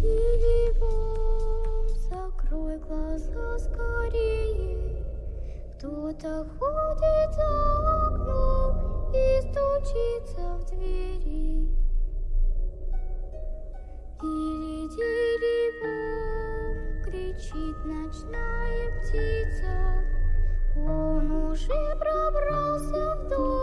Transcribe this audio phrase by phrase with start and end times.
[0.00, 5.04] деревом, закрой глаза скорее.
[5.76, 7.50] Кто-то ходит за
[8.06, 11.68] окном и стучится в двери.
[14.22, 16.34] Или деревом
[17.04, 19.74] кричит ночная птица.
[20.76, 23.53] Он уже пробрался в дом,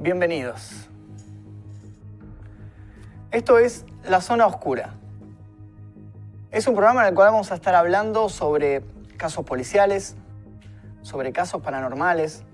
[0.00, 0.88] Bienvenidos.
[3.32, 4.94] Esto es La Zona Oscura.
[6.52, 8.84] Es un programa en el cual vamos a estar hablando sobre
[9.16, 10.14] casos policiales,
[11.02, 12.44] sobre casos paranormales,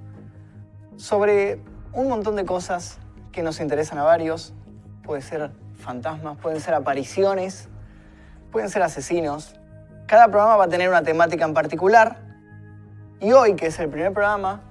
[0.97, 1.61] sobre
[1.93, 2.97] un montón de cosas
[3.31, 4.55] que nos interesan a varios.
[5.03, 7.69] Puede ser fantasmas, pueden ser apariciones,
[8.53, 9.55] pueden ser asesinos.
[10.07, 12.17] Cada programa va a tener una temática en particular.
[13.21, 14.63] Y hoy, que es el primer programa,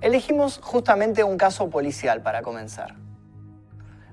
[0.00, 2.94] elegimos justamente un caso policial para comenzar.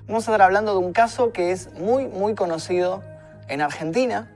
[0.07, 3.03] Vamos a estar hablando de un caso que es muy, muy conocido
[3.47, 4.31] en Argentina.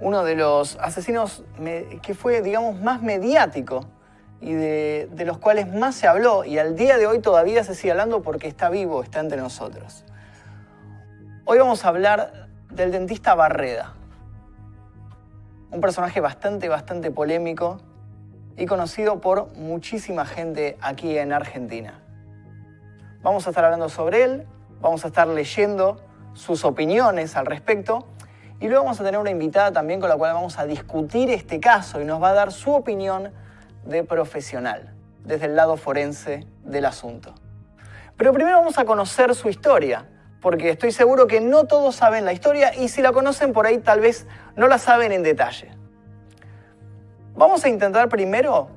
[0.00, 1.44] Uno de los asesinos
[2.02, 3.86] que fue, digamos, más mediático
[4.40, 7.76] y de, de los cuales más se habló y al día de hoy todavía se
[7.76, 10.04] sigue hablando porque está vivo, está entre nosotros.
[11.44, 13.94] Hoy vamos a hablar del dentista Barreda.
[15.70, 17.80] Un personaje bastante, bastante polémico
[18.62, 22.00] y conocido por muchísima gente aquí en Argentina.
[23.20, 24.46] Vamos a estar hablando sobre él,
[24.80, 26.00] vamos a estar leyendo
[26.34, 28.06] sus opiniones al respecto
[28.60, 31.58] y luego vamos a tener una invitada también con la cual vamos a discutir este
[31.58, 33.32] caso y nos va a dar su opinión
[33.84, 37.34] de profesional, desde el lado forense del asunto.
[38.16, 40.06] Pero primero vamos a conocer su historia,
[40.40, 43.78] porque estoy seguro que no todos saben la historia y si la conocen por ahí
[43.78, 45.81] tal vez no la saben en detalle.
[47.34, 48.68] Vamos a intentar primero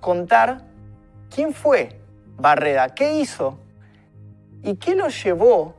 [0.00, 0.62] contar
[1.34, 2.00] quién fue
[2.36, 3.58] Barrera, qué hizo
[4.62, 5.74] y qué lo llevó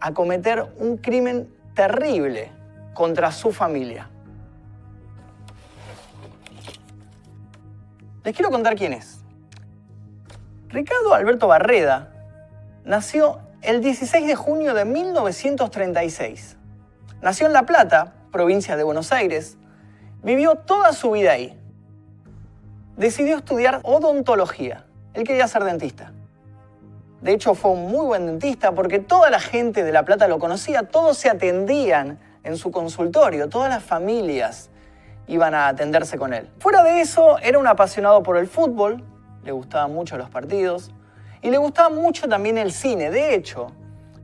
[0.00, 2.50] a cometer un crimen terrible
[2.94, 4.08] contra su familia.
[8.24, 9.20] Les quiero contar quién es.
[10.68, 12.12] Ricardo Alberto Barreda
[12.84, 16.56] nació el 16 de junio de 1936.
[17.22, 19.56] Nació en La Plata, provincia de Buenos Aires.
[20.22, 21.58] Vivió toda su vida ahí.
[22.96, 24.84] Decidió estudiar odontología.
[25.14, 26.12] Él quería ser dentista.
[27.22, 30.38] De hecho, fue un muy buen dentista porque toda la gente de La Plata lo
[30.38, 34.70] conocía, todos se atendían en su consultorio, todas las familias
[35.26, 36.48] iban a atenderse con él.
[36.58, 39.04] Fuera de eso, era un apasionado por el fútbol,
[39.44, 40.90] le gustaban mucho los partidos
[41.42, 43.10] y le gustaba mucho también el cine.
[43.10, 43.68] De hecho,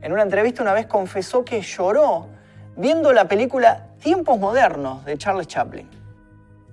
[0.01, 2.27] en una entrevista una vez confesó que lloró
[2.75, 5.89] viendo la película Tiempos Modernos de Charles Chaplin.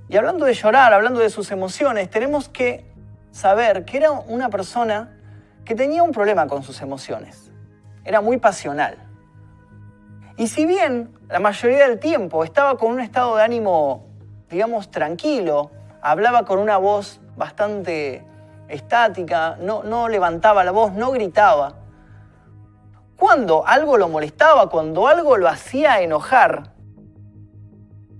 [0.08, 2.84] Y hablando de llorar, hablando de sus emociones, tenemos que
[3.30, 5.18] saber que era una persona
[5.64, 7.50] que tenía un problema con sus emociones.
[8.04, 8.98] Era muy pasional.
[10.36, 14.06] Y si bien la mayoría del tiempo estaba con un estado de ánimo,
[14.50, 15.70] digamos, tranquilo,
[16.02, 18.22] hablaba con una voz bastante
[18.68, 21.76] estática, no, no levantaba la voz, no gritaba,
[23.16, 26.73] cuando algo lo molestaba, cuando algo lo hacía enojar,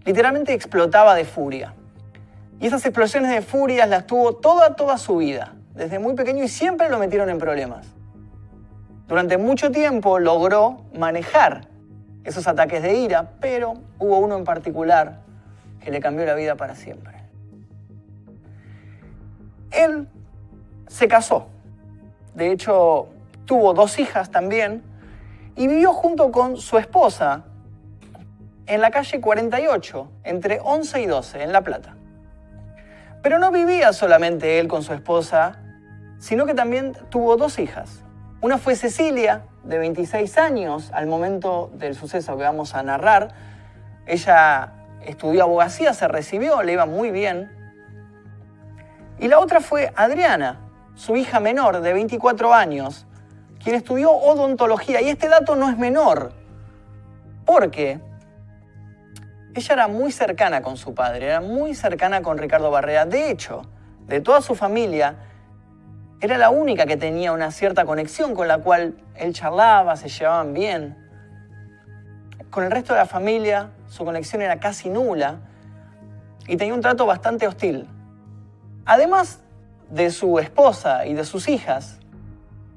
[0.05, 1.75] literalmente explotaba de furia.
[2.61, 6.49] Y esas explosiones de furia las tuvo toda, toda su vida, desde muy pequeño y
[6.49, 7.87] siempre lo metieron en problemas.
[9.07, 11.69] Durante mucho tiempo logró manejar
[12.25, 15.21] esos ataques de ira, pero hubo uno en particular
[15.81, 17.13] que le cambió la vida para siempre.
[19.71, 20.09] Él
[20.87, 21.49] se casó,
[22.35, 23.09] de hecho
[23.45, 24.83] tuvo dos hijas también,
[25.57, 27.45] y vivió junto con su esposa
[28.67, 31.97] en la calle 48, entre 11 y 12, en La Plata.
[33.23, 35.59] Pero no vivía solamente él con su esposa,
[36.19, 38.03] sino que también tuvo dos hijas.
[38.41, 43.35] Una fue Cecilia, de 26 años, al momento del suceso que vamos a narrar.
[44.07, 44.73] Ella
[45.03, 47.51] estudió abogacía, se recibió, le iba muy bien.
[49.19, 50.61] Y la otra fue Adriana,
[50.95, 53.07] su hija menor, de 24 años,
[53.63, 55.01] quien estudió odontología.
[55.01, 56.33] Y este dato no es menor,
[57.47, 58.01] porque
[59.55, 63.07] ella era muy cercana con su padre, era muy cercana con Ricardo Barrea.
[63.07, 63.63] De hecho,
[64.07, 65.17] de toda su familia,
[66.21, 70.55] era la única que tenía una cierta conexión con la cual él charlaba, se llevaban
[70.55, 70.97] bien.
[72.51, 75.41] Con el resto de la familia, su conexión era casi nula
[76.47, 77.89] y tenía un trato bastante hostil.
[78.87, 79.41] Además
[79.91, 81.99] de su esposa y de sus hijas,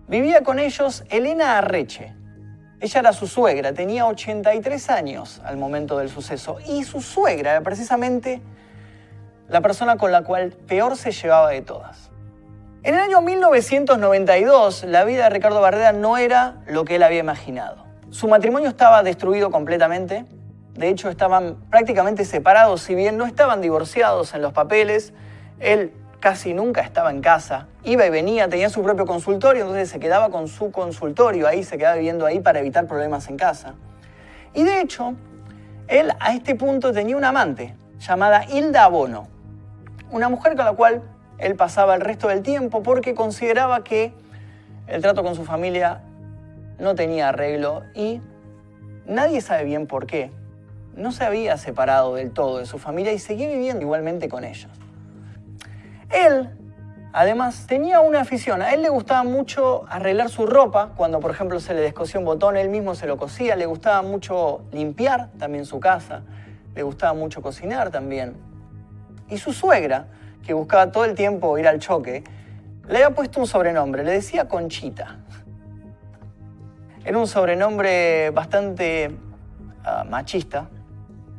[0.07, 2.16] vivía con ellos Elena Arreche.
[2.79, 7.61] Ella era su suegra, tenía 83 años al momento del suceso y su suegra era
[7.61, 8.39] precisamente
[9.47, 12.11] la persona con la cual peor se llevaba de todas.
[12.83, 17.19] En el año 1992, la vida de Ricardo Barreda no era lo que él había
[17.19, 17.83] imaginado.
[18.11, 20.25] Su matrimonio estaba destruido completamente,
[20.75, 25.13] de hecho estaban prácticamente separados, si bien no estaban divorciados en los papeles,
[25.59, 29.99] él casi nunca estaba en casa, iba y venía, tenía su propio consultorio, entonces se
[29.99, 33.75] quedaba con su consultorio ahí, se quedaba viviendo ahí para evitar problemas en casa.
[34.53, 35.13] Y de hecho,
[35.87, 39.27] él a este punto tenía una amante llamada Hilda Abono,
[40.11, 41.03] una mujer con la cual
[41.37, 44.13] él pasaba el resto del tiempo porque consideraba que
[44.87, 46.01] el trato con su familia
[46.79, 48.21] no tenía arreglo y
[49.05, 50.31] nadie sabe bien por qué.
[50.95, 54.71] No se había separado del todo de su familia y seguía viviendo igualmente con ellos.
[56.09, 56.49] Él,
[57.13, 58.61] además, tenía una afición.
[58.61, 60.93] A él le gustaba mucho arreglar su ropa.
[60.95, 63.55] Cuando, por ejemplo, se le descosía un botón, él mismo se lo cosía.
[63.55, 66.23] Le gustaba mucho limpiar también su casa.
[66.75, 68.35] Le gustaba mucho cocinar también.
[69.29, 70.07] Y su suegra,
[70.45, 72.23] que buscaba todo el tiempo ir al choque,
[72.87, 74.03] le había puesto un sobrenombre.
[74.03, 75.17] Le decía Conchita.
[77.03, 79.11] Era un sobrenombre bastante
[79.83, 80.69] ah, machista,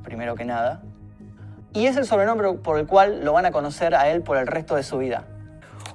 [0.03, 0.82] primero que nada
[1.79, 4.49] y es el sobrenombre por el cual lo van a conocer a él por el
[4.49, 5.27] resto de su vida.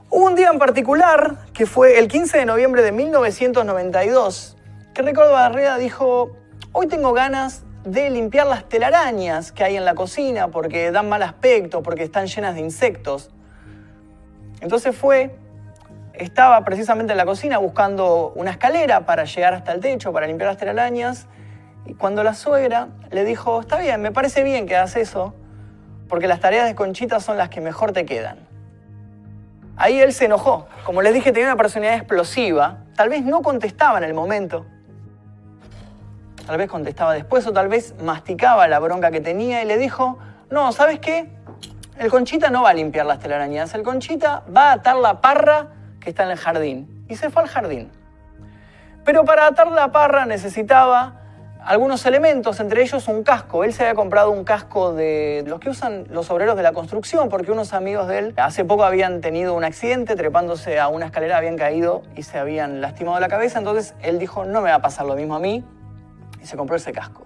[0.10, 4.56] Hubo un día en particular, que fue el 15 de noviembre de 1992,
[4.94, 6.32] que Ricardo Barrera dijo,
[6.72, 11.22] hoy tengo ganas de limpiar las telarañas que hay en la cocina porque dan mal
[11.22, 13.30] aspecto, porque están llenas de insectos.
[14.62, 15.36] Entonces fue,
[16.14, 20.48] estaba precisamente en la cocina buscando una escalera para llegar hasta el techo, para limpiar
[20.48, 21.28] las telarañas,
[21.86, 25.34] y cuando la suegra le dijo, está bien, me parece bien que hagas eso,
[26.14, 28.38] porque las tareas de Conchita son las que mejor te quedan.
[29.78, 30.68] Ahí él se enojó.
[30.86, 32.84] Como les dije, tenía una personalidad explosiva.
[32.96, 34.64] Tal vez no contestaba en el momento.
[36.46, 40.20] Tal vez contestaba después o tal vez masticaba la bronca que tenía y le dijo,
[40.52, 41.32] no, ¿sabes qué?
[41.98, 43.74] El Conchita no va a limpiar las telarañas.
[43.74, 45.70] El Conchita va a atar la parra
[46.00, 47.08] que está en el jardín.
[47.10, 47.90] Y se fue al jardín.
[49.04, 51.23] Pero para atar la parra necesitaba
[51.66, 53.64] algunos elementos, entre ellos un casco.
[53.64, 57.30] Él se había comprado un casco de los que usan los obreros de la construcción,
[57.30, 61.38] porque unos amigos de él hace poco habían tenido un accidente, trepándose a una escalera,
[61.38, 63.60] habían caído y se habían lastimado la cabeza.
[63.60, 65.64] Entonces él dijo, no me va a pasar lo mismo a mí,
[66.42, 67.26] y se compró ese casco.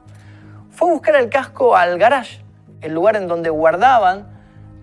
[0.70, 2.44] Fue a buscar el casco al garage,
[2.82, 4.28] el lugar en donde guardaban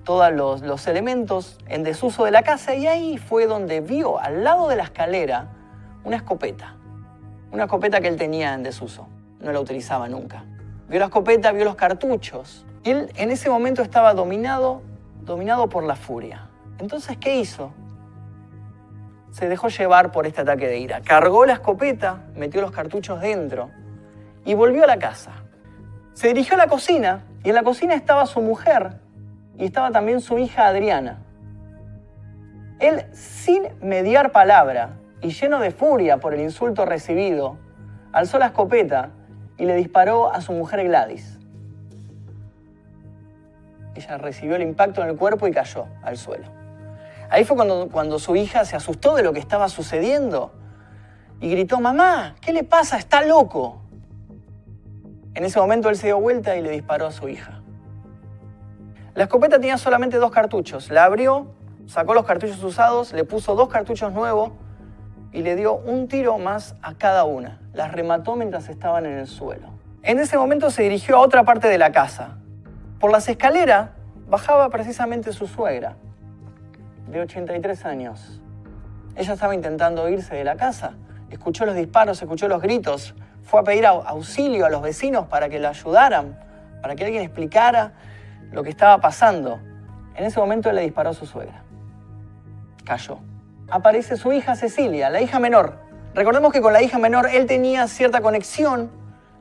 [0.03, 4.43] todos los, los elementos en desuso de la casa, y ahí fue donde vio al
[4.43, 5.47] lado de la escalera
[6.03, 6.75] una escopeta,
[7.53, 9.07] una escopeta que él tenía en desuso
[9.45, 10.45] no la utilizaba nunca.
[10.89, 12.67] Vio la escopeta, vio los cartuchos.
[12.83, 14.83] Y él en ese momento estaba dominado,
[15.23, 16.49] dominado por la furia.
[16.79, 17.73] Entonces, ¿qué hizo?
[19.31, 21.01] Se dejó llevar por este ataque de ira.
[21.01, 23.71] Cargó la escopeta, metió los cartuchos dentro
[24.45, 25.33] y volvió a la casa.
[26.13, 29.01] Se dirigió a la cocina y en la cocina estaba su mujer
[29.59, 31.19] y estaba también su hija Adriana.
[32.79, 37.57] Él, sin mediar palabra y lleno de furia por el insulto recibido,
[38.13, 39.11] alzó la escopeta
[39.57, 41.39] y le disparó a su mujer Gladys.
[43.95, 46.47] Ella recibió el impacto en el cuerpo y cayó al suelo.
[47.31, 50.53] Ahí fue cuando, cuando su hija se asustó de lo que estaba sucediendo
[51.41, 52.97] y gritó, mamá, ¿qué le pasa?
[52.99, 53.81] Está loco.
[55.35, 57.61] En ese momento él se dio vuelta y le disparó a su hija.
[59.15, 60.91] La escopeta tenía solamente dos cartuchos.
[60.91, 61.47] La abrió,
[61.87, 64.51] sacó los cartuchos usados, le puso dos cartuchos nuevos
[65.35, 67.59] y le dio un tiro más a cada una.
[67.75, 69.67] Las remató mientras estaban en el suelo.
[70.05, 72.37] En ese momento se dirigió a otra parte de la casa.
[73.01, 73.91] Por las escaleras
[74.29, 75.97] bajaba precisamente su suegra,
[77.09, 78.41] de 83 años.
[79.17, 80.93] Ella estaba intentando irse de la casa.
[81.31, 83.17] Escuchó los disparos, escuchó los gritos.
[83.43, 86.39] Fue a pedir auxilio a los vecinos para que la ayudaran,
[86.81, 87.93] para que alguien explicara
[88.53, 89.59] lo que estaba pasando.
[90.15, 91.65] En ese momento le disparó a su suegra.
[92.85, 93.19] Cayó
[93.71, 95.79] aparece su hija Cecilia, la hija menor.
[96.15, 98.91] Recordemos que con la hija menor él tenía cierta conexión.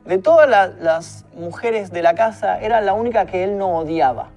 [0.04, 0.48] De todas
[0.80, 4.28] las mujeres de la casa, era la única que él no odiaba.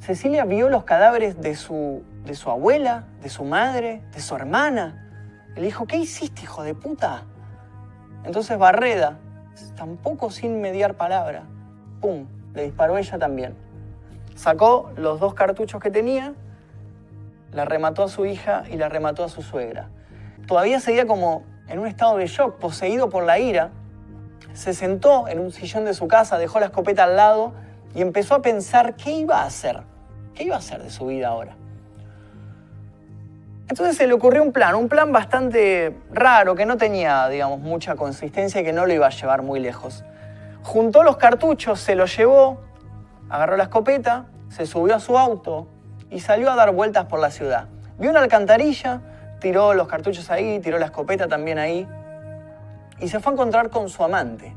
[0.00, 5.08] Cecilia vio los cadáveres de su, de su abuela, de su madre, de su hermana.
[5.54, 7.22] Le dijo, ¿qué hiciste, hijo de puta?
[8.24, 9.18] Entonces Barreda,
[9.76, 11.44] tampoco sin mediar palabra,
[12.00, 13.54] ¡pum!, le disparó ella también.
[14.34, 16.34] Sacó los dos cartuchos que tenía
[17.52, 19.88] la remató a su hija y la remató a su suegra.
[20.46, 23.70] Todavía seguía como en un estado de shock, poseído por la ira.
[24.54, 27.52] Se sentó en un sillón de su casa, dejó la escopeta al lado
[27.94, 29.82] y empezó a pensar qué iba a hacer,
[30.34, 31.56] qué iba a hacer de su vida ahora.
[33.68, 37.96] Entonces se le ocurrió un plan, un plan bastante raro, que no tenía, digamos, mucha
[37.96, 40.04] consistencia y que no lo iba a llevar muy lejos.
[40.62, 42.60] Juntó los cartuchos, se los llevó,
[43.30, 45.68] agarró la escopeta, se subió a su auto
[46.12, 47.66] y salió a dar vueltas por la ciudad.
[47.98, 49.00] Vio una alcantarilla,
[49.40, 51.88] tiró los cartuchos ahí, tiró la escopeta también ahí
[53.00, 54.54] y se fue a encontrar con su amante.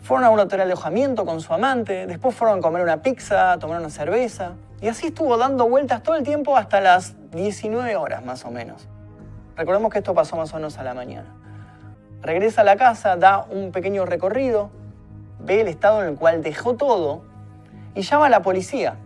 [0.00, 3.52] Fueron a un hotel de alojamiento con su amante, después fueron a comer una pizza,
[3.52, 7.96] a tomar una cerveza y así estuvo dando vueltas todo el tiempo hasta las 19
[7.96, 8.88] horas más o menos.
[9.56, 11.34] Recordemos que esto pasó más o menos a la mañana.
[12.22, 14.70] Regresa a la casa, da un pequeño recorrido,
[15.40, 17.22] ve el estado en el cual dejó todo
[17.94, 18.96] y llama a la policía.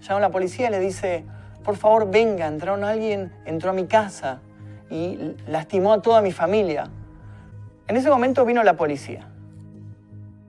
[0.00, 1.24] Llama a la policía y le dice,
[1.64, 4.40] por favor venga, entraron alguien, entró a mi casa
[4.88, 6.88] y lastimó a toda mi familia.
[7.86, 9.26] En ese momento vino la policía.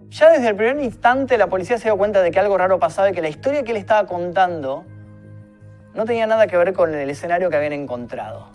[0.09, 3.09] Ya desde el primer instante la policía se dio cuenta de que algo raro pasaba
[3.09, 4.85] y que la historia que él estaba contando
[5.93, 8.47] no tenía nada que ver con el escenario que habían encontrado.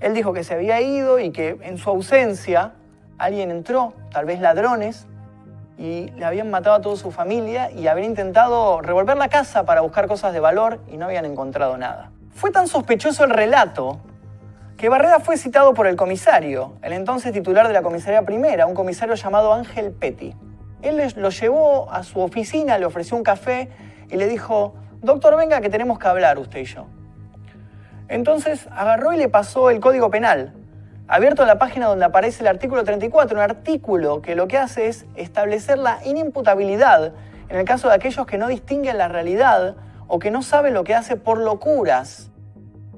[0.00, 2.72] Él dijo que se había ido y que en su ausencia
[3.16, 5.06] alguien entró, tal vez ladrones,
[5.76, 9.80] y le habían matado a toda su familia y habían intentado revolver la casa para
[9.80, 12.10] buscar cosas de valor y no habían encontrado nada.
[12.30, 14.00] Fue tan sospechoso el relato
[14.76, 18.74] que Barreda fue citado por el comisario, el entonces titular de la comisaría primera, un
[18.74, 20.34] comisario llamado Ángel Petty.
[20.82, 23.70] Él lo llevó a su oficina, le ofreció un café
[24.10, 26.86] y le dijo, doctor, venga que tenemos que hablar usted y yo.
[28.08, 30.52] Entonces agarró y le pasó el Código Penal,
[31.08, 35.06] abierto la página donde aparece el artículo 34, un artículo que lo que hace es
[35.16, 37.12] establecer la inimputabilidad
[37.48, 40.84] en el caso de aquellos que no distinguen la realidad o que no saben lo
[40.84, 42.30] que hace por locuras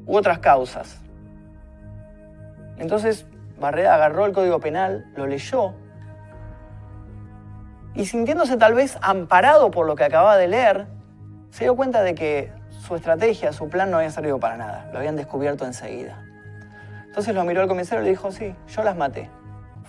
[0.06, 1.00] u otras causas.
[2.78, 3.26] Entonces
[3.58, 5.74] Barreda agarró el Código Penal, lo leyó
[7.94, 10.86] y sintiéndose tal vez amparado por lo que acababa de leer,
[11.50, 14.98] se dio cuenta de que su estrategia, su plan no había servido para nada, lo
[14.98, 16.25] habían descubierto enseguida.
[17.16, 19.30] Entonces lo miró al comisario y le dijo, sí, yo las maté.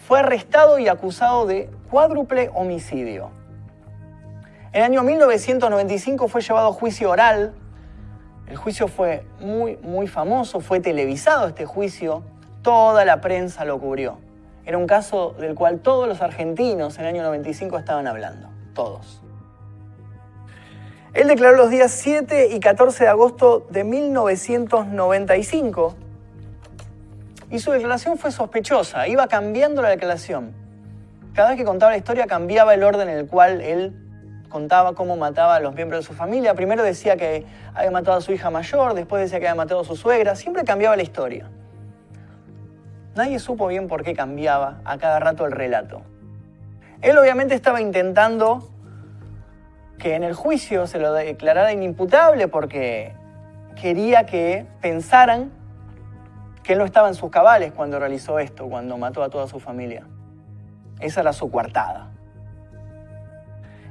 [0.07, 3.31] Fue arrestado y acusado de cuádruple homicidio.
[4.72, 7.53] En el año 1995 fue llevado a juicio oral.
[8.48, 12.24] El juicio fue muy, muy famoso, fue televisado este juicio,
[12.62, 14.19] toda la prensa lo cubrió.
[14.65, 19.22] Era un caso del cual todos los argentinos en el año 95 estaban hablando, todos.
[21.13, 26.07] Él declaró los días 7 y 14 de agosto de 1995
[27.50, 30.54] y su declaración fue sospechosa, iba cambiando la declaración.
[31.34, 33.96] Cada vez que contaba la historia cambiaba el orden en el cual él
[34.50, 36.54] contaba cómo mataba a los miembros de su familia.
[36.56, 39.86] Primero decía que había matado a su hija mayor, después decía que había matado a
[39.86, 41.48] su suegra, siempre cambiaba la historia.
[43.16, 46.01] Nadie supo bien por qué cambiaba a cada rato el relato.
[47.01, 48.70] Él obviamente estaba intentando
[49.98, 53.13] que en el juicio se lo declarara inimputable porque
[53.80, 55.51] quería que pensaran
[56.67, 59.57] que él no estaba en sus cabales cuando realizó esto, cuando mató a toda su
[59.57, 60.03] familia.
[61.00, 62.09] Esa era su coartada.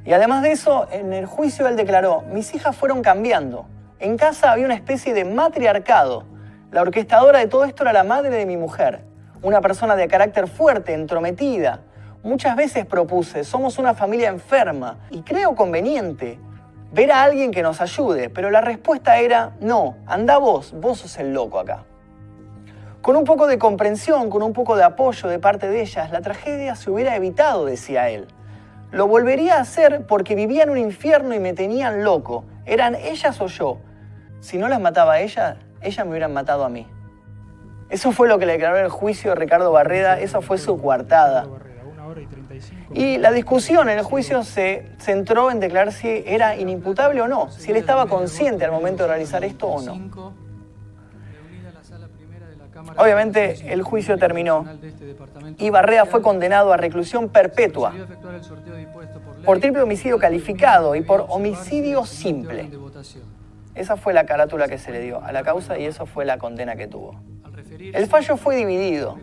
[0.05, 3.65] Y además de eso, en el juicio él declaró, mis hijas fueron cambiando.
[3.99, 6.25] En casa había una especie de matriarcado.
[6.71, 9.05] La orquestadora de todo esto era la madre de mi mujer,
[9.41, 11.81] una persona de carácter fuerte, entrometida.
[12.23, 16.39] Muchas veces propuse, somos una familia enferma y creo conveniente
[16.93, 21.17] ver a alguien que nos ayude, pero la respuesta era, no, anda vos, vos sos
[21.17, 21.85] el loco acá.
[23.07, 26.23] Con un poco de comprensión, con un poco de apoyo de parte de ellas, la
[26.23, 28.27] tragedia se hubiera evitado, decía él.
[28.91, 32.43] Lo volvería a hacer porque vivía en un infierno y me tenían loco.
[32.65, 33.79] Eran ellas o yo.
[34.41, 36.85] Si no las mataba a ellas, ellas me hubieran matado a mí.
[37.91, 40.77] Eso fue lo que le declaró en el juicio a Ricardo Barreda, esa fue su
[40.77, 41.47] coartada.
[42.93, 47.53] Y la discusión en el juicio se centró en declarar si era inimputable o no,
[47.53, 50.43] si él estaba consciente al momento de realizar esto o no.
[52.97, 54.67] Obviamente el juicio terminó
[55.59, 57.93] y Barrea fue condenado a reclusión perpetua
[59.45, 62.71] por triple homicidio calificado y por homicidio simple.
[63.75, 66.39] Esa fue la carátula que se le dio a la causa y eso fue la
[66.39, 67.21] condena que tuvo.
[67.93, 69.19] El fallo fue dividido.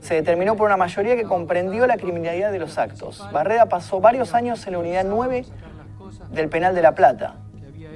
[0.00, 3.22] Se determinó por una mayoría que comprendió la criminalidad de los actos.
[3.32, 5.44] Barrera pasó varios años en la unidad 9
[6.30, 7.36] del Penal de La Plata,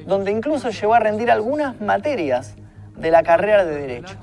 [0.07, 2.57] donde incluso llegó a rendir algunas materias
[2.97, 4.17] de la carrera de Derecho.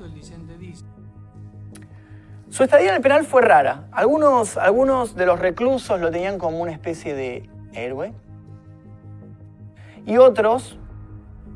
[2.49, 3.85] Su estadía en el penal fue rara.
[3.91, 8.13] Algunos, algunos de los reclusos lo tenían como una especie de héroe.
[10.05, 10.77] Y otros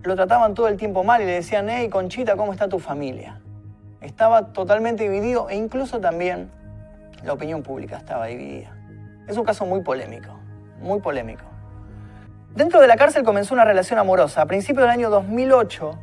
[0.04, 3.42] lo trataban todo el tiempo mal y le decían, hey, Conchita, ¿cómo está tu familia?
[4.02, 6.50] Estaba totalmente dividido e incluso también
[7.24, 8.76] la opinión pública estaba dividida.
[9.28, 10.40] Es un caso muy polémico,
[10.80, 11.44] muy polémico.
[12.56, 14.42] Dentro de la cárcel comenzó una relación amorosa.
[14.42, 16.00] A principios del año 2008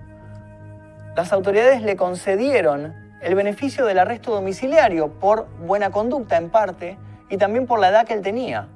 [1.16, 6.98] las autoridades le concedieron el beneficio del arresto domiciliario por buena conducta en parte
[7.30, 8.68] y también por la edad que él tenía.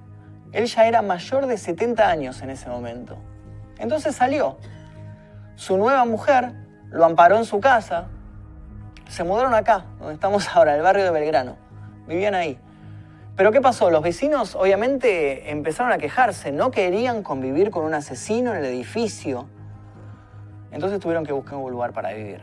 [0.53, 3.19] Él ya era mayor de 70 años en ese momento.
[3.79, 4.57] Entonces salió.
[5.57, 6.53] Su nueva mujer
[6.91, 8.07] lo amparó en su casa.
[9.09, 11.57] Se mudaron acá, donde estamos ahora, el barrio de Belgrano.
[12.07, 12.59] Vivían ahí.
[13.37, 13.91] Pero ¿qué pasó?
[13.91, 19.49] Los vecinos obviamente empezaron a quejarse, no querían convivir con un asesino en el edificio.
[20.71, 22.43] Entonces tuvieron que buscar un lugar para vivir.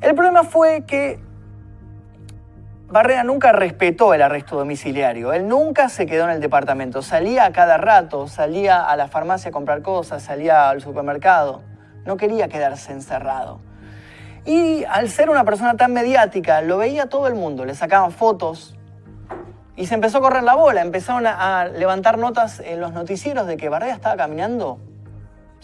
[0.00, 1.18] El problema fue que
[2.88, 5.32] Barrera nunca respetó el arresto domiciliario.
[5.32, 7.02] Él nunca se quedó en el departamento.
[7.02, 11.62] Salía a cada rato, salía a la farmacia a comprar cosas, salía al supermercado.
[12.04, 13.60] No quería quedarse encerrado.
[14.44, 17.64] Y al ser una persona tan mediática, lo veía todo el mundo.
[17.64, 18.76] Le sacaban fotos
[19.74, 20.82] y se empezó a correr la bola.
[20.82, 24.78] Empezaron a, levantar notas en los noticieros de que Barrera estaba caminando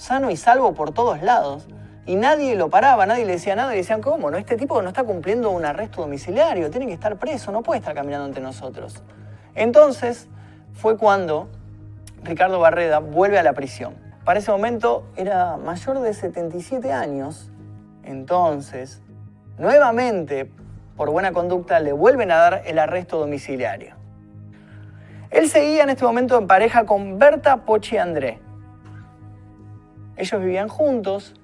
[0.02, 1.66] sano y salvo por todos lados.
[2.04, 4.30] Y nadie lo paraba, nadie le decía nada y decían, ¿cómo?
[4.30, 7.78] No, este tipo no está cumpliendo un arresto domiciliario, tiene que estar preso, no puede
[7.78, 9.02] estar caminando entre nosotros.
[9.54, 10.28] Entonces
[10.72, 11.48] fue cuando
[12.24, 13.94] Ricardo Barreda vuelve a la prisión.
[14.24, 17.50] Para ese momento era mayor de 77 años,
[18.02, 19.00] entonces
[19.58, 20.50] nuevamente
[20.96, 23.94] por buena conducta le vuelven a dar el arresto domiciliario.
[25.30, 28.40] Él seguía en este momento en pareja con Berta Pochi André.
[30.16, 31.34] Ellos vivían juntos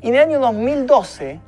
[0.00, 1.40] y en el año 2012,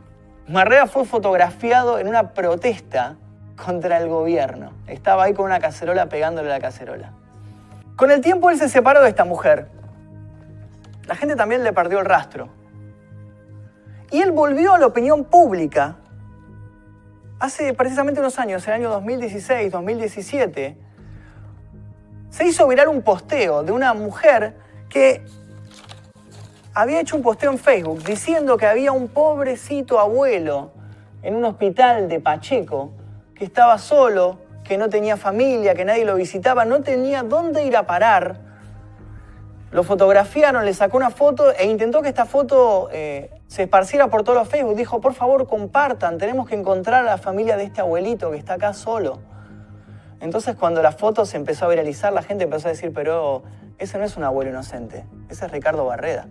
[0.49, 3.17] Marrea fue fotografiado en una protesta
[3.57, 4.73] contra el gobierno.
[4.87, 7.13] Estaba ahí con una cacerola pegándole a la cacerola.
[7.97, 9.69] Con el tiempo él se separó de esta mujer.
[11.07, 12.49] La gente también le perdió el rastro.
[14.11, 15.97] Y él volvió a la opinión pública
[17.39, 20.77] hace precisamente unos años, el año 2016, 2017.
[22.31, 24.57] Se hizo viral un posteo de una mujer
[24.89, 25.25] que
[26.75, 30.71] había hecho un posteo en Facebook diciendo que había un pobrecito abuelo
[31.23, 32.93] en un hospital de Pacheco
[33.35, 37.77] que estaba solo, que no tenía familia, que nadie lo visitaba, no tenía dónde ir
[37.77, 38.41] a parar.
[39.71, 44.23] Lo fotografiaron, le sacó una foto e intentó que esta foto eh, se esparciera por
[44.23, 44.77] todos los Facebook.
[44.77, 48.55] Dijo, por favor, compartan, tenemos que encontrar a la familia de este abuelito que está
[48.55, 49.21] acá solo.
[50.21, 53.43] Entonces cuando la foto se empezó a viralizar, la gente empezó a decir, pero
[53.79, 56.29] ese no es un abuelo inocente, ese es Ricardo Barreda.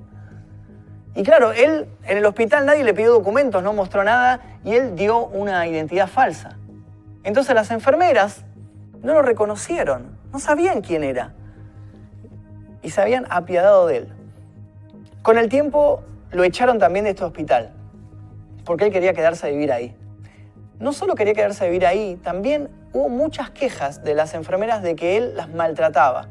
[1.14, 4.96] Y claro, él en el hospital nadie le pidió documentos, no mostró nada y él
[4.96, 6.58] dio una identidad falsa.
[7.24, 8.46] Entonces las enfermeras
[9.02, 11.34] no lo reconocieron, no sabían quién era
[12.82, 14.14] y se habían apiadado de él.
[15.22, 17.74] Con el tiempo lo echaron también de este hospital
[18.66, 19.96] porque él quería quedarse a vivir ahí.
[20.80, 24.96] No solo quería quedarse a vivir ahí, también hubo muchas quejas de las enfermeras de
[24.96, 26.28] que él las maltrataba.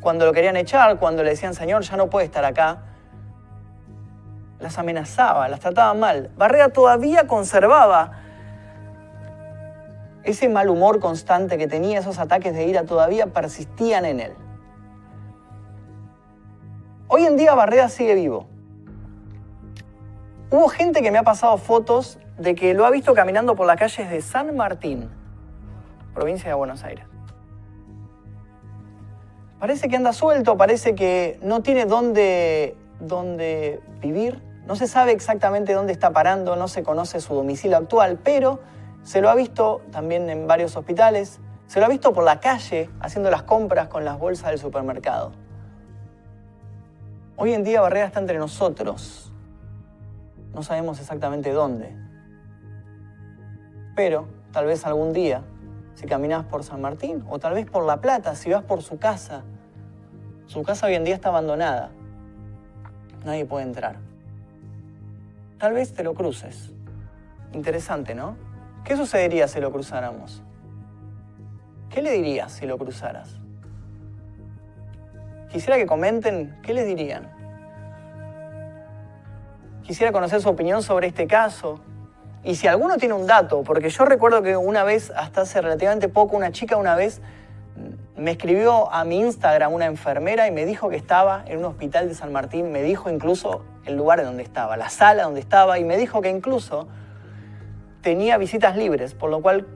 [0.00, 2.82] Cuando lo querían echar, cuando le decían, señor, ya no puede estar acá,
[4.60, 6.30] las amenazaba, las trataba mal.
[6.36, 8.12] Barrera todavía conservaba
[10.22, 14.32] ese mal humor constante que tenía, esos ataques de ira todavía persistían en él.
[17.08, 18.46] Hoy en día Barrera sigue vivo.
[20.50, 23.76] Hubo gente que me ha pasado fotos de que lo ha visto caminando por las
[23.76, 25.08] calles de San Martín,
[26.14, 27.04] provincia de Buenos Aires.
[29.58, 35.72] Parece que anda suelto, parece que no tiene dónde, dónde vivir, no se sabe exactamente
[35.72, 38.60] dónde está parando, no se conoce su domicilio actual, pero
[39.02, 42.88] se lo ha visto también en varios hospitales, se lo ha visto por la calle
[43.00, 45.32] haciendo las compras con las bolsas del supermercado.
[47.36, 49.32] Hoy en día Barrera está entre nosotros.
[50.54, 51.92] No sabemos exactamente dónde.
[53.96, 55.42] Pero tal vez algún día,
[55.96, 59.00] si caminas por San Martín o tal vez por La Plata, si vas por su
[59.00, 59.42] casa,
[60.46, 61.90] su casa hoy en día está abandonada.
[63.24, 64.09] Nadie puede entrar
[65.60, 66.72] tal vez te lo cruces.
[67.52, 68.36] Interesante, ¿no?
[68.82, 70.42] ¿Qué sucedería si lo cruzáramos?
[71.90, 73.36] ¿Qué le dirías si lo cruzaras?
[75.50, 77.30] Quisiera que comenten qué les dirían.
[79.82, 81.80] Quisiera conocer su opinión sobre este caso.
[82.42, 86.08] Y si alguno tiene un dato, porque yo recuerdo que una vez, hasta hace relativamente
[86.08, 87.20] poco, una chica una vez
[88.20, 92.06] me escribió a mi Instagram una enfermera y me dijo que estaba en un hospital
[92.06, 95.84] de San Martín, me dijo incluso el lugar donde estaba, la sala donde estaba, y
[95.84, 96.86] me dijo que incluso
[98.02, 99.66] tenía visitas libres, por lo cual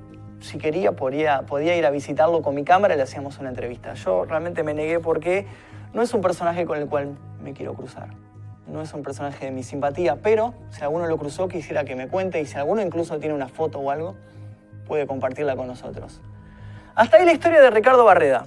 [0.41, 3.95] si quería podía, podía ir a visitarlo con mi cámara y le hacíamos una entrevista.
[3.95, 5.47] Yo realmente me negué porque
[5.95, 8.11] no es un personaje con el cual me quiero cruzar.
[8.67, 12.09] No es un personaje de mi simpatía, pero si alguno lo cruzó quisiera que me
[12.09, 14.17] cuente y si alguno incluso tiene una foto o algo,
[14.87, 16.21] puede compartirla con nosotros.
[16.95, 18.47] Hasta ahí la historia de Ricardo Barreda.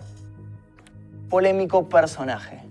[1.29, 2.61] Polémico personaje.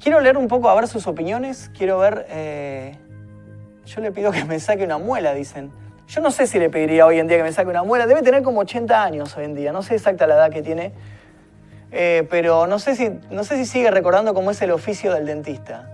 [0.00, 2.96] Quiero leer un poco a ver sus opiniones, quiero ver eh,
[3.84, 5.72] Yo le pido que me saque una muela, dicen.
[6.06, 8.06] Yo no sé si le pediría hoy en día que me saque una muela.
[8.06, 9.72] Debe tener como 80 años hoy en día.
[9.72, 10.92] No sé exacta la edad que tiene.
[11.90, 15.26] Eh, pero no sé, si, no sé si sigue recordando cómo es el oficio del
[15.26, 15.90] dentista.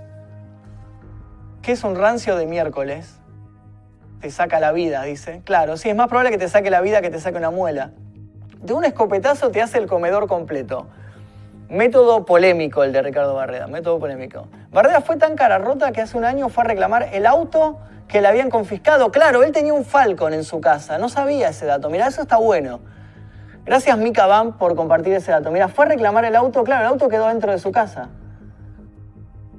[1.63, 3.22] ¿Qué es un rancio de miércoles?
[4.23, 5.43] Te saca la vida, dice.
[5.43, 7.91] Claro, sí, es más probable que te saque la vida que te saque una muela.
[8.61, 10.87] De un escopetazo te hace el comedor completo.
[11.69, 14.47] Método polémico el de Ricardo Barreda, método polémico.
[14.71, 18.21] Barreda fue tan cara rota que hace un año fue a reclamar el auto que
[18.21, 19.11] le habían confiscado.
[19.11, 21.91] Claro, él tenía un Falcon en su casa, no sabía ese dato.
[21.91, 22.79] Mirá, eso está bueno.
[23.65, 25.51] Gracias Mika Bam por compartir ese dato.
[25.51, 28.11] Mira, fue a reclamar el auto, claro, el auto quedó dentro de su casa.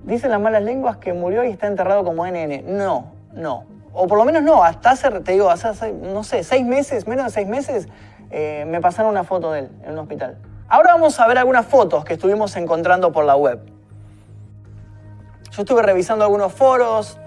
[0.06, 2.78] Dicen las malas lenguas que murió y está enterrado como NN.
[2.78, 3.73] No, no.
[3.94, 7.26] O por lo menos no, hasta hace, te digo, hace, no sé, seis meses, menos
[7.26, 7.88] de seis meses,
[8.32, 10.38] eh, me pasaron una foto de él en un hospital.
[10.68, 13.60] Ahora vamos a ver algunas fotos que estuvimos encontrando por la web.
[15.52, 17.20] Yo estuve revisando algunos foros.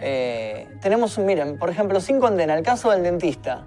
[0.00, 3.66] Eh, tenemos, miren, por ejemplo, sin condena, el caso del dentista.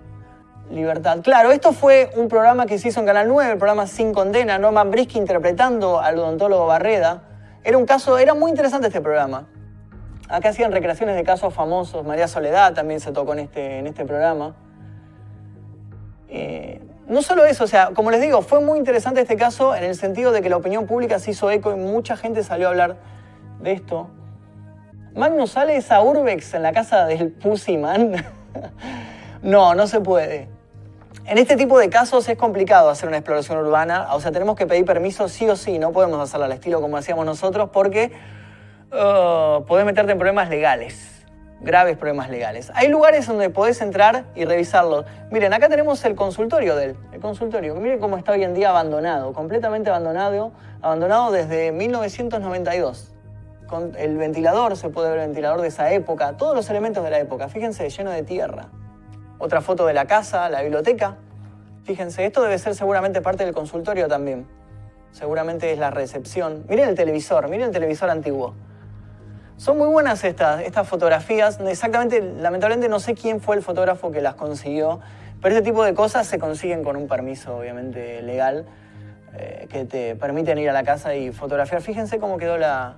[0.72, 1.20] Libertad.
[1.22, 4.58] Claro, esto fue un programa que se hizo en Canal 9, el programa Sin Condena,
[4.58, 7.22] Norman Brisky interpretando al odontólogo Barreda.
[7.63, 9.48] Era un caso, era muy interesante este programa.
[10.30, 14.06] Acá hacían recreaciones de casos famosos, María Soledad también se tocó en este, en este
[14.06, 14.56] programa.
[16.30, 19.86] Eh, no solo eso, o sea, como les digo, fue muy interesante este caso en
[19.86, 22.72] el sentido de que la opinión pública se hizo eco y mucha gente salió a
[22.72, 22.98] hablar
[23.62, 24.10] de esto.
[25.16, 28.26] Magnus sale esa Urbex en la casa del Pussyman.
[29.42, 30.50] no, no se puede.
[31.26, 34.68] En este tipo de casos es complicado hacer una exploración urbana, o sea, tenemos que
[34.68, 38.12] pedir permiso sí o sí, no podemos hacerla al estilo como hacíamos nosotros porque
[38.91, 41.17] uh, podés meterte en problemas legales
[41.62, 42.71] graves problemas legales.
[42.76, 45.06] Hay lugares donde podés entrar y revisarlo.
[45.32, 47.76] Miren, acá tenemos el consultorio de él, el consultorio.
[47.76, 53.13] Miren cómo está hoy en día abandonado, completamente abandonado, abandonado desde 1992.
[53.67, 57.10] Con el ventilador, se puede ver el ventilador de esa época, todos los elementos de
[57.10, 58.69] la época, fíjense, lleno de tierra.
[59.39, 61.17] Otra foto de la casa, la biblioteca.
[61.84, 64.47] Fíjense, esto debe ser seguramente parte del consultorio también.
[65.12, 66.65] Seguramente es la recepción.
[66.69, 68.56] Miren el televisor, miren el televisor antiguo.
[69.58, 71.60] Son muy buenas estas, fotografías.
[71.60, 75.00] Exactamente, lamentablemente no sé quién fue el fotógrafo que las consiguió,
[75.41, 78.67] pero este tipo de cosas se consiguen con un permiso, obviamente, legal,
[79.36, 81.82] eh, que te permiten ir a la casa y fotografiar.
[81.82, 82.98] Fíjense cómo quedó la,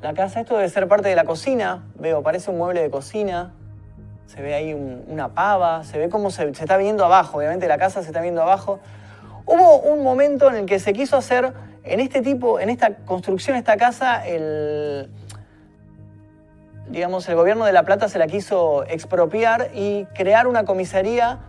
[0.00, 0.40] la casa.
[0.40, 1.84] Esto debe ser parte de la cocina.
[1.94, 3.52] Veo, parece un mueble de cocina.
[4.28, 7.36] Se ve ahí una pava, se ve cómo se está viendo abajo.
[7.36, 8.80] Obviamente la casa se está viendo abajo.
[9.44, 11.52] Hubo un momento en el que se quiso hacer
[11.84, 15.10] en este tipo, en esta construcción, esta casa, el,
[16.90, 21.40] digamos, el gobierno de La Plata se la quiso expropiar y crear una comisaría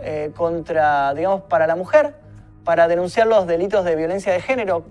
[0.00, 2.14] eh, contra, digamos, para la mujer,
[2.64, 4.84] para denunciar los delitos de violencia de género.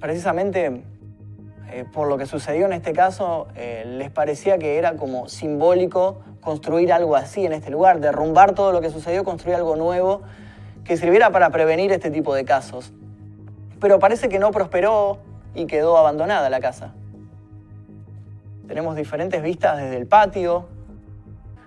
[0.00, 0.82] Precisamente
[1.72, 6.20] eh, por lo que sucedió en este caso, eh, les parecía que era como simbólico
[6.40, 10.22] construir algo así en este lugar, derrumbar todo lo que sucedió, construir algo nuevo
[10.84, 12.92] que sirviera para prevenir este tipo de casos.
[13.78, 15.18] Pero parece que no prosperó
[15.54, 16.94] y quedó abandonada la casa.
[18.70, 20.68] Tenemos diferentes vistas desde el patio.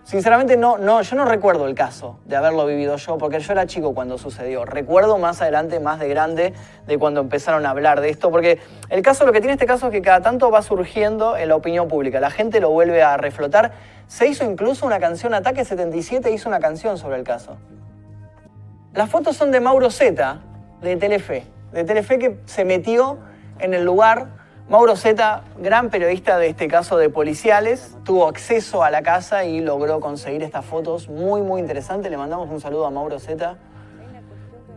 [0.06, 3.66] Sinceramente, no, no, yo no recuerdo el caso de haberlo vivido yo, porque yo era
[3.66, 4.64] chico cuando sucedió.
[4.64, 6.54] Recuerdo más adelante, más de grande,
[6.88, 9.88] de cuando empezaron a hablar de esto, porque el caso, lo que tiene este caso
[9.88, 12.22] es que cada tanto va surgiendo en la opinión pública.
[12.22, 13.74] La gente lo vuelve a reflotar.
[14.08, 17.58] Se hizo incluso una canción, Ataque 77 hizo una canción sobre el caso.
[18.94, 20.40] Las fotos son de Mauro Zeta,
[20.82, 23.18] de Telefe, de Telefe que se metió
[23.60, 28.90] en el lugar Mauro Zeta, gran periodista de este caso de policiales, tuvo acceso a
[28.90, 32.10] la casa y logró conseguir estas fotos muy, muy interesantes.
[32.10, 33.58] Le mandamos un saludo a Mauro Zeta.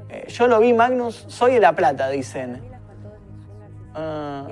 [0.08, 2.62] Eh, yo lo vi, Magnus, soy de La Plata, dicen.
[3.94, 4.48] Ah,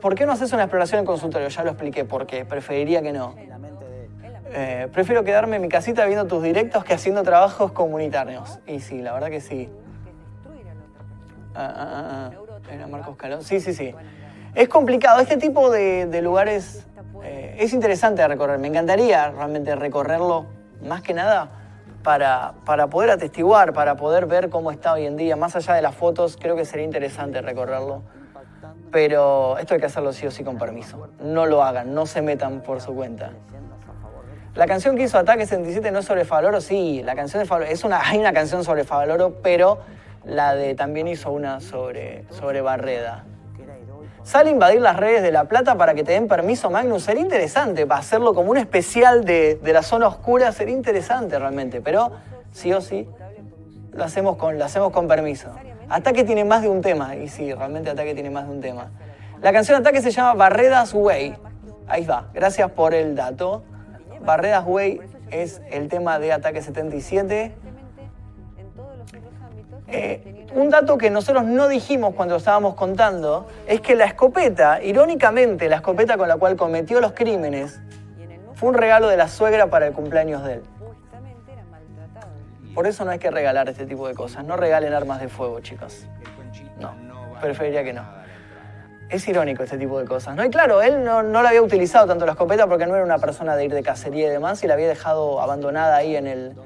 [0.00, 1.48] ¿Por qué no haces una exploración en consultorio?
[1.48, 3.36] Ya lo expliqué, porque preferiría que no.
[4.54, 8.58] Eh, prefiero quedarme en mi casita viendo tus directos que haciendo trabajos comunitarios.
[8.66, 9.70] Y sí, la verdad que sí.
[11.54, 13.44] Ah, ah, Era Marcos Calón.
[13.44, 13.94] Sí, sí, sí.
[14.54, 16.86] Es complicado, este tipo de, lugares
[17.24, 18.58] eh, es interesante de recorrer.
[18.58, 20.44] Me encantaría realmente recorrerlo,
[20.82, 21.50] más que nada,
[22.02, 25.36] para, para poder atestiguar, para poder ver cómo está hoy en día.
[25.36, 28.02] Más allá de las fotos, creo que sería interesante recorrerlo.
[28.90, 31.08] Pero esto hay que hacerlo sí o sí con permiso.
[31.18, 33.30] No lo hagan, no se metan por su cuenta.
[34.54, 37.72] La canción que hizo Ataque 77 no es sobre Favaloro, sí, la canción de Favaloro,
[37.72, 39.78] es una, hay una canción sobre Favaloro, pero
[40.26, 43.24] la de también hizo una sobre, sobre Barreda.
[44.24, 47.02] Sale a invadir las redes de La Plata para que te den permiso, Magnus.
[47.02, 52.12] Sería interesante, para hacerlo como un especial de, la zona oscura, sería interesante realmente, pero
[52.52, 53.08] sí o sí
[53.92, 55.50] lo hacemos con, lo hacemos con permiso.
[55.88, 58.92] Ataque tiene más de un tema, y sí, realmente Ataque tiene más de un tema.
[59.42, 61.34] La canción Ataque se llama Barredas Way.
[61.88, 63.64] Ahí va, gracias por el dato.
[64.24, 65.00] Barreras Way
[65.32, 67.52] es el tema de Ataque 77.
[69.88, 75.68] Eh, un dato que nosotros no dijimos cuando estábamos contando es que la escopeta, irónicamente,
[75.68, 77.80] la escopeta con la cual cometió los crímenes,
[78.54, 80.62] fue un regalo de la suegra para el cumpleaños de él.
[82.74, 84.44] Por eso no hay que regalar este tipo de cosas.
[84.44, 86.06] No regalen armas de fuego, chicos.
[86.78, 86.94] No,
[87.40, 88.02] preferiría que no.
[89.08, 90.44] Es irónico este tipo de cosas, ¿no?
[90.44, 93.18] Y claro, él no, no la había utilizado tanto la escopeta porque no era una
[93.18, 96.56] persona de ir de cacería y demás y la había dejado abandonada ahí en el,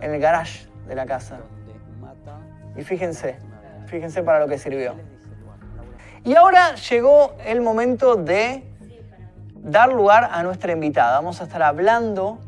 [0.00, 1.38] en el garage de la casa.
[2.76, 3.36] Y fíjense,
[3.86, 4.94] fíjense para lo que sirvió.
[6.24, 8.64] Y ahora llegó el momento de
[9.54, 11.16] dar lugar a nuestra invitada.
[11.16, 12.38] Vamos a estar hablando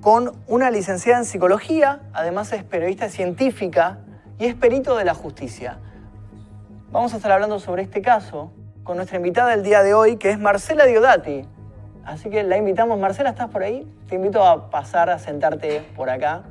[0.00, 3.98] con una licenciada en psicología, además es periodista científica
[4.38, 5.78] y es perito de la justicia.
[6.90, 8.50] Vamos a estar hablando sobre este caso
[8.82, 11.44] con nuestra invitada del día de hoy, que es Marcela Diodati.
[12.04, 12.98] Así que la invitamos.
[12.98, 13.86] Marcela, ¿estás por ahí?
[14.08, 16.42] Te invito a pasar a sentarte por acá.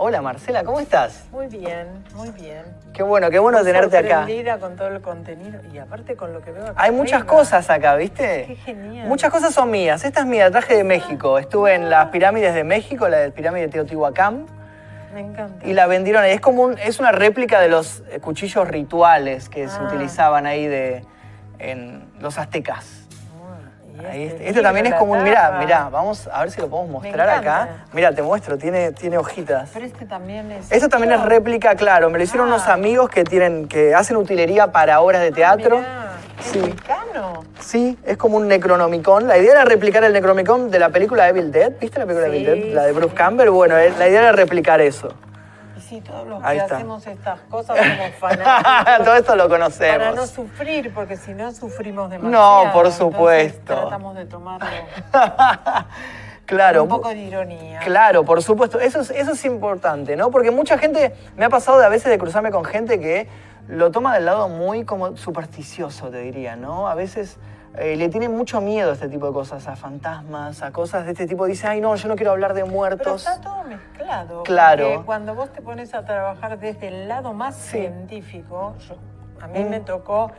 [0.00, 1.24] Hola Marcela, ¿cómo estás?
[1.32, 2.62] Muy bien, muy bien.
[2.94, 4.18] Qué bueno, qué bueno tenerte acá.
[4.18, 6.74] Sorprendida con todo el contenido y aparte con lo que veo acá.
[6.76, 8.44] Hay muchas cosas acá, ¿viste?
[8.46, 9.08] Qué genial.
[9.08, 10.04] Muchas cosas son mías.
[10.04, 11.36] Esta es mía, traje de México.
[11.38, 14.46] Estuve en las pirámides de México, la del pirámide de Teotihuacán,
[15.12, 15.66] Me encanta.
[15.66, 16.30] y la vendieron ahí.
[16.32, 19.84] Es como un- es una réplica de los eh, cuchillos rituales que se Ah.
[19.88, 21.04] utilizaban ahí de,
[21.58, 22.97] en los aztecas.
[24.10, 26.90] Ahí, este, este también es como un, mirá, mirá, vamos a ver si lo podemos
[27.02, 27.68] mostrar acá.
[27.92, 29.70] Mira, te muestro, tiene, tiene hojitas.
[29.72, 30.70] Pero este también es.
[30.70, 32.10] Esto también es réplica, claro.
[32.10, 32.54] Me lo hicieron Ah.
[32.54, 35.76] unos amigos que tienen, que hacen utilería para obras de teatro.
[35.78, 36.08] Ah, mirá,
[36.40, 36.58] Sí.
[36.60, 37.44] ¿Es mexicano?
[37.58, 39.26] Sí, es como un Necronomicon.
[39.26, 41.72] La idea era replicar el Necronomicon de la película Evil Dead.
[41.80, 42.74] ¿Viste la película Sí, Evil Dead?
[42.74, 43.16] La de Bruce sí.
[43.16, 43.48] Campbell.
[43.50, 45.12] Bueno, eh, la idea era replicar eso.
[45.88, 46.76] Sí, todos los Ahí que está.
[46.76, 49.04] hacemos estas cosas somos fanáticos.
[49.04, 50.30] Todo esto lo Para no conocemos.
[50.30, 52.64] sufrir, porque si no sufrimos demasiado.
[52.66, 53.74] No, por supuesto.
[53.74, 54.66] Tratamos de tomarlo
[56.46, 56.82] claro.
[56.82, 57.80] un poco de ironía.
[57.80, 58.78] Claro, por supuesto.
[58.80, 60.30] Eso es, eso es importante, ¿no?
[60.30, 63.28] Porque mucha gente, me ha pasado de a veces de cruzarme con gente que
[63.68, 66.88] lo toma del lado muy como supersticioso, te diría, ¿no?
[66.88, 67.36] A veces
[67.76, 71.12] eh, le tienen mucho miedo a este tipo de cosas, a fantasmas, a cosas de
[71.12, 71.46] este tipo.
[71.46, 73.26] Dice, ay, no, yo no quiero hablar de Pero muertos.
[73.26, 74.42] está todo mezclado.
[74.44, 74.88] Claro.
[74.90, 77.78] porque cuando vos te pones a trabajar desde el lado más Sí.
[77.78, 78.96] científico, yo-
[79.40, 79.68] a mí Mm.
[79.70, 80.30] me tocó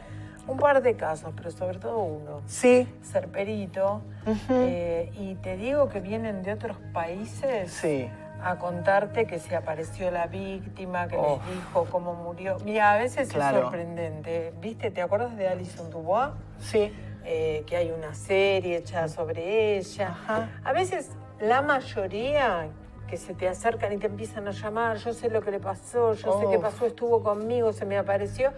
[0.47, 4.01] un par de casos, pero sobre todo uno, Sí, ser perito,
[4.49, 8.09] eh, y te digo que vienen de otros países sí.
[8.43, 11.39] a contarte que se apareció la víctima, que Oh.
[11.45, 12.57] les dijo cómo murió.
[12.65, 13.57] Mira, a veces Claro.
[13.57, 14.53] es sorprendente.
[14.59, 14.89] ¿Viste?
[14.91, 16.31] ¿Te acuerdas de Alison Dubois?
[16.59, 16.91] Sí.
[17.25, 20.09] Eh, que hay una serie hecha sobre ella.
[20.09, 20.49] Ajá.
[20.63, 22.67] A veces la mayoría
[23.09, 26.13] que se te acercan y te empiezan a llamar, yo sé lo que le pasó,
[26.13, 28.51] yo sé qué pasó, estuvo conmigo, se me apareció.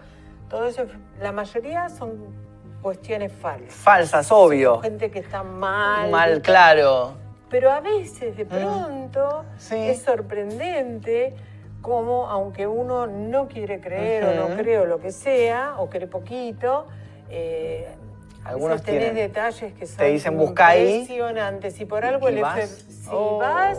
[0.50, 0.84] Todo eso,
[1.20, 2.18] la mayoría son
[2.82, 3.72] cuestiones falsas.
[3.74, 4.80] Falsas, obvio.
[4.80, 6.10] Gente que está mal.
[6.10, 7.14] Mal, claro.
[7.48, 9.76] Pero a veces, de pronto, Sí.
[9.76, 11.34] es sorprendente
[11.80, 16.06] cómo, aunque uno no quiere creer o no cree o lo que sea, o cree
[16.06, 16.86] poquito,
[17.30, 17.88] eh,
[18.44, 19.28] Algunos veces tenés tienen.
[19.32, 21.00] detalles que son Te dicen, "Busca ahí".
[21.00, 21.80] impresionantes.
[21.80, 22.58] Y por algo ¿Y el vas?
[22.58, 23.38] F- si Oh.
[23.38, 23.78] vas,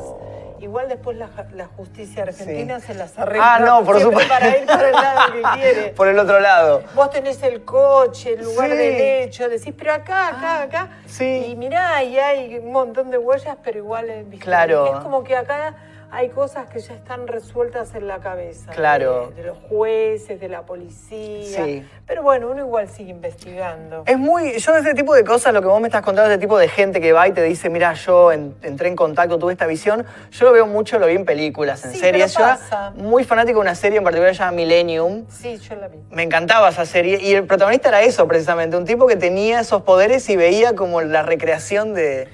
[0.59, 3.55] igual después la, la justicia argentina se las arregla.
[3.55, 4.29] Ah, no, por supuesto.
[4.33, 5.89] Para ir por el lado que quiere.
[5.89, 6.83] Por el otro lado.
[6.95, 8.77] Vos tenés el coche, el lugar Sí.
[8.77, 10.89] del hecho, decís, pero acá, acá, Ah, acá.
[11.07, 11.47] sí.
[11.49, 14.25] Y mirá, y hay un montón de huellas, pero igual.
[14.39, 14.95] Claro.
[14.95, 15.75] Es como que acá
[16.15, 18.71] hay cosas que ya están resueltas en la cabeza.
[18.71, 19.29] Claro.
[19.35, 21.65] De, de los jueces, de la policía.
[21.65, 21.83] Sí.
[22.05, 24.03] Pero bueno, uno igual sigue investigando.
[24.05, 24.59] Es muy.
[24.59, 26.67] Yo, de ese tipo de cosas, lo que vos me estás contando, ese tipo de
[26.67, 30.05] gente que va y te dice, mira, yo en- entré en contacto, tuve esta visión,
[30.31, 32.33] yo lo veo mucho, lo vi en películas, en Sí, series.
[32.35, 32.91] pero Yo era pasa.
[32.95, 35.25] muy fanático de una serie en particular llamada Millennium.
[35.29, 35.97] Sí, yo la vi.
[36.11, 39.81] Me encantaba esa serie y el protagonista era eso precisamente, un tipo que tenía esos
[39.81, 42.27] poderes y veía como la recreación de...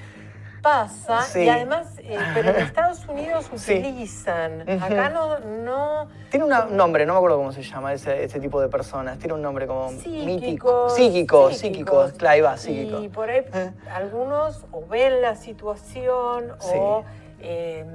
[0.62, 1.40] Pasa, Sí.
[1.44, 3.78] y además, eh, pero en Estados Unidos Sí.
[3.78, 4.62] utilizan.
[4.68, 8.40] Acá no, no Tiene una- un nombre, no me acuerdo cómo se llama ese, ese
[8.40, 10.90] tipo de personas, tiene un nombre como mítico.
[10.90, 10.94] Psíquicos.
[10.94, 13.00] Psíquicos, psíquicos, claro, ahí va, psíquico.
[13.02, 13.72] Y por ahí Eh.
[13.92, 16.74] algunos o ven la situación Sí.
[16.76, 17.04] o
[17.40, 17.86] eh,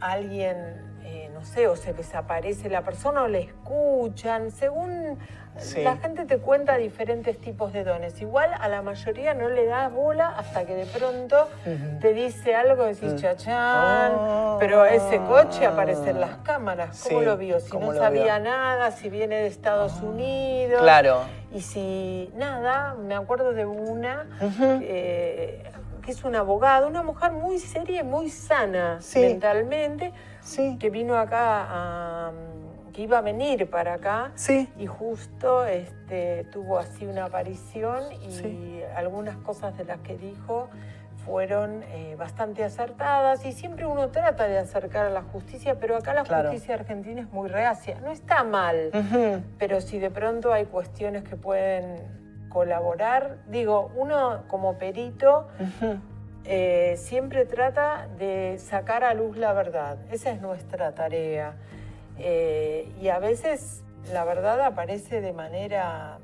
[0.00, 0.87] alguien,
[1.38, 5.18] no sé, o se les aparece la persona o le escuchan, según
[5.56, 5.82] Sí.
[5.82, 8.20] la gente te cuenta diferentes tipos de dones.
[8.20, 11.48] Igual a la mayoría no le das bola hasta que de pronto
[12.00, 13.16] te dice algo, decís Mm.
[13.16, 14.56] chachán, Oh.
[14.60, 17.02] pero ese coche aparece en las cámaras.
[17.08, 17.58] ¿Cómo Sí, lo vio?
[17.60, 18.50] Si ¿cómo no sabía vio?
[18.50, 20.80] nada, si viene de Estados Unidos.
[20.80, 21.22] Claro.
[21.52, 24.26] Y si nada, me acuerdo de una
[24.82, 25.64] eh,
[26.04, 29.18] que es una abogada, una mujer muy seria y muy sana Sí.
[29.20, 30.12] mentalmente,
[30.48, 30.76] Sí.
[30.80, 32.32] que vino acá a,
[32.92, 34.32] que iba a venir para acá.
[34.34, 34.68] Sí.
[34.78, 38.82] Y justo este, tuvo así una aparición y Sí.
[38.96, 40.68] algunas cosas de las que dijo
[41.26, 46.14] fueron eh, bastante acertadas y siempre uno trata de acercar a la justicia, pero acá
[46.14, 46.50] la Claro.
[46.50, 48.00] justicia argentina es muy reacia.
[48.00, 48.90] No está mal,
[49.58, 51.96] pero si de pronto hay cuestiones que pueden
[52.48, 55.48] colaborar, digo, uno como perito.
[56.44, 59.98] Eh, siempre trata de sacar a luz la verdad.
[60.10, 61.54] Esa es nuestra tarea.
[62.18, 66.18] Eh, y a veces la verdad aparece de manera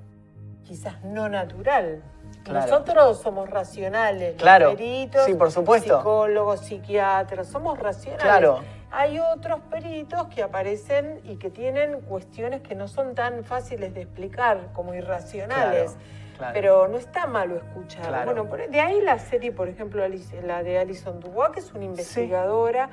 [0.65, 2.03] quizás no natural.
[2.43, 2.67] Claro.
[2.67, 5.99] Nosotros somos racionales, los peritos, Sí, por supuesto.
[5.99, 8.23] psicólogos, psiquiatras, somos racionales.
[8.23, 8.61] Claro.
[8.91, 14.03] Hay otros peritos que aparecen y que tienen cuestiones que no son tan fáciles de
[14.03, 15.93] explicar como irracionales.
[15.93, 16.53] Claro, claro.
[16.55, 18.07] Pero no está malo escuchar.
[18.09, 18.25] Claro.
[18.27, 21.73] Bueno, por- de ahí la serie, por ejemplo, Alice- la de Alison Dubois, que es
[21.73, 22.91] una investigadora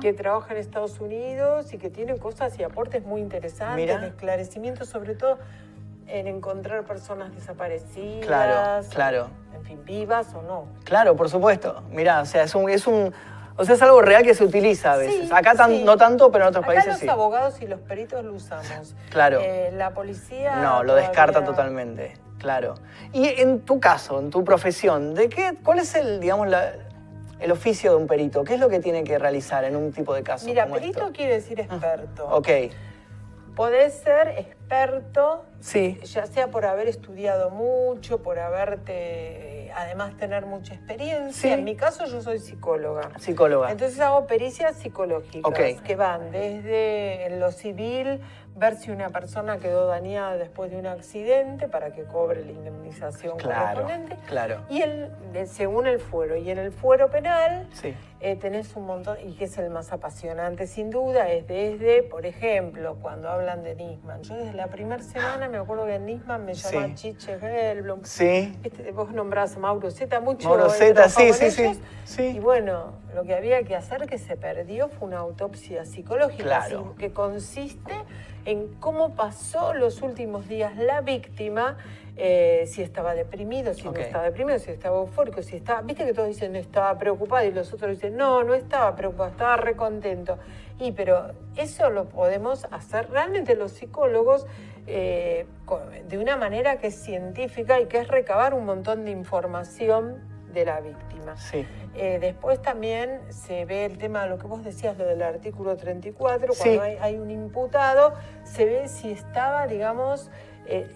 [0.00, 3.98] que trabaja en Estados Unidos y que tiene cosas y aportes muy interesantes, Mira.
[3.98, 5.38] de esclarecimiento, sobre todo
[6.06, 8.26] en encontrar personas desaparecidas.
[8.26, 9.28] Claro, claro.
[9.54, 10.64] En fin, vivas o no.
[10.84, 11.82] Claro, por supuesto.
[11.90, 13.12] Mirá, o sea, es un, es un,
[13.58, 15.26] o sea, es algo real que se utiliza a veces.
[15.28, 15.82] Sí, Acá tan- sí.
[15.84, 17.08] no tanto, pero en otros Acá países los sí.
[17.08, 18.94] abogados y los peritos lo usamos.
[19.10, 19.40] Claro.
[19.42, 20.56] Eh, la policía.
[20.56, 22.74] No, lo descarta totalmente, claro.
[23.12, 26.72] Y en tu caso, en tu profesión, ¿de qué, ¿cuál es el, digamos, la-
[27.40, 28.42] el oficio de un perito?
[28.44, 30.46] ¿Qué es lo que tiene que realizar en un tipo de caso?
[30.46, 31.12] Mira, como perito esto?
[31.12, 32.26] quiere decir experto.
[32.30, 32.48] Ok,
[33.58, 40.74] Podés ser experto, sí, ya sea por haber estudiado mucho, por haberte, además tener mucha
[40.74, 41.32] experiencia.
[41.32, 41.48] Sí.
[41.48, 43.10] En mi caso yo soy psicóloga.
[43.18, 43.72] psicóloga.
[43.72, 48.20] Entonces hago pericias psicológicas que van desde lo civil,
[48.58, 53.36] ver si una persona quedó dañada después de un accidente para que cobre la indemnización
[53.38, 54.16] claro, correspondiente.
[54.26, 54.60] claro.
[54.68, 55.10] Y el,
[55.46, 56.36] según el fuero.
[56.36, 59.92] Y en el fuero penal Sí, eh, tenés un montón, y que es el más
[59.92, 64.22] apasionante sin duda, es desde, por ejemplo, cuando hablan de Nisman.
[64.22, 66.94] Yo desde la primera semana me acuerdo que Nisman me llama Sí.
[66.94, 68.00] Chiche Gelblum.
[68.04, 70.48] sí, Viste, vos nombrás a Mauro Zeta mucho.
[70.48, 72.22] Mauro Zeta, sí, sí, sí, sí.
[72.36, 76.94] Y bueno, lo que había que hacer que se perdió fue una autopsia psicológica, Claro.
[76.98, 77.92] que consiste
[78.48, 81.76] en cómo pasó los últimos días la víctima,
[82.16, 86.14] eh, si estaba deprimido, si no estaba deprimido, si estaba eufórico, si estaba, viste que
[86.14, 90.38] todos dicen estaba preocupado y los otros dicen no, no estaba preocupado, estaba recontento.
[90.80, 94.46] Y pero eso lo podemos hacer realmente los psicólogos
[94.86, 95.44] eh,
[96.08, 100.64] de una manera que es científica y que es recabar un montón de información de
[100.64, 101.36] la víctima.
[101.36, 101.66] sí.
[101.94, 105.76] Eh, después también se ve el tema de lo que vos decías, lo del artículo
[105.76, 106.60] 34, Sí.
[106.62, 110.30] cuando hay, hay un imputado, se ve si estaba, digamos,
[110.66, 110.86] eh,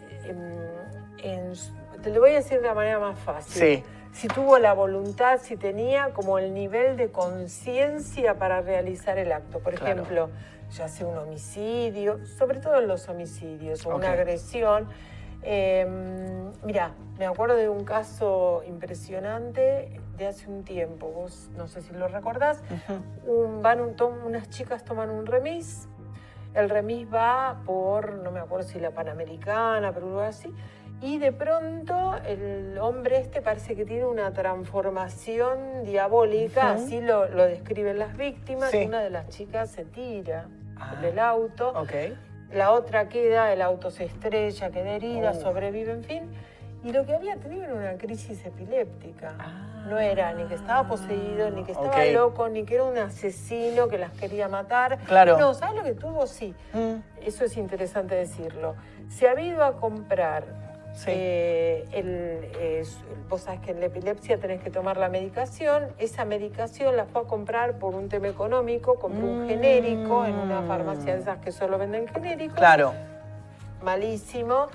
[1.19, 3.63] en- su- te lo voy a decir de la manera más fácil.
[3.63, 3.85] Sí.
[4.13, 9.59] Si tuvo la voluntad, si tenía como el nivel de conciencia para realizar el acto.
[9.61, 9.93] Por Claro.
[10.03, 10.31] ejemplo,
[10.71, 14.89] ya sea un homicidio, sobre todo en los homicidios, o una agresión.
[15.43, 15.87] Eh,
[16.65, 21.93] mira, me acuerdo de un caso impresionante de hace un tiempo, vos no sé si
[21.93, 22.63] lo recordás,
[23.27, 25.89] un- van un, tom- unas chicas toman un remis,
[26.55, 30.53] el remis va por, no me acuerdo si la Panamericana, pero algo así,
[31.01, 36.85] y de pronto el hombre este parece que tiene una transformación diabólica, Ujú.
[36.85, 38.85] así lo, lo describen las víctimas, Sí.
[38.87, 40.47] una de las chicas se tira
[40.79, 40.97] Ah.
[41.01, 41.93] del auto, Ok,
[42.53, 45.41] la otra queda, el auto se estrella, queda herida, Oh.
[45.41, 46.23] sobrevive, en fin.
[46.85, 49.35] Y lo que había tenido era una crisis epiléptica.
[49.39, 49.85] Ah.
[49.89, 53.89] No era ni que estaba poseído, ni que estaba loco, ni que era un asesino
[53.89, 54.99] que las quería matar.
[55.07, 55.39] Claro.
[55.39, 56.27] No, ¿sabes lo que tuvo?
[56.27, 56.55] Sí.
[56.73, 58.75] Mm, Eso es interesante decirlo.
[59.09, 60.45] Se ha ido a comprar.
[60.95, 61.11] Sí.
[61.11, 62.83] eh, el, eh,
[63.29, 65.89] vos sabés que en la epilepsia tenés que tomar la medicación.
[65.99, 69.49] Esa medicación la fue a comprar por un tema económico, compró un Mm.
[69.49, 72.93] genérico en una farmacia de esas que solo venden genéricos claro,
[73.83, 74.67] malísimo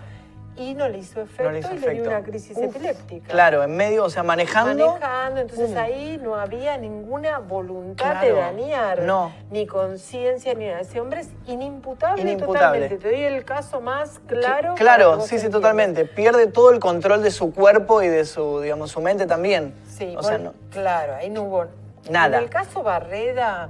[0.57, 2.09] y no le hizo efecto No le hizo y le dio efecto.
[2.09, 3.27] una crisis Uf, epiléptica.
[3.31, 4.87] claro, en medio, o sea, manejando.
[4.93, 5.77] Manejando, entonces Pum.
[5.77, 8.27] ahí no había ninguna voluntad Claro.
[8.35, 9.31] de dañar, No.
[9.51, 10.81] ni conciencia, ni nada.
[10.81, 12.79] Ese hombre es inimputable, Inimputable.
[12.89, 12.97] totalmente.
[12.97, 14.75] Te doy el caso más claro.
[14.75, 16.05] Claro, sí, sí, totalmente.
[16.05, 19.73] Pierde todo el control de su cuerpo y de su, digamos, su mente también.
[19.87, 21.65] Sí, o sea, bueno, no- claro, ahí no hubo
[22.09, 22.37] Nada.
[22.37, 23.69] En el caso Barreda,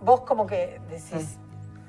[0.00, 1.47] vos como que decís, Mm.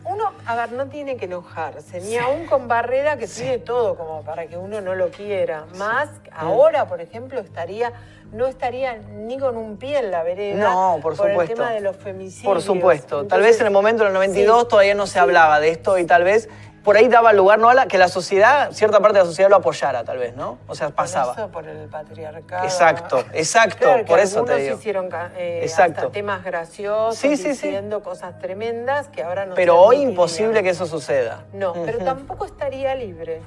[0.09, 4.23] Uno, a ver, no tiene que enojarse, ni aún con Barreda que tiene todo como
[4.23, 5.65] para que uno no lo quiera.
[5.77, 7.93] Más ahora, por ejemplo, estaría,
[8.31, 10.71] no estaría ni con un pie en la vereda.
[10.71, 11.55] No, por el supuesto.
[11.55, 12.51] tema de los femicidios.
[12.51, 13.27] Por supuesto.
[13.27, 15.19] tal vez en el momento del 92 sí, todavía no se sí.
[15.19, 16.49] hablaba de esto y tal vez
[16.83, 17.69] por ahí daba lugar ¿no?
[17.69, 20.57] a la, que la sociedad, cierta parte de la sociedad lo apoyara, tal vez, ¿no?
[20.67, 21.33] O sea, Por pasaba.
[21.33, 22.63] eso, por el patriarcado.
[22.63, 24.75] Exacto, exacto, Claro, que por eso te digo.
[24.77, 25.99] hicieron eh, Exacto.
[26.01, 27.67] hasta temas graciosos, Sí, sí, sí.
[27.67, 31.43] diciendo cosas tremendas que ahora no Pero hoy imposible que eso suceda.
[31.53, 33.41] No, pero tampoco estaría libre.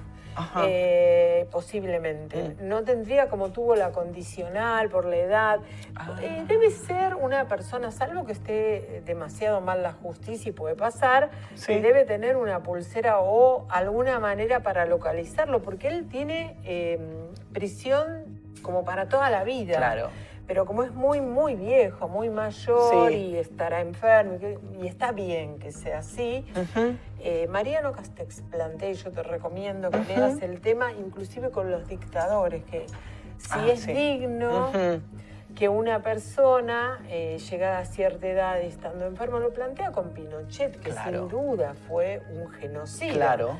[0.66, 2.54] Eh, posiblemente.
[2.60, 2.68] Mm.
[2.68, 5.60] No tendría como tuvo la condicional por la edad.
[5.94, 6.16] Ah.
[6.22, 10.74] Eh, debe ser una persona, salvo que esté eh, demasiado mal la justicia y puede
[10.74, 11.72] pasar, Sí.
[11.74, 16.98] y debe tener una pulsera o alguna manera para localizarlo, porque él tiene eh,
[17.52, 19.76] prisión como para toda la vida.
[19.76, 20.10] Claro.
[20.52, 23.16] Pero como es muy, muy viejo, muy mayor Sí.
[23.16, 24.36] y estará enfermo,
[24.82, 26.94] y, está bien que sea así, Ujú.
[27.20, 31.88] eh, Mariano Castex plantea, y yo te recomiendo que leas el tema, inclusive con los
[31.88, 32.84] dictadores, que
[33.38, 33.94] si Ah, es sí.
[33.94, 34.68] digno
[35.56, 40.78] que una persona, eh, llegada a cierta edad y estando enfermo, lo plantea con Pinochet,
[40.82, 41.20] que Claro.
[41.20, 43.14] sin duda fue un genocida.
[43.14, 43.56] Claro.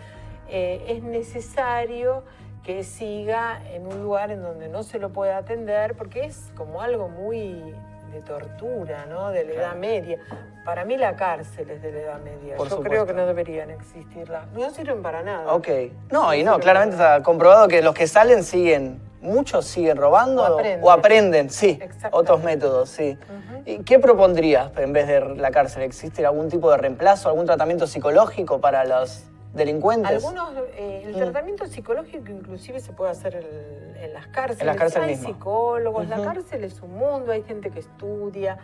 [0.50, 2.24] Eh, es necesario
[2.64, 6.80] que siga en un lugar en donde no se lo pueda atender, porque es como
[6.80, 7.74] algo muy
[8.12, 9.30] de tortura, ¿no?
[9.30, 10.18] De la edad media.
[10.64, 12.56] Para mí la cárcel es de la edad media.
[12.56, 14.46] Por Yo creo que no deberían existirla.
[14.54, 15.52] No sirven para nada.
[15.52, 15.68] Ok.
[16.10, 20.46] No, y no, claramente está comprobado que los que salen siguen, muchos siguen robando O
[20.46, 20.88] o aprenden.
[20.90, 21.80] aprenden, sí,
[22.12, 23.18] otros métodos, sí.
[23.64, 25.82] ¿Y qué propondrías en vez de la cárcel?
[25.82, 29.24] ¿Existe algún tipo de reemplazo, algún tratamiento psicológico para los
[29.54, 30.10] delincuentes?
[30.10, 31.18] Algunos, eh, el Mm.
[31.18, 34.60] tratamiento psicológico inclusive se puede hacer el- en las cárceles.
[34.60, 35.28] En las cárceles hay mismo.
[35.28, 38.58] psicólogos, la cárcel es un mundo, hay gente que estudia,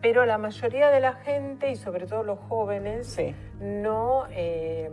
[0.00, 3.34] pero la mayoría de la gente y sobre todo los jóvenes Sí.
[3.60, 4.90] no, eh,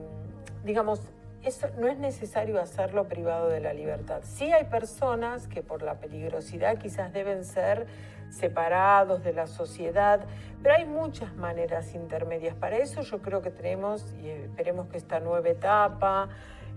[0.64, 1.02] digamos,
[1.44, 4.22] eso no es necesario hacerlo privado de la libertad.
[4.24, 7.86] Sí hay personas que por la peligrosidad quizás deben ser
[8.36, 10.20] separados de la sociedad,
[10.62, 12.56] pero hay muchas maneras intermedias.
[12.56, 16.30] Para eso yo creo que tenemos, y esperemos que esta nueva etapa,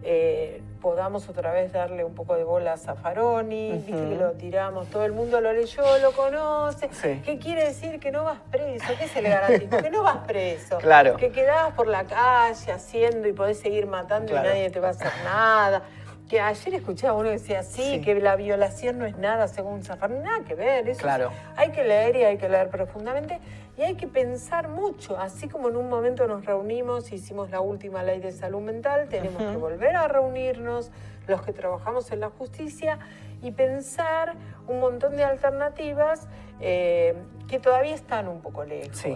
[0.05, 4.87] eh, podamos otra vez darle un poco de bola a Zaffaroni, viste que lo tiramos,
[4.91, 6.89] todo el mundo lo leyó, lo conoce.
[6.93, 7.21] Sí.
[7.25, 8.87] ¿Qué quiere decir que no vas preso?
[8.97, 9.83] ¿Qué se le garantiza?
[9.83, 10.79] Que no vas preso.
[10.79, 11.17] Claro.
[11.17, 14.49] Que quedás por la calle haciendo y podés seguir matando Claro.
[14.49, 15.83] y nadie te va a hacer nada.
[16.29, 18.01] Que ayer escuchaba uno que decía, sí, Sí.
[18.03, 20.21] que la violación no es nada según Zaffaroni.
[20.21, 20.87] Nada que ver.
[20.89, 21.31] Eso Claro.
[21.31, 23.41] es- hay que leer y hay que leer profundamente
[23.79, 25.19] y hay que pensar mucho.
[25.19, 29.43] Así como en un momento nos reunimos, hicimos la última ley de salud mental, tenemos
[29.43, 30.91] que volver a reunirnos
[31.27, 32.99] los que trabajamos en la justicia
[33.41, 34.35] y pensar
[34.67, 36.29] un montón de alternativas
[36.61, 37.15] eh,
[37.47, 38.99] que todavía están un poco lejos.
[38.99, 39.15] Sí.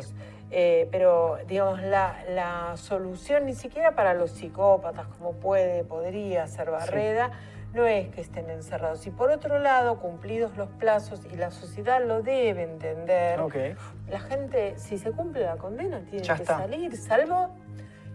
[0.54, 6.70] Eh, pero, digamos, la, la solución ni siquiera para los psicópatas, como puede, podría ser
[6.70, 7.30] Barreda,
[7.72, 9.06] no es que estén encerrados.
[9.06, 13.40] Y por otro lado, cumplidos los plazos, y la sociedad lo debe entender,
[14.10, 16.58] la gente, si se cumple la condena, tiene Ya que está.
[16.58, 17.48] salir, salvo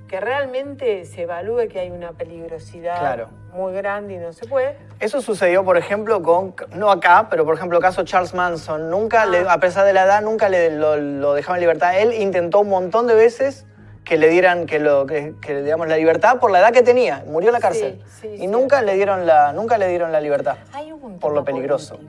[0.08, 3.30] que realmente se evalúe que hay una peligrosidad Claro.
[3.54, 4.78] muy grande y no se puede.
[5.00, 8.90] Eso sucedió, por ejemplo, con, no acá, pero por ejemplo, caso Charles Manson.
[8.90, 9.54] Nunca, le- Ah.
[9.54, 12.00] a pesar de la edad, nunca le, lo, lo dejaban en libertad.
[12.00, 13.66] Él intentó un montón de veces
[14.06, 17.24] que le dieran que lo, que, que, digamos, la libertad por la edad que tenía.
[17.28, 18.02] Murió en la cárcel.
[18.06, 18.48] Sí, sí, y sí.
[18.48, 20.56] nunca le, dieron la, nunca le dieron la libertad.
[20.74, 22.00] Hay un Por lo peligroso.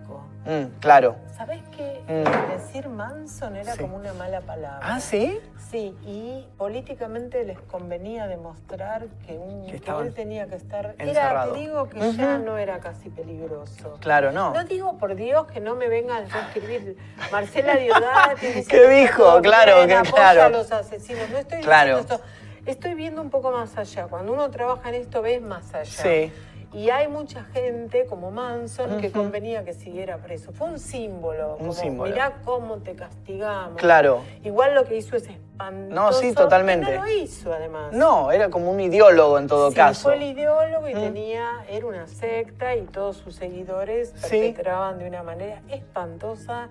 [0.46, 1.16] Mm, claro.
[1.36, 2.50] ¿Sabés que Mm.
[2.52, 3.80] decir Manson era Sí.
[3.82, 4.80] como una mala palabra?
[4.82, 5.38] Ah, ¿sí?
[5.70, 10.94] Sí, y políticamente les convenía demostrar que, un, Que que él tenía que estar...
[10.98, 13.98] Era, te digo que ya no era casi peligroso.
[14.00, 14.54] Claro, no.
[14.54, 16.96] No digo por Dios que no me vengan a escribir
[17.30, 18.64] Marcela Diodati.
[18.68, 19.40] ¿Qué dijo?
[19.42, 20.42] Claro, que claro.
[20.44, 21.28] a los asesinos.
[21.30, 21.98] No estoy Claro.
[21.98, 22.26] diciendo esto.
[22.64, 24.06] Estoy viendo un poco más allá.
[24.08, 25.84] Cuando uno trabaja en esto ves más allá.
[25.84, 26.32] Sí.
[26.72, 30.52] Y hay mucha gente como Manson que convenía que siguiera preso.
[30.52, 31.52] Fue un símbolo.
[31.52, 32.10] Un como, símbolo.
[32.10, 33.76] Mirá cómo te castigamos.
[33.78, 34.22] Claro.
[34.44, 35.94] Igual lo que hizo es espantoso.
[35.94, 36.94] No, sí, totalmente.
[36.94, 37.92] No lo hizo, además.
[37.92, 40.02] No, era como un ideólogo en todo Sí, caso.
[40.02, 41.00] fue el ideólogo y Mm.
[41.00, 44.38] tenía, era una secta y todos sus seguidores Sí.
[44.52, 46.68] perpetraban de una manera espantosa,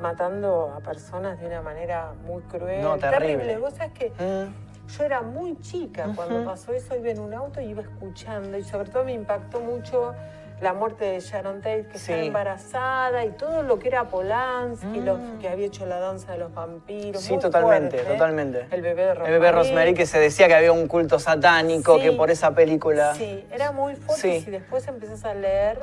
[0.00, 2.80] matando a personas de una manera muy cruel.
[2.82, 3.58] No, terrible.
[3.58, 7.60] Vos sabés que Mm, yo era muy chica cuando pasó eso, iba en un auto
[7.60, 10.14] y iba escuchando y sobre todo me impactó mucho
[10.60, 12.12] la muerte de Sharon Tate, que Sí.
[12.12, 15.04] estaba embarazada y todo lo que era Polanski, Mm.
[15.06, 17.22] lo que había hecho la danza de los vampiros.
[17.22, 18.12] Sí, totalmente, fuerte.
[18.12, 18.66] totalmente.
[18.70, 22.02] El bebé de El bebé Rosemary, que se decía que había un culto satánico, Sí.
[22.02, 23.14] que por esa película.
[23.14, 24.28] Sí, era muy fuerte Sí.
[24.36, 25.78] y si después empezás a leer,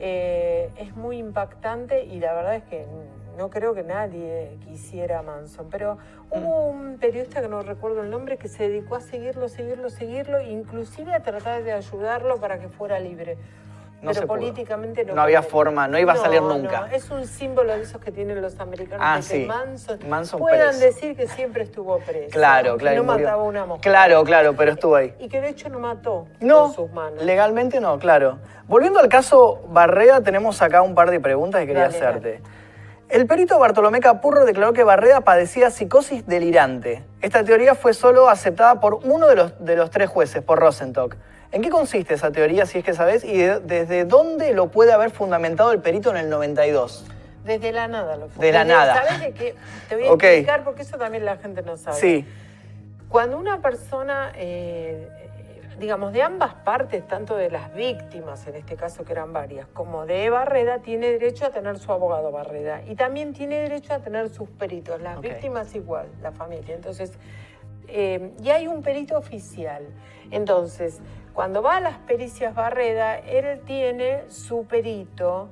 [0.00, 2.86] eh, es muy impactante y la verdad es que
[3.38, 5.96] no creo que nadie quisiera a Manson, pero
[6.30, 6.80] hubo Mm.
[6.90, 11.14] un periodista que no recuerdo el nombre que se dedicó a seguirlo, seguirlo, seguirlo, inclusive
[11.14, 13.38] a tratar de ayudarlo para que fuera libre.
[14.00, 16.82] No pero políticamente no No había forma, no iba a salir nunca.
[16.82, 19.40] no, es un símbolo de esos que tienen los americanos Ah, sí.
[19.40, 20.84] que Manson, Manson puedan preso.
[20.84, 22.30] decir que siempre estuvo preso.
[22.30, 22.94] Claro, que claro.
[23.02, 23.26] y no murió.
[23.26, 23.82] mataba una mosca.
[23.90, 25.12] Claro, claro, pero estuvo ahí.
[25.18, 27.24] Y que de hecho no mató No, con sus manos.
[27.24, 28.38] legalmente no, claro.
[28.68, 32.40] Volviendo al caso Barreda, tenemos acá un par de preguntas que quería Dale, hacerte.
[33.08, 37.02] El perito Bartolomé Capurro declaró que Barreda padecía psicosis delirante.
[37.22, 41.16] Esta teoría fue solo aceptada por uno de los, de los tres jueces, por Rosenstock.
[41.50, 44.92] ¿En qué consiste esa teoría, si es que sabes, y de- desde dónde lo puede
[44.92, 47.06] haber fundamentado el perito en el 92?
[47.46, 48.28] Desde la nada lo.
[48.28, 48.94] De la Desde- nada.
[48.96, 49.54] ¿Sabes de qué?
[49.88, 51.96] Te voy a explicar porque eso también la gente no sabe.
[51.96, 52.26] Sí,
[53.08, 55.08] Cuando una persona, eh,
[55.78, 60.06] digamos, de ambas partes, tanto de las víctimas, en este caso que eran varias, como
[60.06, 62.82] de Barreda, tiene derecho a tener su abogado Barreda.
[62.86, 65.00] Y también tiene derecho a tener sus peritos.
[65.00, 66.74] Las víctimas igual, la familia.
[66.74, 67.12] Entonces,
[67.86, 69.86] eh, y hay un perito oficial.
[70.30, 71.00] Entonces,
[71.32, 75.48] cuando va a las pericias Barreda, él tiene su perito,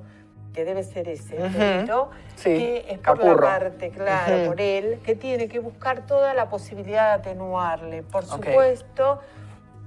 [0.53, 1.57] que debe ser ese Ujú.
[1.57, 3.41] perito, Sí, que es por Capurro.
[3.41, 8.03] la parte, claro, por él, que tiene que buscar toda la posibilidad de atenuarle.
[8.03, 9.19] Por supuesto,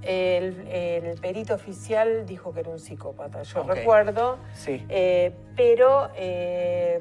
[0.03, 4.85] el, el perito oficial dijo que era un psicópata, yo recuerdo, sí.
[4.89, 6.99] eh, pero eh,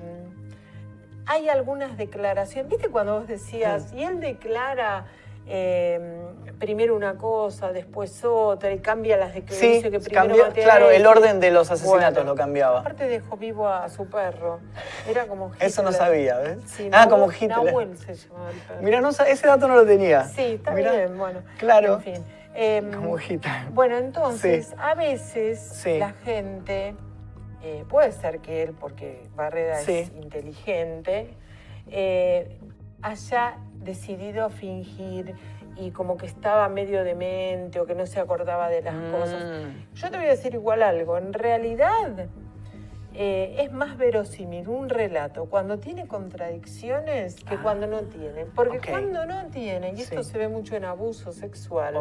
[1.26, 5.07] hay algunas declaraciones, ¿viste cuando vos decías, y él declara...
[5.46, 5.98] eh,
[6.61, 11.07] primero una cosa, después otra, y cambia las Sí, declaraciones que primero cambió, claro, el
[11.07, 12.80] orden de los asesinatos Bueno, lo cambiaba.
[12.80, 14.61] Aparte dejó vivo a su perro.
[15.09, 15.98] Era como Eso no Hitler.
[16.07, 16.59] sabía, ¿ves?
[16.66, 17.48] Sí, ah, Nahuel- como Hitler.
[17.48, 18.82] Nahuel se llamaba el perro.
[18.82, 20.24] Mira, no, ese dato no lo tenía.
[20.24, 21.40] Sí, está Mirá, bien, bueno.
[21.59, 21.94] Claro.
[21.94, 22.24] En fin.
[22.55, 23.70] Em, Como Hitler.
[23.72, 24.74] bueno, entonces, Sí.
[24.78, 25.98] a veces Sí.
[25.98, 26.94] la gente,
[27.62, 29.92] eh, puede ser que él, porque Barreda Sí.
[29.98, 31.34] es inteligente,
[31.88, 32.59] eh,
[33.03, 35.34] haya decidido fingir
[35.76, 39.42] y como que estaba medio demente o que no se acordaba de las cosas.
[39.44, 39.94] Mm.
[39.94, 41.16] Yo te voy a decir igual algo.
[41.16, 42.26] En realidad
[43.23, 47.61] eh, es más verosímil un relato cuando tiene contradicciones que Ah.
[47.62, 48.47] cuando no tiene.
[48.47, 50.31] Porque cuando no tiene, y esto Sí.
[50.31, 51.97] se ve mucho en abuso sexual,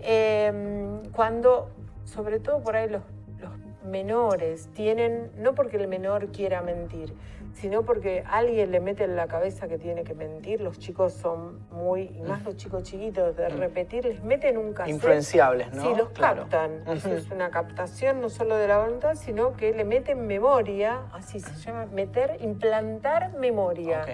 [0.00, 1.68] eh, cuando,
[2.04, 3.02] sobre todo por ahí los,
[3.38, 3.52] los
[3.84, 7.12] menores, tienen, no porque el menor quiera mentir,
[7.54, 11.60] sino porque alguien le mete en la cabeza que tiene que mentir, los chicos son
[11.70, 14.94] muy, y más los chicos chiquitos, de repetir, les meten un cassette.
[14.94, 15.82] Influenciables, ¿no?
[15.82, 16.42] Sí, los Claro.
[16.48, 16.82] captan.
[16.86, 21.54] Es una captación no solo de la voluntad, sino que le meten memoria, así se
[21.54, 24.04] llama, meter, implantar memoria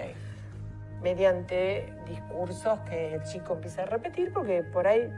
[1.01, 5.11] mediante discursos que el chico empieza a repetir, porque por ahí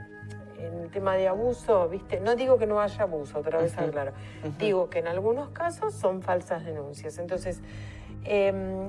[0.59, 3.87] en el tema de abuso, viste, no digo que no haya abuso, otra vez Ujú.
[3.87, 4.11] aclaro,
[4.43, 4.53] Ujú.
[4.57, 7.17] digo que en algunos casos son falsas denuncias.
[7.17, 7.61] Entonces,
[8.25, 8.87] eh,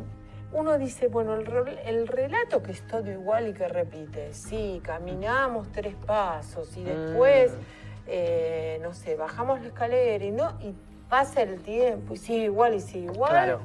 [0.52, 4.80] uno dice, bueno, el, rel- el relato que es todo igual y que repite, sí,
[4.84, 7.56] caminamos tres pasos y después, Mm.
[8.06, 10.74] eh, no sé, bajamos la escalera y no, y
[11.08, 13.60] pasa el tiempo y sigue igual y sigue igual Claro,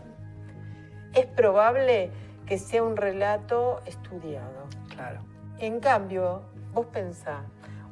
[1.14, 2.10] es probable
[2.46, 4.66] que sea un relato estudiado.
[4.96, 5.20] claro.
[5.60, 6.42] En cambio,
[6.74, 7.44] vos pensá,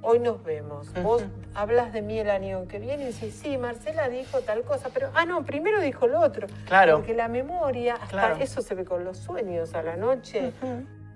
[0.07, 1.21] hoy nos vemos, vos
[1.53, 5.09] hablas de mí el año que viene y decís, sí, Marcela dijo tal cosa, pero,
[5.13, 6.47] ah, no, primero dijo lo otro.
[6.65, 6.95] Claro.
[6.97, 8.35] Porque la memoria, hasta Claro.
[8.39, 10.53] eso se ve con los sueños, a la noche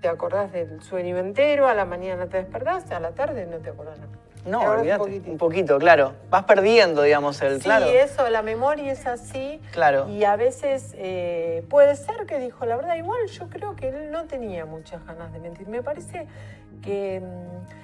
[0.02, 3.70] te acordás del sueño entero, a la mañana te despertás, a la tarde no te
[3.70, 4.10] acordás nada.
[4.44, 5.22] No, olvídate.
[5.30, 6.14] un poquito, claro.
[6.28, 7.58] Vas perdiendo, digamos, el.
[7.58, 7.86] Sí, claro.
[7.86, 9.60] eso, la memoria es así.
[9.70, 10.08] Claro.
[10.08, 12.96] Y a veces eh, puede ser que dijo la verdad.
[12.96, 15.68] Igual yo creo que él no tenía muchas ganas de mentir.
[15.68, 16.26] Me parece
[16.82, 17.81] que mm,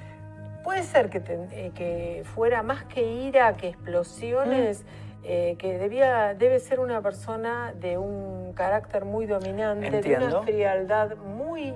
[0.68, 5.24] puede ser que, eh, que fuera más que ira, que explosiones, Mm.
[5.24, 11.16] eh, que debía, debe ser una persona de un carácter muy dominante, de una frialdad
[11.16, 11.72] muy,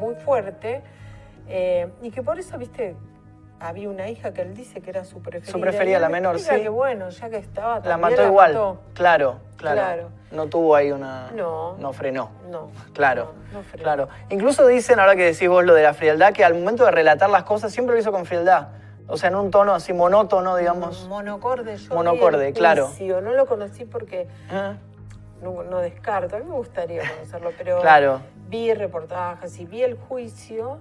[0.00, 0.80] muy fuerte.
[1.48, 2.96] eh, y que por eso, viste,
[3.60, 5.52] había una hija que él dice que era su preferida.
[5.52, 6.48] Su preferida, la menor, sí.
[6.48, 8.52] que bueno, ya que estaba La mató igual.
[8.52, 8.80] mató.
[8.94, 10.08] Claro, claro, Claro.
[10.32, 11.30] No tuvo ahí una.
[11.32, 11.76] No.
[11.78, 12.30] No frenó.
[12.50, 12.70] No.
[12.92, 13.82] Claro, No, no frenó.
[13.82, 14.08] claro.
[14.28, 17.30] Incluso dicen, ahora que decís vos lo de la frialdad, que al momento de relatar
[17.30, 18.68] las cosas siempre lo hizo con frialdad.
[19.08, 21.06] O sea, en un tono así monótono, digamos.
[21.08, 22.90] Monocorde, yo Monocorde, claro.
[23.22, 24.74] No lo conocí porque Ah,
[25.40, 28.20] no, no descarto, a mí me gustaría conocerlo, pero Claro.
[28.48, 30.78] vi reportajes y vi el juicio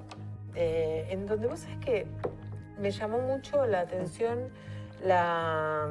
[0.55, 2.07] eh, en donde vos sabés que
[2.79, 4.49] me llamó mucho la atención
[5.03, 5.87] la,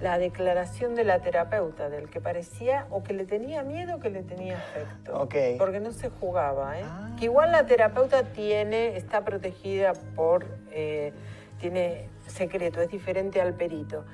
[0.00, 4.10] la declaración de la terapeuta, del que parecía o que le tenía miedo o que
[4.10, 5.20] le tenía afecto.
[5.20, 5.34] Ok.
[5.58, 6.84] Porque no se jugaba, ¿eh?
[6.84, 7.10] Ah.
[7.18, 11.12] Que igual la terapeuta tiene, está protegida por, eh,
[11.60, 14.04] tiene secreto, es diferente al perito.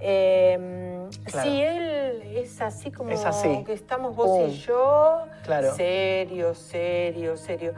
[0.00, 0.82] Eh,
[1.24, 1.48] Claro.
[1.48, 3.62] Si él es así como Es así.
[3.64, 4.48] que estamos vos Pum.
[4.50, 5.72] y yo, Claro.
[5.76, 7.74] serio, serio, serio.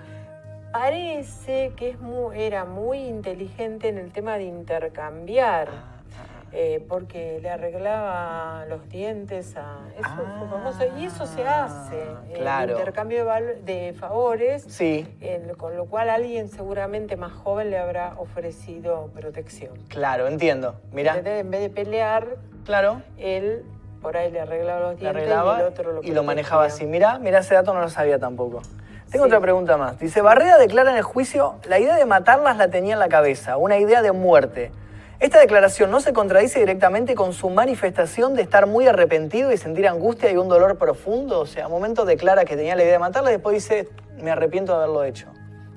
[0.72, 5.68] Parece que es mu- era muy inteligente en el tema de intercambiar.
[5.70, 5.94] Ah, ah,
[6.52, 9.80] eh, porque le arreglaba los dientes a...
[9.98, 10.84] Eso fue famoso.
[10.98, 12.02] Y eso se hace.
[12.30, 12.72] El claro.
[12.78, 13.26] intercambio
[13.64, 19.74] de, favores, Sí, el- con lo cual alguien seguramente más joven le habrá ofrecido protección.
[19.88, 20.76] claro, entiendo.
[20.92, 21.16] Mira.
[21.18, 23.64] En vez de pelear, claro, él
[24.00, 26.86] por ahí le arreglaba los dientes arreglaba y el otro lo y lo manejaba así.
[26.86, 28.62] Mira, mira, ese dato no lo sabía tampoco.
[29.10, 29.28] Tengo Sí.
[29.28, 29.98] otra pregunta más.
[29.98, 33.56] Dice, Barrera declara en el juicio, la idea de matarlas la tenía en la cabeza,
[33.56, 34.70] una idea de muerte.
[35.20, 39.88] Esta declaración no se contradice directamente con su manifestación de estar muy arrepentido y sentir
[39.88, 41.40] angustia y un dolor profundo.
[41.40, 43.88] O sea, a momento declara que tenía la idea de matarla y después dice,
[44.22, 45.26] me arrepiento de haberlo hecho.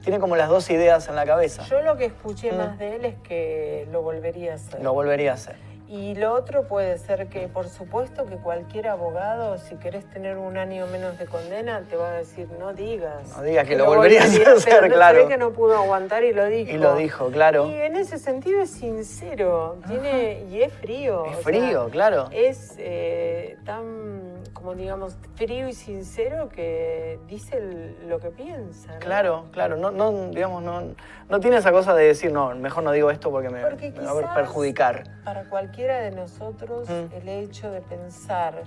[0.04, 1.64] Tiene como las dos ideas en la cabeza.
[1.64, 2.58] Yo lo que escuché Mm.
[2.58, 4.82] más de él es que lo volvería a hacer.
[4.84, 5.56] Lo volvería a hacer.
[5.94, 10.56] Y lo otro puede ser que, por supuesto, que cualquier abogado, si querés tener un
[10.58, 13.36] año menos de condena, te va a decir, no digas.
[13.36, 15.28] No digas que lo volverías a hacer, pero no- claro.
[15.28, 16.72] que no pudo aguantar y lo dijo.
[16.72, 17.68] Y lo dijo, claro.
[17.68, 21.26] Y en ese sentido es sincero, tiene, y es frío.
[21.26, 22.30] Es sea, frío, claro.
[22.32, 28.94] es eh, tan, como digamos, frío y sincero que dice el- lo que piensa.
[28.94, 29.00] ¿no?
[29.00, 29.76] Claro, claro.
[29.76, 30.84] No, no, digamos, no,
[31.28, 34.06] no tiene esa cosa de decir, no, mejor no digo esto porque me, Porque me
[34.06, 35.04] va a perjudicar.
[35.26, 35.44] Para
[35.82, 37.14] cualquiera de nosotros, Mm.
[37.16, 38.64] el hecho de pensar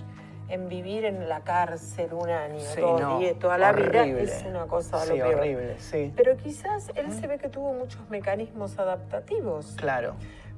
[0.49, 4.65] en vivir en la cárcel un año, Sí, no, diez, toda la vida, es una
[4.67, 5.39] cosa de Sí, lo peor.
[5.39, 6.13] horrible, sí.
[6.15, 7.11] Pero quizás él Mm.
[7.11, 10.15] se ve que tuvo muchos mecanismos adaptativos, Claro.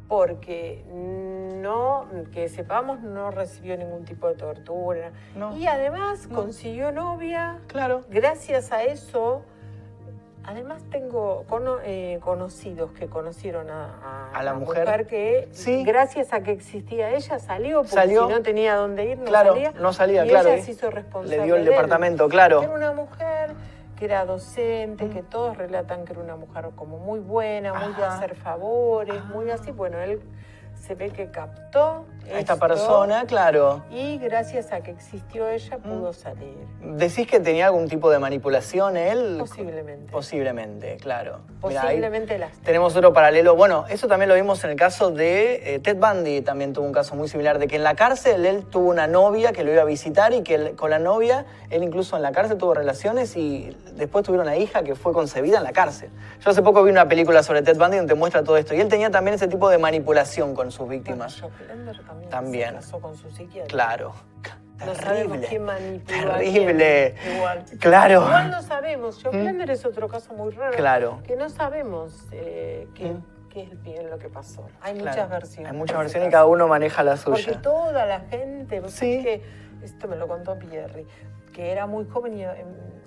[0.08, 0.84] porque
[1.62, 5.12] no, que sepamos, no recibió ningún tipo de tortura.
[5.36, 5.56] No.
[5.56, 6.38] Y además No.
[6.42, 7.60] consiguió novia.
[7.68, 8.02] Claro.
[8.10, 9.44] Gracias a eso,
[10.48, 15.06] además tengo cono- eh, conocidos que conocieron a, A la mujer.
[15.06, 15.84] que Sí.
[15.84, 18.28] gracias a que existía ella salió, porque Salió.
[18.28, 19.72] si no tenía dónde ir, no Claro, salía.
[19.74, 21.38] no salía, y claro, Ella y se hizo responsable.
[21.38, 21.76] Le dio el de él.
[21.76, 22.64] departamento, claro.
[22.64, 23.54] Era una mujer
[23.98, 25.10] que era docente, Mm.
[25.14, 28.16] que todos relatan que era una mujer como muy buena, muy de Ajá.
[28.16, 29.72] hacer favores, muy así.
[29.72, 30.22] Bueno, él
[30.76, 33.84] se ve que captó esta esto persona, claro.
[33.92, 36.56] y gracias a que existió ella pudo salir.
[36.82, 39.36] ¿Decís que tenía algún tipo de manipulación él?
[39.40, 40.12] Posiblemente.
[40.12, 41.40] Posiblemente, claro.
[41.68, 43.56] Mirá, Posiblemente las tenemos otro paralelo.
[43.56, 46.94] Bueno, eso también lo vimos en el caso de eh, Ted Bundy, también tuvo un
[46.94, 49.82] caso muy similar, de que en la cárcel él tuvo una novia que lo iba
[49.82, 53.36] a visitar y que él- con la novia, él incluso en la cárcel tuvo relaciones
[53.36, 56.10] y después tuvieron una hija que fue concebida en la cárcel.
[56.44, 58.80] Yo hace poco vi una película sobre Ted Bundy donde te muestra todo esto y
[58.80, 61.42] él tenía también ese tipo de manipulación con sus víctimas.
[61.42, 62.70] Bueno, también, También.
[62.70, 63.68] se casó con su psiquiatra.
[63.70, 64.14] Claro.
[64.86, 65.48] No Terrible.
[65.48, 67.16] a Terrible.
[67.36, 67.66] Igual.
[67.80, 68.22] Claro.
[68.22, 69.24] Igual no sabemos.
[69.24, 69.44] Jock Mm.
[69.44, 70.76] Lender es otro caso muy raro.
[70.78, 71.20] Claro.
[71.26, 73.24] Que no sabemos eh, qué, Mm.
[73.50, 74.68] qué es lo que pasó.
[74.82, 75.10] Hay Claro.
[75.10, 75.72] muchas versiones.
[75.72, 77.62] Hay muchas versiones y cada uno maneja la Porque suya.
[77.62, 79.24] toda la gente, vos Sí.
[79.24, 79.42] que
[79.84, 81.06] esto me lo contó Pierre,
[81.54, 82.52] que era muy joven y em,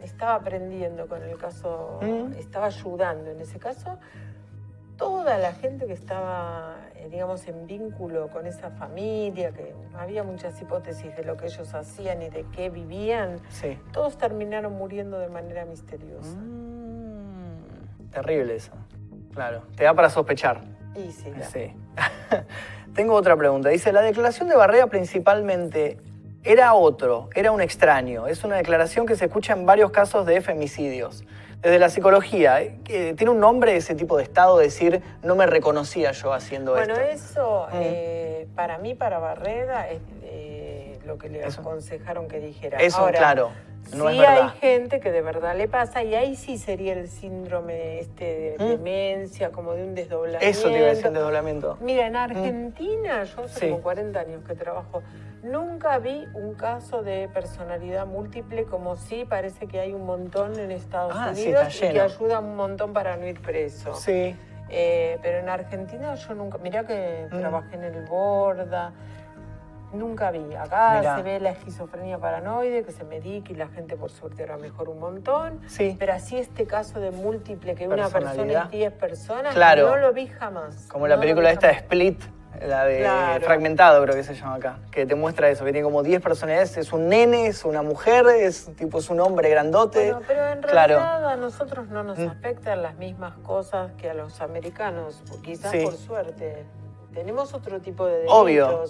[0.03, 2.33] estaba aprendiendo con el caso, Mm.
[2.37, 3.97] estaba ayudando en ese caso.
[5.01, 10.61] Toda la gente que estaba, eh, digamos, en vínculo con esa familia, que había muchas
[10.61, 13.79] hipótesis de lo que ellos hacían y de qué vivían, Sí.
[13.93, 16.37] todos terminaron muriendo de manera misteriosa.
[16.37, 18.73] Mm, terrible eso.
[19.33, 19.63] Claro.
[19.75, 20.61] Te da para sospechar.
[20.95, 21.73] Y sí, la- Sí.
[22.95, 23.71] Tengo otra pregunta.
[23.71, 25.97] Dice, la declaración de Barrea principalmente
[26.45, 28.27] era otro, era un extraño.
[28.27, 31.25] Es una declaración que se escucha en varios casos de femicidios.
[31.63, 32.79] Desde la psicología, ¿eh?
[32.85, 34.57] que ¿tiene un nombre ese tipo de estado?
[34.57, 37.13] Decir, no me reconocía yo haciendo Bueno, esto.
[37.13, 37.77] eso Mm.
[37.83, 41.61] eh, para mí, para Barreda, es eh, lo que le Eso.
[41.61, 42.79] aconsejaron que dijera.
[42.79, 43.51] Eso, Ahora, claro,
[43.95, 47.09] no sí es hay gente que de verdad le pasa y ahí sí sería el
[47.09, 48.69] síndrome este de Mm.
[48.69, 50.47] demencia, como de un desdoblamiento.
[50.47, 51.77] Eso te iba a decir en desdoblamiento.
[51.83, 53.69] Mira, en Argentina, yo hace Sí.
[53.69, 55.03] como 40 años que trabajo,
[55.43, 60.70] nunca vi un caso de personalidad múltiple como sí parece que hay un montón en
[60.70, 63.95] Estados Ah, Unidos y que ayuda un montón para no ir preso.
[63.95, 64.36] Sí.
[64.68, 67.38] Eh, pero en Argentina yo nunca, mirá que Mm.
[67.38, 68.93] trabajé en el Borda,
[69.93, 70.55] nunca vi.
[70.55, 71.16] Acá Mirá.
[71.16, 74.88] se ve la esquizofrenia paranoide, que se medica y la gente por suerte ahora mejor
[74.88, 75.61] un montón.
[75.66, 75.97] Sí.
[75.99, 79.88] Pero así este caso de múltiple, que una persona es 10 personas, Claro.
[79.88, 80.86] no lo vi jamás.
[80.93, 81.72] Como la No película esta de.
[81.74, 82.22] Split,
[82.67, 83.45] la de Claro.
[83.45, 86.77] Fragmentado creo que se llama acá, que te muestra eso, que tiene como 10 personalidades,
[86.77, 90.13] es un nene, es una mujer, es tipo es un hombre grandote.
[90.13, 90.97] Bueno, pero en Claro.
[90.99, 92.29] realidad a nosotros no nos Mm.
[92.29, 95.81] afectan las mismas cosas que a los americanos, quizás Sí.
[95.85, 96.65] por suerte.
[97.15, 98.35] Tenemos otro tipo de delitos.
[98.37, 98.85] Obvio.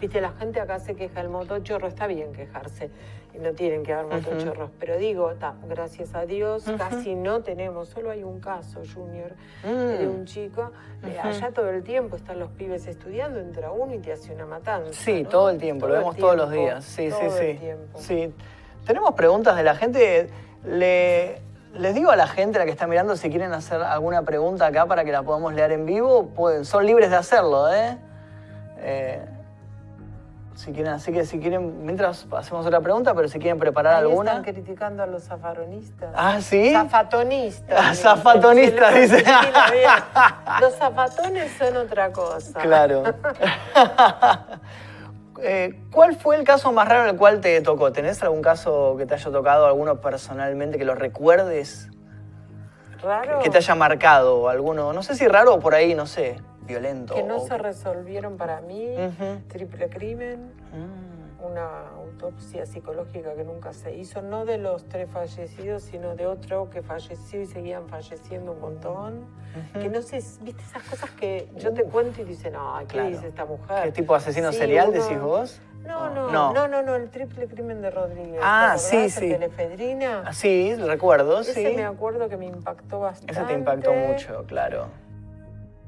[0.00, 2.90] Viste, la gente acá se queja del motochorro, está bien quejarse,
[3.38, 8.10] no tienen que haber motochorros, pero digo, ta, gracias a Dios, casi no tenemos, solo
[8.10, 9.32] hay un caso, Junior,
[9.64, 9.98] Mm.
[9.98, 10.70] de un chico,
[11.04, 14.46] eh, allá todo el tiempo están los pibes estudiando, entra uno y te hace una
[14.46, 14.92] matanza.
[14.92, 15.28] Sí, ¿no?
[15.28, 16.84] todo el tiempo, lo Todo vemos todos los días.
[16.84, 17.58] Sí, todo sí, sí.
[17.58, 17.98] tiempo.
[17.98, 18.32] Sí.
[18.86, 20.28] Tenemos preguntas de la gente.
[20.64, 21.40] Le,
[21.74, 24.86] les digo a la gente, la que está mirando, si quieren hacer alguna pregunta acá
[24.86, 27.96] para que la podamos leer en vivo, pueden, son libres de hacerlo, ¿eh?
[28.78, 29.20] Eh,
[30.54, 34.02] si quieren, así que si quieren, mientras hacemos otra pregunta, pero si quieren preparar Ahí
[34.02, 34.30] alguna.
[34.38, 36.10] están criticando a los zafaronistas.
[36.14, 36.72] Ah, ¿sí?
[36.72, 37.76] Zafatonistas.
[37.84, 38.02] Ah, dice.
[38.02, 39.24] zafatonistas, lo- dice.
[40.60, 42.60] Los zafatones son otra cosa.
[42.60, 43.02] Claro.
[45.42, 47.92] Eh, ¿Cuál fue el caso más raro en el cual te tocó?
[47.92, 51.88] ¿Tenés algún caso que te haya tocado, alguno personalmente que lo recuerdes,
[53.02, 53.40] Raro.
[53.40, 54.48] que te haya marcado?
[54.48, 57.14] Alguno, no sé si raro o por ahí, no sé, violento.
[57.14, 58.88] que no o se resolvieron para mí.
[58.96, 59.40] Ujú.
[59.48, 60.52] Triple crimen.
[60.72, 66.26] Mm, Una autopsia psicológica que nunca se hizo, no de los tres fallecidos, sino de
[66.26, 69.26] otro que falleció y seguían falleciendo un montón.
[69.74, 73.08] Que no sé, viste esas cosas que yo te cuento y dicen, ay, ¿qué Claro.
[73.10, 73.84] dice esta mujer?
[73.84, 75.60] ¿Qué tipo de asesino Sí, serial uno- decís vos?
[75.86, 76.54] No, no, No.
[76.54, 78.40] no, no, no, el triple crimen de Rodríguez.
[78.42, 79.30] Ah, ¿te sí, sí.
[79.32, 80.22] El efedrina.
[80.24, 81.76] Ah, Sí, recuerdo, Ese sí.
[81.76, 83.32] me acuerdo que me impactó bastante.
[83.34, 84.86] Ese te impactó mucho, claro.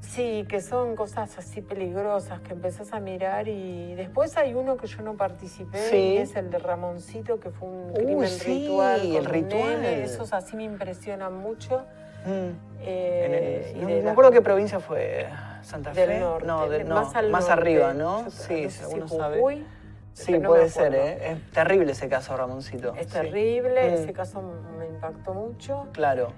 [0.00, 4.86] Sí, que son cosas así peligrosas que empezás a mirar y después hay uno que
[4.86, 5.96] yo no participé Sí.
[5.96, 9.00] y es el de Ramoncito que fue un crimen sí, ritual.
[9.02, 9.82] con el ritual.
[9.82, 10.04] nene.
[10.04, 11.82] Esos así me impresionan mucho.
[12.24, 12.50] Mm.
[12.82, 15.26] Eh, el- no, me acuerdo qué provincia fue.
[15.62, 16.06] ¿Santa Fe?
[16.06, 17.52] del norte, no, de- de- no, más al norte.
[17.52, 18.24] arriba, ¿no?
[18.24, 19.38] Yo- sí, no sé si si uno sabe.
[19.38, 19.66] Jujuy,
[20.12, 20.94] Sí, puede ser.
[20.94, 21.32] ¿eh?
[21.32, 22.94] Es terrible ese caso, Ramoncito.
[22.94, 23.12] Es Sí.
[23.12, 23.94] terrible, Mm.
[23.94, 24.42] ese caso
[24.78, 25.88] me impactó mucho.
[25.92, 26.32] Claro.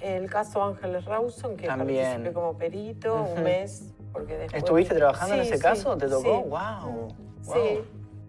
[0.00, 2.04] El caso Ángeles Rawson, que También.
[2.04, 3.92] participé como perito un mes.
[4.12, 4.62] Porque después...
[4.62, 5.96] ¿Estuviste trabajando en Sí, ese sí, caso?
[5.96, 6.42] ¿Te tocó?
[6.44, 6.48] sí.
[6.48, 7.08] ¡Wow!
[7.42, 7.80] Sí.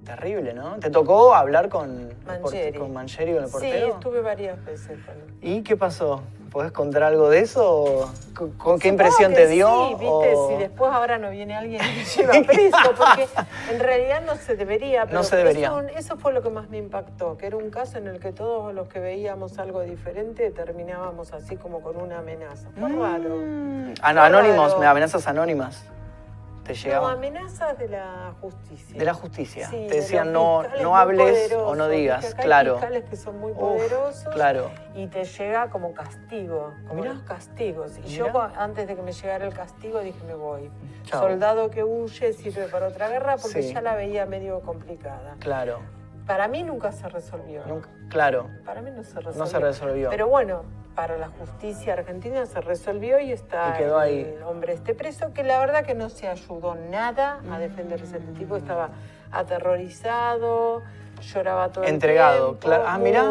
[0.06, 0.80] Terrible, ¿no?
[0.80, 2.78] ¿Te tocó hablar con Mangieri.
[2.80, 3.88] con con el Sí, portero?
[3.88, 5.34] estuve varias veces con él.
[5.42, 6.22] ¿Y qué pasó?
[6.58, 8.12] ¿Podés contar algo de eso?
[8.36, 9.68] ¿Con, con qué Supongo impresión te dio?
[9.90, 13.28] Sí, viste, o- si después ahora no viene alguien y lleva preso, porque
[13.72, 15.06] en realidad no se debería.
[15.06, 15.68] Pero No se debería.
[15.68, 18.32] Eso, eso fue lo que más me impactó, que era un caso en el que
[18.32, 22.70] todos los que veíamos algo diferente terminábamos así como con una amenaza.
[22.80, 23.36] Fue raro.
[23.38, 23.94] Mm.
[24.02, 24.80] An- anónimos, raro.
[24.80, 25.84] me amenazas anónimas.
[26.68, 27.14] Te No, llegaban.
[27.18, 29.00] amenazas de la justicia.
[29.00, 29.68] de la justicia.
[29.70, 32.26] Sí, te de decían no, no hables o no digas.
[32.26, 32.74] acá hay Claro.
[32.74, 34.34] fiscales que son muy Uf, poderosos.
[34.34, 34.70] claro.
[34.94, 37.14] Y te llega como castigo, como Mirá.
[37.14, 37.98] los castigos.
[38.00, 38.32] Y Mirá.
[38.34, 40.70] yo antes de que me llegara el castigo dije me voy.
[41.04, 41.22] Chao.
[41.22, 43.74] Soldado que huye sirve para otra guerra porque Sí.
[43.74, 45.38] ya la veía medio complicada.
[45.40, 45.80] Claro.
[46.26, 47.66] Para mí nunca se resolvió.
[47.66, 48.50] Nunca- claro.
[48.66, 49.40] Para mí no se resolvió.
[49.40, 50.10] No se resolvió.
[50.10, 50.64] Pero bueno,
[50.98, 54.34] para la justicia argentina se resolvió y está Y quedó ahí.
[54.36, 58.18] el hombre este preso, que la verdad que no se ayudó nada a defenderse.
[58.18, 58.90] El tipo estaba
[59.32, 60.82] aterrorizado,
[61.22, 62.60] lloraba todo Entregado, el tiempo.
[62.68, 62.84] claro.
[62.88, 63.24] Ah, mira.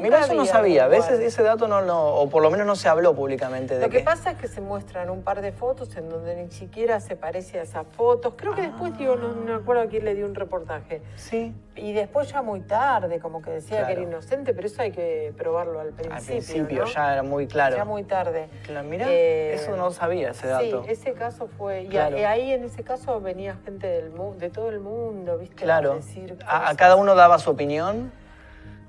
[0.00, 0.84] Mira, eso no sabía.
[0.84, 3.80] A veces ese dato no, no, o por lo menos no se habló públicamente de
[3.80, 7.00] Lo que pasa es que se muestran un par de fotos en donde ni siquiera
[7.00, 8.34] se parece a esas fotos.
[8.36, 11.02] Creo que después, digo, no, no me acuerdo a quién le dio un reportaje.
[11.16, 11.54] Sí.
[11.76, 15.32] Y después ya muy tarde, como que decía que era inocente, pero eso hay que
[15.36, 16.16] probarlo al principio.
[16.16, 16.86] Al principio ¿no?
[16.90, 17.76] ya era muy claro.
[17.76, 18.48] Ya muy tarde.
[18.64, 20.82] Claro, Mira, Eh, eso no sabía ese dato.
[20.84, 21.82] Sí, ese caso fue.
[21.82, 22.18] Y, Claro.
[22.18, 25.54] y ahí en ese caso venía gente del mu- de todo el mundo, ¿viste?
[25.62, 25.92] Claro.
[25.92, 28.12] A decir A, cada uno daba su opinión.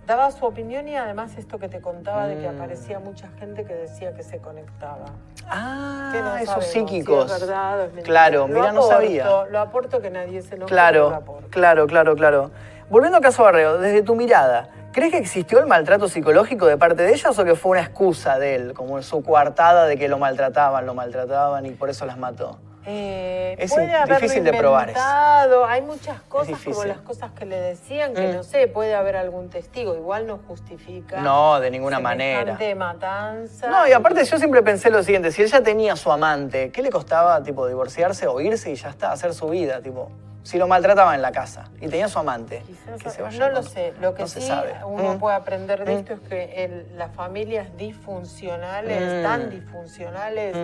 [0.07, 2.55] Daba su opinión y además esto que te contaba de que Mm.
[2.55, 5.05] aparecía mucha gente que decía que se conectaba.
[5.47, 6.89] Ah, Que no esos sabemos.
[6.91, 8.03] Si es verdad es.
[8.03, 9.25] Claro, Lo mira, no sabía.
[9.51, 12.51] Lo aporto que nadie se lo Claro, claro, claro, claro.
[12.89, 17.03] Volviendo al caso Barreo, desde tu mirada, ¿crees que existió el maltrato psicológico de parte
[17.03, 20.17] de ellas o que fue una excusa de él, como su coartada de que lo
[20.17, 22.57] maltrataban, lo maltrataban y por eso las mató?
[22.85, 25.65] Eh, Es puede haberlo difícil de probar eso.
[25.65, 28.35] Hay muchas cosas como las cosas que le decían que Mm.
[28.37, 31.19] no sé, puede haber algún testigo, igual no justifica.
[31.21, 32.39] No, de ninguna manera.
[32.57, 33.67] semejante matanza.
[33.69, 36.81] No, y aparte yo siempre pensé lo siguiente, si él ya tenía su amante, ¿qué
[36.81, 39.81] le costaba tipo divorciarse o irse y ya está, hacer su vida?
[39.81, 40.09] Tipo,
[40.43, 42.63] si lo maltrataban en la casa y tenía su amante.
[42.65, 43.93] Quizás- que se vaya no lo sé.
[44.01, 44.73] Lo que no sí sabe.
[44.85, 45.19] uno Mm.
[45.19, 45.97] puede aprender de Mm.
[45.99, 49.23] esto es que el- las familias disfuncionales, Mm.
[49.23, 50.55] tan disfuncionales,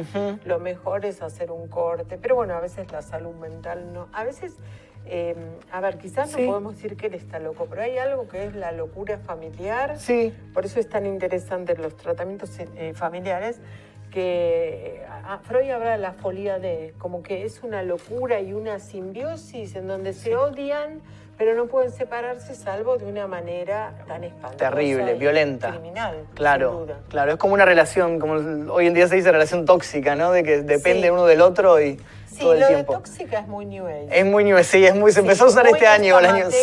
[0.46, 2.18] lo mejor es hacer un corte.
[2.18, 4.08] Pero bueno, a veces la salud mental no.
[4.14, 4.54] A veces,
[5.06, 5.36] eh,
[5.72, 6.42] a ver, quizás Sí.
[6.42, 9.98] no podemos decir que él está loco, pero hay algo que es la locura familiar.
[10.00, 13.60] Sí, Por eso es tan interesante los tratamientos eh, familiares
[14.16, 15.02] que
[15.44, 19.88] Freud habla de la folía de, como que es una locura y una simbiosis en
[19.88, 21.02] donde se odian,
[21.38, 24.70] pero no pueden separarse salvo de una manera tan espantosa.
[24.70, 25.72] Terrible, y violenta.
[25.72, 27.00] Criminal, claro, sin duda.
[27.10, 27.32] claro.
[27.34, 28.36] Es como una relación, como
[28.74, 30.32] hoy en día se dice relación tóxica, ¿no?
[30.32, 31.10] De que depende Sí.
[31.10, 32.00] uno del otro y
[32.36, 32.92] Sí, todo el lo tiempo.
[32.94, 34.08] de tóxica es muy New Age.
[34.12, 36.52] Es muy new, sí, es muy, se Sí, empezó a usar este año, el año
[36.52, 36.58] sí,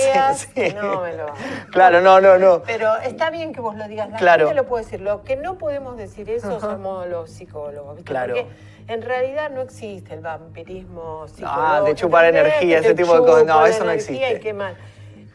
[0.54, 0.74] sí.
[0.74, 1.26] No me lo.
[1.70, 2.62] Claro, no, no, no.
[2.62, 4.46] Pero está bien que vos lo digas, la Claro.
[4.46, 5.00] gente lo puede decir.
[5.00, 7.96] Lo que no podemos decir eso somos los psicólogos.
[7.96, 8.10] ¿viste?
[8.10, 8.34] Claro.
[8.34, 8.48] Porque
[8.88, 11.62] en realidad no existe el vampirismo psicológico.
[11.62, 13.46] Ah, de chupar energía, ese tipo de cosas.
[13.46, 14.34] No, eso no existe.
[14.34, 14.76] Y qué mal.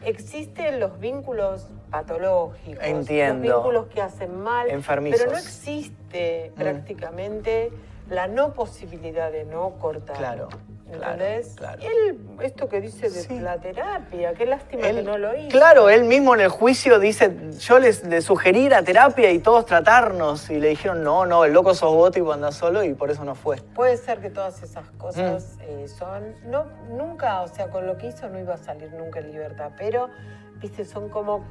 [0.04, 2.84] Existen los vínculos patológicos.
[2.84, 3.48] Entiendo.
[3.48, 4.70] Los vínculos que hacen mal.
[4.70, 5.18] Enfermizos.
[5.20, 6.58] Pero no existe Mm.
[6.60, 7.72] prácticamente
[8.08, 10.16] la no posibilidad de no cortar.
[10.16, 10.48] Claro.
[10.90, 11.54] ¿Entendés?
[11.54, 11.82] claro.
[11.82, 13.38] Él, esto que dice de Sí.
[13.40, 15.50] la terapia, qué lástima que no lo hizo.
[15.50, 19.38] Claro, él mismo en el juicio dice, yo les, les sugerí ir a terapia y
[19.38, 20.48] todos tratarnos.
[20.48, 23.22] Y le dijeron, no, no, el loco sos vos, tipo, anda solo y por eso
[23.22, 23.56] no fue.
[23.74, 25.60] Puede ser que todas esas cosas Mm.
[25.64, 26.64] eh, son, no,
[26.96, 30.08] nunca, o sea, con lo que hizo no iba a salir nunca en libertad, pero,
[30.56, 31.44] viste, son como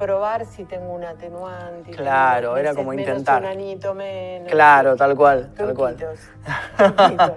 [0.00, 1.90] probar si tengo un atenuante.
[1.92, 3.42] Claro, era como menos, intentar.
[3.42, 4.50] Un anito menos.
[4.50, 5.96] Claro, tal cual, tal cual.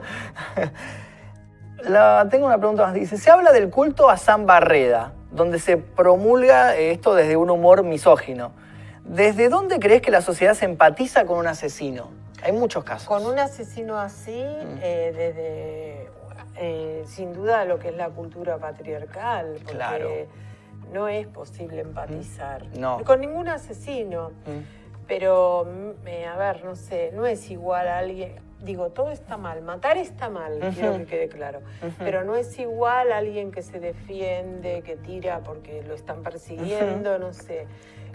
[1.83, 2.93] La- tengo una pregunta más.
[2.93, 7.83] Dice, se habla del culto a San Barreda, donde se promulga esto desde un humor
[7.83, 8.51] misógino.
[9.03, 12.09] ¿Desde dónde crees que la sociedad se empatiza con un asesino?
[12.41, 13.07] Hay muchos casos.
[13.07, 14.77] Con un asesino así, Mm.
[14.81, 16.09] eh, desde,
[16.57, 20.09] eh, sin duda, lo que es la cultura patriarcal, porque Claro.
[20.91, 23.03] No es posible empatizar No.
[23.03, 24.29] con ningún asesino.
[24.45, 28.35] Mm, Pero, mm, eh, a ver, no sé, no es igual a alguien.
[28.61, 31.59] Digo, todo está mal, matar está mal, quiero que quede claro.
[31.99, 37.19] Pero no es igual a alguien que se defiende, que tira porque lo están persiguiendo,
[37.19, 37.67] no sé.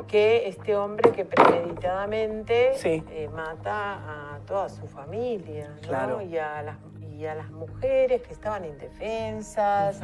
[0.07, 3.03] Que este hombre que premeditadamente Sí.
[3.11, 5.89] eh, mata a toda su familia, ¿no?
[5.89, 6.23] Claro.
[6.23, 6.77] Y a, las,
[7.13, 10.01] y a las mujeres que estaban indefensas,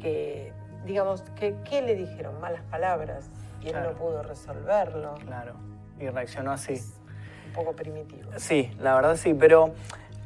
[0.00, 0.52] que,
[0.86, 2.40] digamos, que, ¿qué le dijeron?
[2.40, 3.28] Malas palabras.
[3.60, 3.90] Y él Claro.
[3.92, 5.14] no pudo resolverlo.
[5.26, 5.54] Claro.
[5.98, 6.80] Y reaccionó así.
[7.48, 8.30] Un poco primitivo.
[8.36, 9.72] Sí, la verdad sí, pero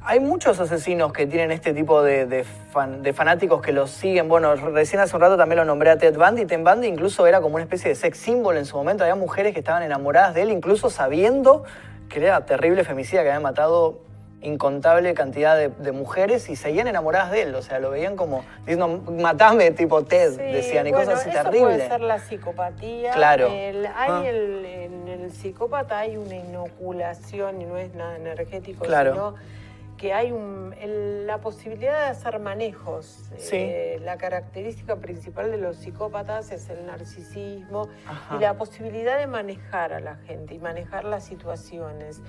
[0.03, 4.29] hay muchos asesinos que tienen este tipo de, de fan- de fanáticos que los siguen.
[4.29, 6.45] Bueno, recién hace un rato también lo nombré a Ted Bundy.
[6.47, 9.05] Ted Bundy incluso era como una especie de sex symbol en su momento.
[9.05, 11.65] Había mujeres que estaban enamoradas de él, incluso sabiendo
[12.09, 14.01] que era terrible femicida, que había matado
[14.43, 17.55] incontable cantidad de, de mujeres y seguían enamoradas de él.
[17.55, 21.31] O sea, lo veían como diciendo, matame, tipo Ted, Sí, decían, y bueno, cosas así
[21.31, 21.77] eso terribles.
[21.77, 23.13] puede ser la psicopatía.
[23.13, 23.49] Claro.
[23.49, 24.23] El- hay Ah.
[24.27, 29.13] el- en el psicópata hay una inoculación y no es nada energético, Claro.
[29.13, 29.35] sino
[29.97, 33.31] que hay un- el- la posibilidad de hacer manejos.
[33.37, 33.57] Sí.
[33.57, 38.37] Eh, la característica principal de los psicópatas es el narcisismo Ajá.
[38.37, 42.23] y la posibilidad de manejar a la gente y manejar las situaciones.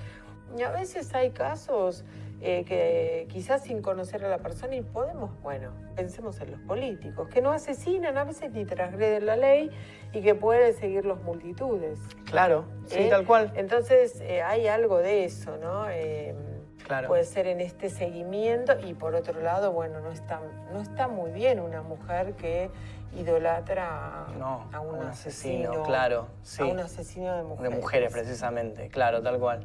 [0.56, 2.04] Y a veces hay casos
[2.40, 7.28] eh, que quizás sin conocer a la persona y podemos, bueno, pensemos en los políticos,
[7.28, 9.70] que no asesinan, a veces ni transgreden la ley
[10.12, 12.00] y que pueden seguir los multitudes.
[12.24, 13.08] Claro, sí, ¿eh?
[13.08, 13.52] tal cual.
[13.54, 15.88] Entonces eh, hay algo de eso, ¿no?
[15.88, 16.34] Eh,
[16.84, 17.06] Claro.
[17.06, 20.40] Puede ser en este seguimiento y por otro lado, bueno, no está,
[20.72, 22.70] no está muy bien una mujer que
[23.16, 26.60] idolatra a, No, a un, un asesino, asesino, claro, sí.
[26.62, 27.76] a un asesino de De mujeres.
[27.80, 29.64] mujeres, precisamente, claro, tal cual.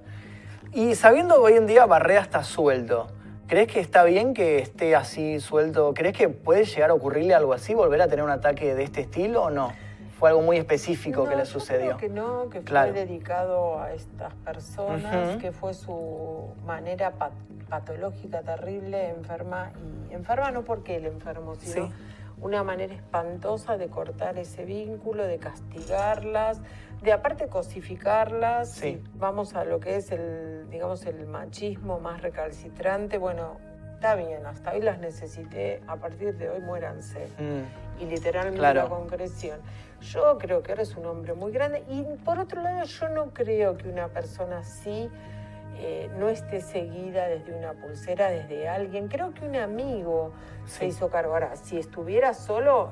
[0.74, 3.08] Y sabiendo que hoy en día Barreda está suelto,
[3.48, 5.94] ¿crees que está bien que esté así suelto?
[5.94, 9.02] ¿Crees que puede llegar a ocurrirle algo así, volver a tener un ataque de este
[9.02, 9.72] estilo o no?
[10.20, 11.98] ¿Fue algo muy específico que le yo sucedió?
[11.98, 12.92] creo que no, que Claro.
[12.92, 17.32] fue dedicado a estas personas, que fue su manera pat-
[17.70, 19.72] patológica, terrible, enferma,
[20.10, 21.92] y enferma no porque él enfermó, sino Sí.
[22.42, 26.62] una manera espantosa de cortar ese vínculo, de castigarlas,
[27.02, 28.72] de aparte cosificarlas.
[28.72, 29.02] Sí.
[29.16, 33.18] Vamos a lo que es el, digamos, el machismo más recalcitrante.
[33.18, 33.58] Bueno,
[33.94, 38.84] está bien, hasta hoy las necesité, a partir de hoy muéranse Mm, y literalmente Claro.
[38.84, 39.60] la concreción.
[40.02, 43.78] Yo creo que eres un hombre muy grande y por otro lado yo no creo
[43.78, 45.10] que una persona así
[45.80, 49.08] eh, no esté seguida desde una pulsera, desde alguien.
[49.10, 50.32] Creo que un amigo
[50.66, 51.34] se hizo cargo.
[51.34, 52.90] Ahora, si estuviera solo,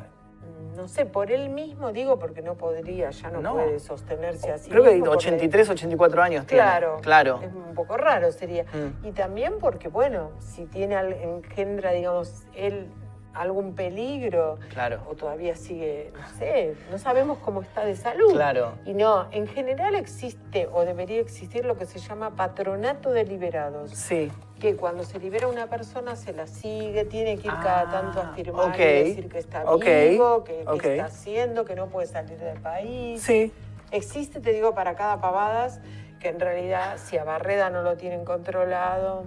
[0.75, 3.53] no sé, por él mismo digo porque no podría, ya no, No.
[3.53, 4.69] puede sostenerse así.
[4.69, 6.63] Creo que mismo porque- 83, 84 años tiene.
[6.63, 7.39] Claro, Claro.
[7.43, 8.63] es un poco raro sería.
[8.65, 9.07] Mm.
[9.07, 12.87] Y también porque, bueno, si tiene, al- engendra, digamos, él
[13.35, 15.01] algún peligro, Claro.
[15.09, 18.31] o todavía sigue, no sé, no sabemos cómo está de salud.
[18.33, 18.73] Claro.
[18.85, 23.91] Y no, en general existe o debería existir lo que se llama patronato de liberados,
[23.91, 24.31] Sí.
[24.59, 28.21] que cuando se libera una persona se la sigue, tiene que ir cada Ah, tanto
[28.21, 32.07] a firmar ok, y decir que está ok, vivo, que, está haciendo, que no puede
[32.07, 33.21] salir del país.
[33.21, 33.51] Sí.
[33.91, 35.79] Existe, te digo, para cada pavadas,
[36.19, 39.23] que en realidad si a Barreda no lo tienen controlado,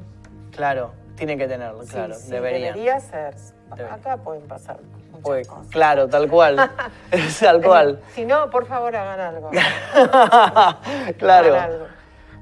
[0.50, 0.90] Claro.
[1.14, 2.14] Tiene que tenerlo, sí, claro.
[2.14, 2.68] sí, debería.
[2.72, 3.34] debería ser.
[3.70, 4.78] Acá pueden pasar
[5.12, 5.66] muchas cosas.
[5.70, 6.56] claro, tal cual.
[7.40, 8.00] tal cual.
[8.14, 9.50] Si no, por favor hagan algo.
[11.18, 11.54] claro.
[11.54, 11.86] Hagan algo.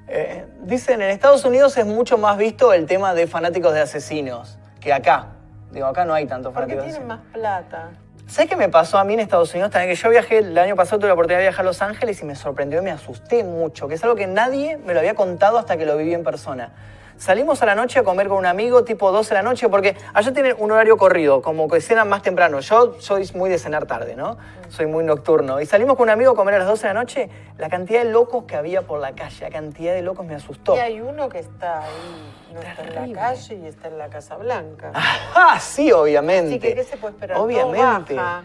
[0.09, 4.59] Eh, dicen, en Estados Unidos es mucho más visto el tema de fanáticos de asesinos
[4.81, 5.29] que acá.
[5.72, 7.35] Digo, acá no hay tantos Porque fanáticos de tienen asesinos.
[7.35, 7.91] más plata.
[8.29, 9.95] ¿Sabes qué me pasó a mí en Estados Unidos también?
[9.95, 12.24] Que yo viajé, el año pasado tuve la oportunidad de viajar a Los Ángeles y
[12.24, 15.59] me sorprendió y me asusté mucho, que es algo que nadie me lo había contado
[15.59, 16.72] hasta que lo viví en persona.
[17.17, 19.97] Salimos a la noche a comer con un amigo tipo 12 de la noche, porque
[20.14, 22.61] allá tienen un horario corrido, como que cenan más temprano.
[22.61, 24.37] Yo soy muy de cenar tarde, ¿no?
[24.69, 25.61] Soy muy nocturno.
[25.61, 28.03] Y salimos con un amigo a comer a las 12 de la noche, la cantidad
[28.03, 30.77] de locos que había por la calle, la cantidad de locos me asustó.
[30.77, 34.09] Y hay uno que está ahí, no está en la calle y está en la
[34.09, 34.93] Casa Blanca.
[34.95, 36.51] Ah, sí, obviamente.
[36.51, 37.37] Así que, ¿qué se puede esperar?
[37.37, 38.14] Todo Obviamente.
[38.14, 38.43] baja.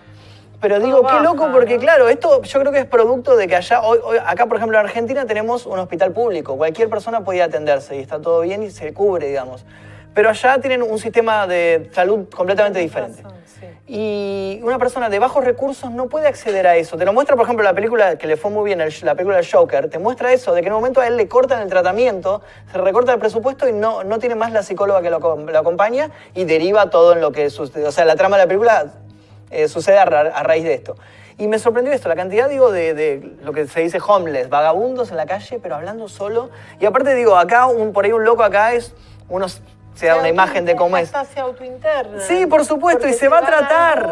[0.62, 3.82] Pero digo, qué loco, porque claro, esto yo creo que es producto de que allá,
[3.82, 7.44] hoy, hoy- acá por ejemplo en Argentina tenemos un hospital público, cualquier persona puede ir
[7.44, 9.66] a atenderse y está todo bien y se cubre, digamos.
[10.14, 13.24] Pero allá tienen un sistema de salud completamente diferente.
[13.88, 16.98] Y una persona de bajos recursos no puede acceder a eso.
[16.98, 19.48] Te lo muestra, por ejemplo, la película que le fue muy bien, la película del
[19.50, 19.90] Joker.
[19.90, 22.42] Te muestra eso, de que en un momento a él le cortan el tratamiento,
[22.72, 26.12] se recorta el presupuesto y no, no tiene más la psicóloga que lo, lo acompaña
[26.34, 27.86] y deriva todo en lo que sucede.
[27.88, 28.94] O sea, la trama de la película
[29.52, 30.96] eh, sucede a, ra- a raíz de esto.
[31.38, 35.10] Y me sorprendió esto, la cantidad, digo, de, de lo que se dice homeless, vagabundos
[35.12, 36.50] en la calle, pero hablando solo.
[36.80, 38.94] Y aparte, digo, acá, un, por ahí un loco acá es,
[39.28, 41.12] uno se da una imagen de cómo es.
[41.34, 42.20] Se autointerna.
[42.20, 44.10] Sí, por supuesto, y se va a tratar,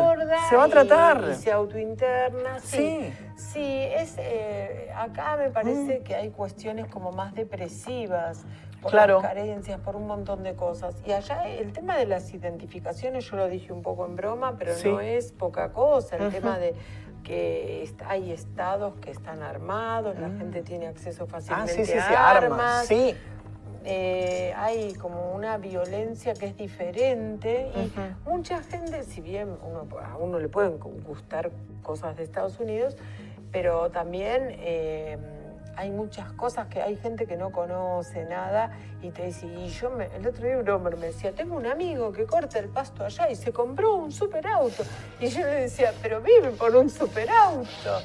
[0.50, 1.24] se va a tratar.
[1.32, 2.78] Y, se autointerna, sí.
[2.78, 3.14] Sí.
[3.54, 8.44] Sí, es, eh, acá me parece que hay cuestiones como más depresivas.
[8.82, 9.16] Por Claro.
[9.22, 10.96] las carencias, por un montón de cosas.
[11.06, 14.74] Y allá el tema de las identificaciones, yo lo dije un poco en broma, pero
[14.74, 14.88] Sí.
[14.90, 16.16] no es poca cosa.
[16.16, 16.74] El tema de
[17.24, 20.38] que hay estados que están armados, la Mm.
[20.38, 22.86] gente tiene acceso Ah, fácilmente sí, sí, sí, a armas.
[22.88, 23.16] Sí.
[23.86, 27.92] eh, hay como una violencia que es diferente y
[28.30, 31.50] mucha gente, si bien uno, a uno le pueden gustar
[31.82, 32.98] cosas de Estados Unidos,
[33.54, 35.18] pero también eh,
[35.80, 38.72] hay muchas cosas que hay gente que no conoce nada
[39.02, 41.66] y te dice, y yo me- el otro día un hombre me decía, tengo un
[41.66, 44.84] amigo que corta el pasto allá y se compró un superauto.
[45.22, 48.02] Y yo le decía, pero vive por un superauto.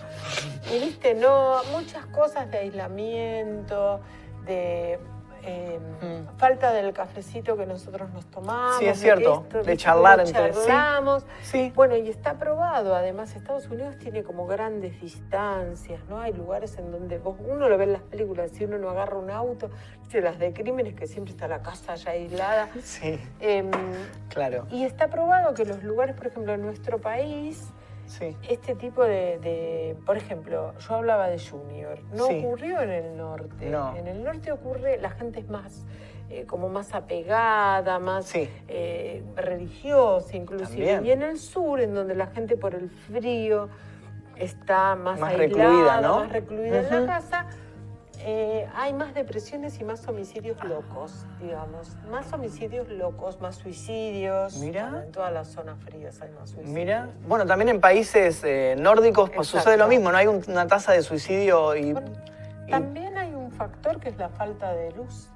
[0.73, 4.01] Y viste, no, muchas cosas de aislamiento,
[4.47, 5.01] de
[5.47, 6.37] eh, Mm.
[6.39, 8.79] falta del cafecito que nosotros nos tomamos.
[8.79, 10.61] Sí, es de cierto, esto, de charlar entre- sí.
[10.67, 11.27] charlamos.
[11.43, 11.73] Sí.
[11.75, 16.21] Bueno, y está probado, además Estados Unidos tiene como grandes distancias, ¿no?
[16.21, 19.17] Hay lugares en donde vos, uno lo ve en las películas, si uno no agarra
[19.19, 19.71] un auto,
[20.13, 22.69] las de crímenes que siempre está la casa ya aislada.
[22.81, 23.69] Sí, Em,
[24.29, 24.65] claro.
[24.71, 27.69] y está probado que los lugares, por ejemplo, en nuestro país,
[28.07, 28.37] Sí.
[28.49, 32.39] este tipo de, de- por ejemplo, yo hablaba de Junior, no Sí.
[32.45, 33.71] ocurrió en el norte.
[33.71, 33.97] No.
[33.97, 35.85] En el norte ocurre, la gente es más,
[36.31, 38.49] eh, como más apegada, más Sí.
[38.69, 40.87] eh, religiosa inclusive.
[40.95, 41.07] También.
[41.07, 43.69] Y en el sur, en donde la gente por el frío
[44.37, 46.19] está más, Más aislada, recluida, ¿no?
[46.21, 47.47] más recluida en la casa,
[48.27, 51.97] eh, hay más depresiones y más homicidios locos, digamos.
[52.11, 54.57] Más homicidios locos, más suicidios.
[54.59, 54.85] Mira.
[54.91, 56.71] Bueno, en todas las zonas frías hay más suicidios.
[56.75, 59.59] Mira, bueno, también en países eh, nórdicos pues, Exacto.
[59.65, 60.17] sucede lo mismo, ¿no?
[60.19, 61.93] Hay un- una tasa de suicidio y...
[61.93, 62.11] Bueno,
[62.67, 65.29] y- También hay un factor que es la falta de luz.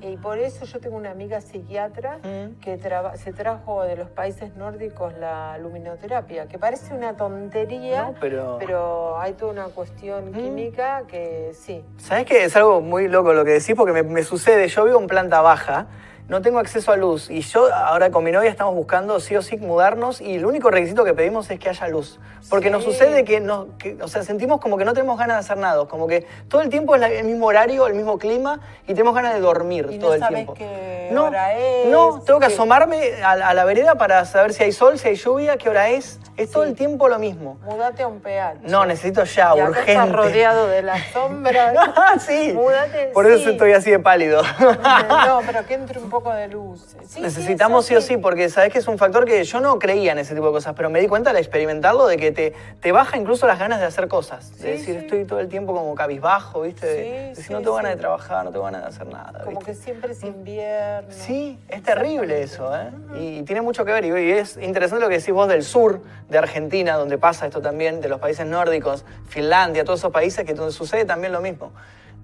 [0.00, 2.60] Y por eso yo tengo una amiga psiquiatra Mm.
[2.60, 2.78] que
[3.16, 8.56] se trajo de los países nórdicos la luminoterapia, que parece una tontería, No, pero...
[8.58, 10.34] pero hay toda una cuestión Mm.
[10.34, 11.84] química que sí.
[11.98, 12.44] ¿Sabes qué?
[12.44, 14.68] Es algo muy loco lo que decís porque me, me sucede.
[14.68, 15.86] Yo vivo en planta baja,
[16.28, 19.40] no tengo acceso a luz y yo ahora con mi novia estamos buscando sí o
[19.42, 22.20] sí mudarnos y el único requisito que pedimos es que haya luz.
[22.50, 25.40] Porque nos sucede que, nos, que, o sea, sentimos como que no tenemos ganas de
[25.40, 28.60] hacer nada, como que todo el tiempo es la- el mismo horario, el mismo clima
[28.86, 30.54] y tenemos ganas de dormir Y todo no el sabes tiempo.
[30.54, 31.86] qué no, hora es.
[31.88, 35.08] no, tengo que asomarme a, la- a la vereda para saber si hay sol, si
[35.08, 36.20] hay lluvia, qué hora es.
[36.36, 37.58] Es todo el tiempo lo mismo.
[37.64, 38.58] Mudate a un pH.
[38.62, 39.92] No, necesito ya, y urgente.
[39.92, 41.72] estás rodeado de la sombra.
[41.96, 42.52] Ah, sí.
[42.54, 43.50] Múdate, Por eso sí.
[43.50, 44.42] estoy así de pálido.
[44.60, 46.96] no, pero que entre un poco de luz.
[47.06, 50.12] Sí, Necesitamos sí, o sí, porque sabes que es un factor que yo no creía
[50.12, 52.92] en ese tipo de cosas, pero me di cuenta al experimentarlo de que te, te
[52.92, 54.58] baja incluso las ganas de hacer cosas.
[54.58, 56.86] De decir, estoy todo el tiempo como cabizbajo, ¿viste?
[56.86, 59.40] De- decir, no tengo ganas de trabajar, no tengo ganas de hacer nada.
[59.44, 59.72] Como ¿viste?
[59.72, 61.08] que siempre es invierno.
[61.10, 62.90] Sí, es terrible eso, ¿eh?
[63.18, 64.04] Y, y tiene mucho que ver.
[64.04, 67.60] Y, y es interesante lo que decís vos del sur de Argentina, donde pasa esto
[67.62, 71.72] también, de los países nórdicos, Finlandia, todos esos países que donde sucede también lo mismo.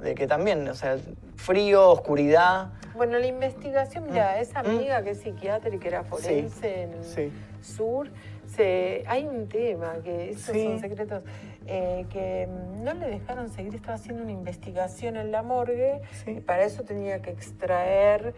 [0.04, 0.98] De que también, o sea,
[1.36, 2.68] frío, oscuridad.
[2.94, 6.98] Bueno, la investigación, mira, esa amiga que es psiquiatra y que era forense en el
[7.00, 7.02] Mm.
[7.02, 7.32] sí.
[7.62, 8.10] sur,
[8.46, 10.62] se, hay un tema, que esos Sí.
[10.64, 11.22] son secretos,
[11.66, 16.40] eh, que mm, no le dejaron seguir, estaba haciendo una investigación en la morgue y
[16.40, 18.34] para eso tenía que extraer,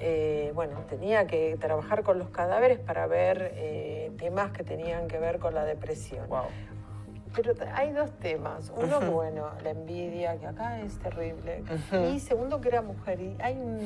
[0.00, 5.18] eh, bueno, tenía que trabajar con los cadáveres para ver eh, temas que tenían que
[5.20, 6.28] ver con la depresión.
[6.28, 6.46] Wow.
[7.36, 8.72] Pero hay dos temas.
[8.74, 11.62] Uno, bueno, la envidia, que acá es terrible.
[12.12, 13.20] Y segundo, que era mujer.
[13.20, 13.78] Y hay un,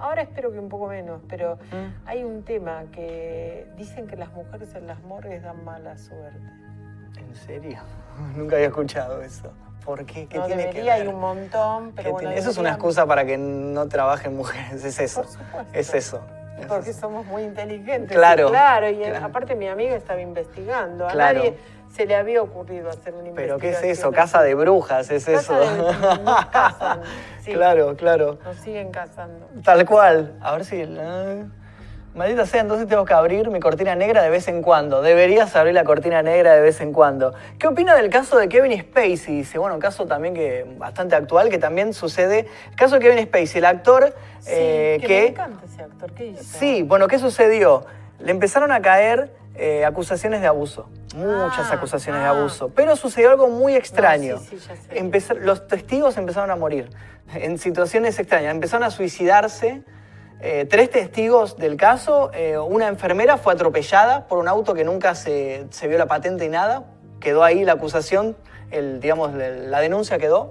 [0.00, 2.06] Ahora espero que un poco menos, pero Mm.
[2.08, 6.38] hay un tema que dicen que las mujeres en las morgues dan mala suerte.
[7.18, 7.78] ¿En ¿En serio?
[8.36, 9.52] Nunca había escuchado eso.
[9.84, 10.26] ¿Por qué?
[10.26, 11.08] ¿Qué no tiene debería, que ver?
[11.08, 12.28] hay un montón, pero ¿Qué bueno.
[12.30, 15.20] tiene- Eso es una excusa para que no trabajen mujeres, es eso.
[15.22, 15.78] Por supuesto.
[15.78, 16.20] Es eso.
[16.58, 18.16] es Porque somos muy inteligentes.
[18.16, 19.26] Claro, y Claro, y claro.
[19.26, 21.06] aparte mi amiga estaba investigando.
[21.06, 21.38] A Claro.
[21.40, 21.58] nadie
[21.94, 24.10] se le había ocurrido hacer una Pero ¿qué es eso?
[24.12, 25.54] Casa de brujas, es Casa eso.
[25.58, 27.00] de- nos casan,
[27.44, 27.52] sí.
[27.52, 28.38] Claro, claro.
[28.44, 29.46] Nos siguen casando.
[29.62, 30.34] Tal cual.
[30.42, 30.84] A ver si.
[32.14, 35.02] Maldita sea, entonces tengo que abrir mi cortina negra de vez en cuando.
[35.02, 37.34] Deberías abrir la cortina negra de vez en cuando.
[37.58, 39.38] ¿Qué opina del caso de Kevin Spacey?
[39.38, 42.46] Dice, bueno, un caso también que bastante actual, que también sucede.
[42.70, 45.20] El caso de Kevin Spacey, el actor Sí, eh, que, que.
[45.22, 46.12] me encanta ese actor.
[46.12, 46.42] ¿Qué hizo?
[46.44, 47.84] Sí, bueno, ¿qué sucedió?
[48.20, 52.30] Le empezaron a caer eh, acusaciones de abuso, muchas Ah, acusaciones de ah.
[52.30, 54.38] abuso, pero sucedió algo muy extraño.
[54.38, 56.90] sí, sí, los testigos empezaron a morir
[57.34, 59.82] en situaciones extrañas, empezaron a suicidarse.
[60.40, 65.14] Eh, tres testigos del caso, eh, una enfermera fue atropellada por un auto que nunca
[65.14, 66.84] se, se vio la patente y nada,
[67.20, 68.36] quedó ahí la acusación,
[68.70, 70.50] el, digamos, la denuncia quedó.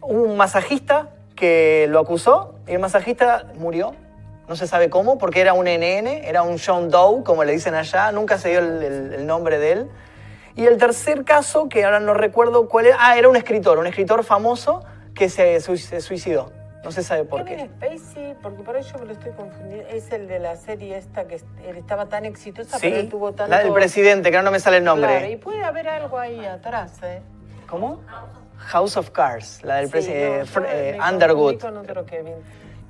[0.00, 3.94] Un masajista que lo acusó y el masajista murió.
[4.48, 7.74] No se sabe cómo, porque era un NN, era un John Doe, como le dicen
[7.74, 9.90] allá, nunca se dio el, el- el nombre de él.
[10.54, 13.86] Y el tercer caso, que ahora no recuerdo cuál era, ah, era un escritor, un
[13.86, 14.84] escritor famoso
[15.14, 16.52] que se, se suicidó.
[16.84, 17.88] No se sabe por Kevin qué.
[17.96, 21.40] Spacey, porque por eso me lo estoy confundiendo, es el de la serie esta que
[21.66, 23.50] estaba tan exitosa, Sí, pero él tuvo tanto...
[23.50, 25.08] la del presidente, que ahora no me sale el nombre.
[25.08, 27.22] Claro, y puede haber algo ahí atrás, ¿eh?
[27.66, 28.00] ¿Cómo?
[28.58, 30.66] House of Cards, la del Sí, presidente no, yo me
[30.98, 31.58] confundí Underwood.
[31.60, 32.34] con otro Kevin.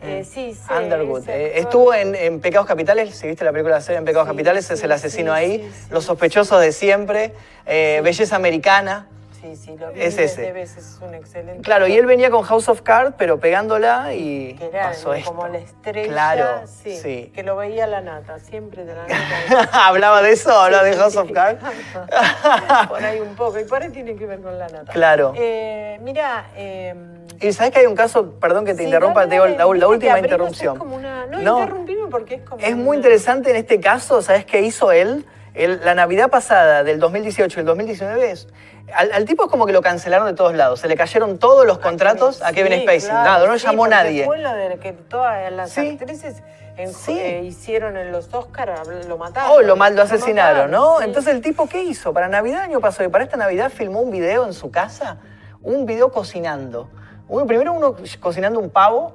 [0.07, 1.28] Eh, sí, sé, Underwood.
[1.28, 4.32] Eh, estuvo en, en Pecados Capitales, si viste la película de serie en Pecados Sí,
[4.32, 5.59] Capitales, es sí, el asesino sí, ahí.
[5.59, 6.07] sí, sí, Los sí.
[6.09, 7.32] sospechosos de siempre,
[7.66, 9.07] eh, Belleza Americana.
[9.45, 10.40] Sí, sí, lo vi es ese.
[10.40, 11.61] de veces, es un excelente.
[11.62, 15.32] Claro, y él venía con House of Cards, pero pegándola y Que era pasó esto.
[15.34, 17.30] como la estrella, Claro, sí, sí.
[17.34, 19.68] que lo veía la nata, siempre de la nata.
[19.86, 21.61] Hablaba de eso, hablaba de House of Cards.
[22.88, 24.90] por ahí un poco, y por ahí tiene que ver con la nata.
[24.95, 25.34] Claro.
[25.36, 26.95] Eh, mira, eh,
[27.42, 29.78] Y sabes que hay un caso, perdón que te sí, interrumpa, dale, te digo dale,
[29.78, 30.76] la, última interrupción.
[30.76, 31.59] Es como una, no, No.
[31.61, 32.64] interrumpime porque es como.
[32.64, 35.26] Es muy una- interesante en este caso, ¿sabes qué hizo él?
[35.55, 38.48] La Navidad pasada del 2018 y el 2019, es-
[38.92, 40.80] al, al tipo es como que lo cancelaron de todos lados.
[40.80, 43.09] Se le cayeron todos los contratos a Kevin Sí, Spacey.
[43.11, 44.24] claro, Nada, no sí, llamó nadie.
[44.24, 45.90] Fue lo de que todas las Sí.
[45.90, 46.42] actrices
[46.76, 49.52] en- eh, hicieron en los Oscars, lo mataron.
[49.52, 51.00] Oh, lo, mal, lo asesinaron, ¿no?
[51.00, 52.12] Entonces el tipo, ¿qué hizo?
[52.12, 55.18] Para Navidad año pasado y para esta Navidad filmó un video en su casa,
[55.62, 56.90] un video cocinando.
[57.28, 59.14] Uno, primero uno cocinando un pavo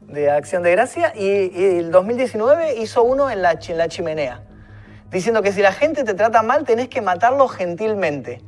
[0.00, 3.88] de Acción de Gracia y, y el 2019 hizo uno en la, chi- en la
[3.88, 4.42] chimenea,
[5.12, 8.40] diciendo que si la gente te trata mal tenés que matarlo gentilmente.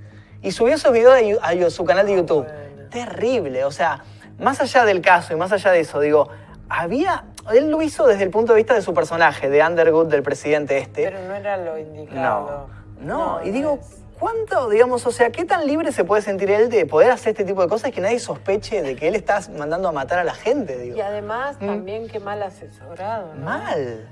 [0.43, 2.45] Y subió esos videos a, su canal de YouTube.
[2.45, 2.89] bueno.
[2.91, 4.05] Terrible, o sea,
[4.39, 6.29] más allá del caso y más allá de eso, digo,
[6.69, 7.25] había...
[7.53, 10.79] Él lo hizo desde el punto de vista de su personaje, de Underwood, del presidente
[10.79, 11.05] este.
[11.05, 12.69] Pero no era lo indicado.
[13.01, 13.79] No, no, y digo.
[14.19, 17.45] ¿cuánto, digamos, o sea, qué tan libre se puede sentir él de poder hacer este
[17.45, 20.33] tipo de cosas que nadie sospeche de que él está mandando a matar a la
[20.35, 20.97] gente, digo?
[20.97, 21.67] Y además Mm.
[21.67, 23.45] también qué mal asesorado, ¿no?
[23.45, 24.09] Mal.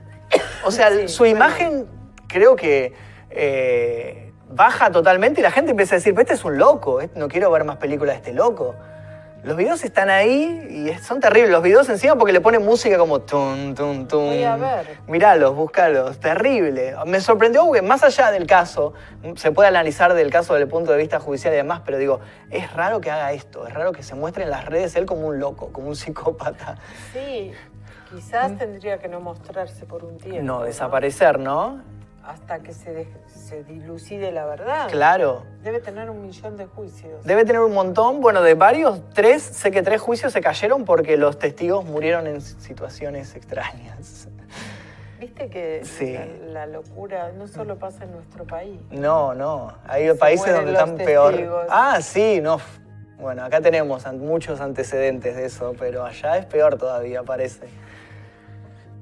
[0.64, 1.36] O sea, Sí, su bueno.
[1.36, 1.86] imagen
[2.32, 2.92] creo que
[3.30, 7.10] eh, baja totalmente y la gente empieza a decir, pero este es un loco, eh,
[7.14, 8.74] no quiero ver más películas de este loco.
[9.44, 11.50] Los videos están ahí y son terribles.
[11.50, 14.26] Los videos encima porque le ponen música como tum, tum, tum.
[14.26, 14.98] Voy a ver.
[15.08, 16.20] Míralos, búscalos.
[16.20, 16.94] Terrible.
[17.06, 18.94] Me sorprendió porque más allá del caso,
[19.34, 22.20] se puede analizar del caso desde el punto de vista judicial y demás, pero digo,
[22.52, 23.66] es raro que haga esto.
[23.66, 26.76] Es raro que se muestre en las redes él como un loco, como un psicópata.
[27.12, 27.50] Sí,
[28.14, 30.40] quizás tendría que no mostrarse por un tiempo.
[30.40, 30.46] Mm.
[30.46, 31.82] No, desaparecer, ¿no?
[32.24, 34.88] Hasta que se, dilucide la verdad.
[34.90, 35.42] Claro.
[35.62, 37.24] Debe tener un millón de juicios.
[37.24, 41.16] Debe tener un montón, bueno, de varios, tres, sé que tres juicios se cayeron porque
[41.16, 44.28] los testigos murieron en situaciones extrañas.
[45.18, 46.12] Viste que Sí.
[46.14, 48.80] la, la locura no solo pasa en nuestro país.
[48.90, 51.32] No, no, hay Se países donde están peor.
[51.32, 51.66] testigos.
[51.70, 52.58] Ah, sí, no.
[53.18, 57.68] Bueno, acá tenemos muchos antecedentes de eso, pero allá es peor todavía, parece.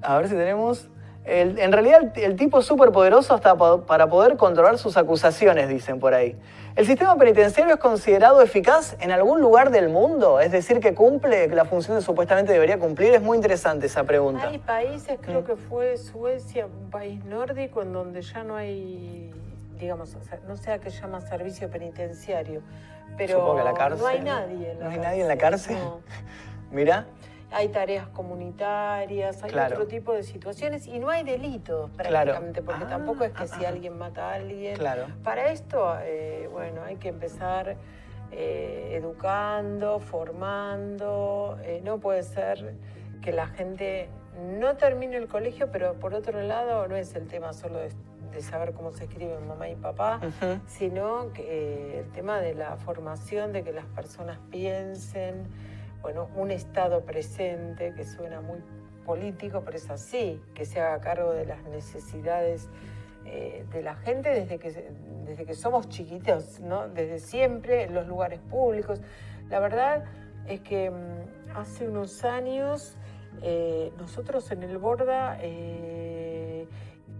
[0.02, 0.88] A ver si tenemos...
[1.24, 5.68] El- en realidad el, el tipo es súper poderoso hasta para poder controlar sus acusaciones,
[5.68, 6.34] dicen por ahí.
[6.76, 10.40] ¿El sistema penitenciario es considerado eficaz en algún lugar del mundo?
[10.40, 13.12] Es decir, que cumple la función que supuestamente debería cumplir.
[13.12, 14.48] Es muy interesante esa pregunta.
[14.48, 15.22] Hay países, Mm.
[15.22, 19.30] creo que fue Suecia, un país nórdico, en donde ya no hay,
[19.78, 20.16] digamos,
[20.48, 22.62] no sé a qué llama servicio penitenciario,
[23.18, 24.00] pero Supongo que la cárcel.
[24.00, 25.76] no hay nadie en la ¿No hay nadie en la cárcel?
[25.76, 26.00] no.
[26.70, 27.06] Mira,
[27.52, 29.74] Hay tareas comunitarias, hay Claro.
[29.76, 32.10] otro tipo de situaciones y no hay delitos Claro.
[32.32, 34.76] prácticamente, porque Ah, tampoco es que ah, si alguien mata a alguien.
[34.76, 35.06] claro.
[35.24, 37.76] Para esto, eh, bueno, hay que empezar
[38.32, 41.58] eh, educando, formando.
[41.64, 42.74] eh, no puede ser
[43.22, 44.08] que la gente
[44.58, 47.90] no termine el colegio, pero por otro lado no es el tema solo de,
[48.32, 50.20] de saber cómo se escriben mamá y papá,
[50.68, 55.48] sino que eh, el tema de la formación, de que las personas piensen,
[56.02, 58.58] bueno, un estado presente, que suena muy
[59.04, 62.68] político, pero es así, que se haga cargo de las necesidades
[63.26, 64.92] eh, de la gente desde que,
[65.26, 66.88] desde que somos chiquitos, ¿no?
[66.88, 69.00] desde siempre, en los lugares públicos.
[69.50, 70.04] La verdad
[70.46, 72.96] es que mm, hace unos años
[73.42, 76.66] eh, nosotros en el Borda eh,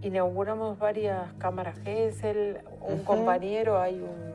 [0.03, 4.30] inauguramos varias cámaras Gesell, un compañero, hay un,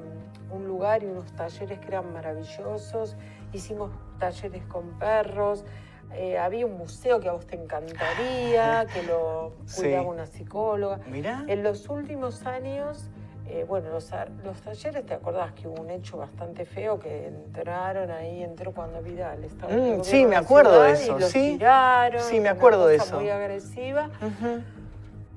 [0.55, 3.15] un lugar y unos talleres que eran maravillosos,
[3.53, 5.65] hicimos talleres con perros,
[6.13, 9.81] eh, había un museo que a vos te encantaría, que lo Sí.
[9.83, 10.99] cuidaba una psicóloga.
[11.07, 11.43] Mirá.
[11.47, 13.09] En los últimos años,
[13.47, 14.11] eh, bueno, los,
[14.43, 19.01] los talleres, ¿te acordás que hubo un hecho bastante feo que entraron ahí, entró cuando
[19.01, 21.51] Vidal estaba Mm, sí, me acuerdo de y eso, los sí.
[21.57, 23.19] tiraron, Sí, me una acuerdo de eso.
[23.19, 24.09] muy agresiva.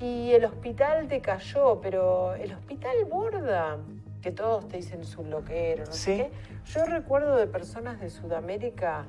[0.00, 3.78] Y el hospital decayó, pero el hospital Borda,
[4.22, 6.16] que todos te dicen es un loquero, no Sí.
[6.16, 6.30] sé qué.
[6.72, 9.04] Yo recuerdo de personas de Sudamérica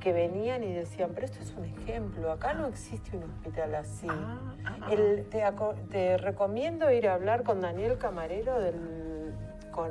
[0.00, 4.06] que venían y decían, pero esto es un ejemplo, acá no existe un hospital así.
[4.08, 4.88] Ah, ah, ah.
[4.92, 5.26] El-
[5.90, 8.76] te, recomiendo ir a hablar con Daniel Camarero del
[9.72, 9.90] con,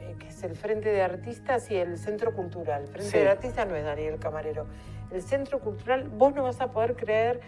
[0.00, 2.86] eh, que es el Frente de Artistas y el Centro Cultural.
[2.88, 3.18] Frente Sí.
[3.18, 4.66] de Artistas no es Daniel Camarero.
[5.12, 7.40] El Centro Cultural, vos no vas a poder creer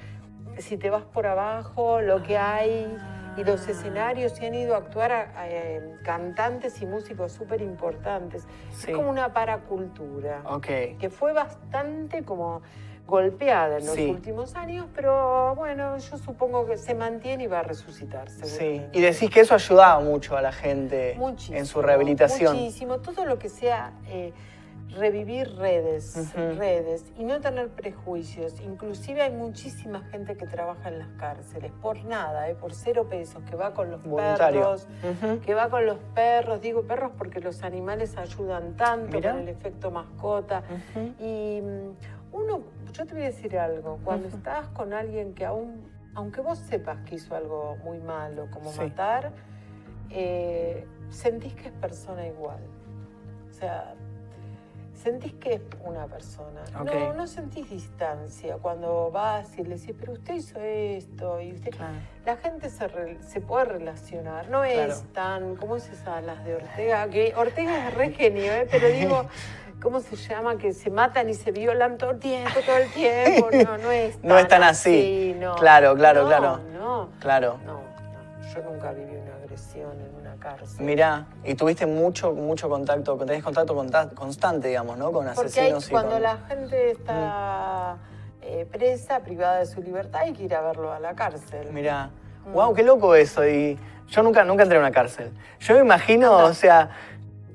[0.59, 2.97] si te vas por abajo, lo que hay
[3.36, 7.61] y los escenarios y han ido a actuar a- a, eh, cantantes y músicos súper
[7.62, 8.47] importantes.
[8.73, 8.90] Sí.
[8.90, 10.66] Es como una paracultura Ok.
[10.98, 12.62] que fue bastante como
[13.07, 14.07] golpeada en los Sí.
[14.09, 18.28] últimos años, pero bueno, yo supongo que se mantiene y va a resucitar.
[18.31, 18.82] Sí.
[18.93, 22.55] Y decís que eso ayudaba mucho a la gente Muchísimo, en su rehabilitación.
[22.55, 24.32] Muchísimo, todo lo que sea eh,
[24.97, 28.61] revivir redes, redes y no tener prejuicios.
[28.61, 33.43] Inclusive hay muchísima gente que trabaja en las cárceles por nada, eh, por cero pesos,
[33.49, 34.61] que va con los Voluntario.
[34.61, 34.89] perros,
[35.45, 39.33] que va con los perros, digo perros porque los animales ayudan tanto Mirá.
[39.33, 40.62] con el efecto mascota.
[41.19, 41.91] Y mm,
[42.33, 42.62] uno,
[42.93, 46.99] yo te voy a decir algo, cuando estás con alguien que aún, aunque vos sepas
[47.09, 48.81] que hizo algo muy malo, como Sí.
[48.81, 49.33] matar,
[50.11, 52.59] eh, sentís que es persona igual.
[53.49, 53.95] O sea,
[55.02, 56.60] sentís que es una persona.
[56.85, 61.70] No, no sentís distancia cuando vas y le decís, pero usted hizo esto y usted...
[61.70, 61.94] Claro.
[62.27, 64.93] La gente se, re- se puede relacionar, no Claro.
[64.93, 67.09] es tan, ¿cómo es esa, las de Ortega?
[67.09, 68.68] Que Ortega es re genio, ¿eh?
[68.70, 69.24] pero digo,
[69.82, 70.59] ¿cómo se llama?
[70.59, 74.18] Que se matan y se violan todo el tiempo, todo el tiempo, no, no es
[74.20, 75.35] tan No es tan así.
[75.39, 75.55] no.
[75.56, 76.60] Claro, claro, No, claro.
[76.78, 77.59] No, Claro.
[77.64, 80.85] no, no, yo nunca viví una agresión en cárcel.
[80.85, 85.12] Mirá, y tuviste mucho, mucho contacto, tenés contacto conta- constante, digamos, ¿no?
[85.12, 87.97] Con Porque hay- asesinos y cuando con- la gente está
[88.43, 91.71] eh, presa, privada de su libertad, hay que ir a verlo a la cárcel.
[91.73, 92.11] Mirá,
[92.47, 92.53] Mm.
[92.55, 93.47] wow, qué loco eso.
[93.47, 95.31] Y yo nunca, nunca entré a una cárcel.
[95.61, 96.51] Yo me imagino, Anda.
[96.51, 96.91] o sea,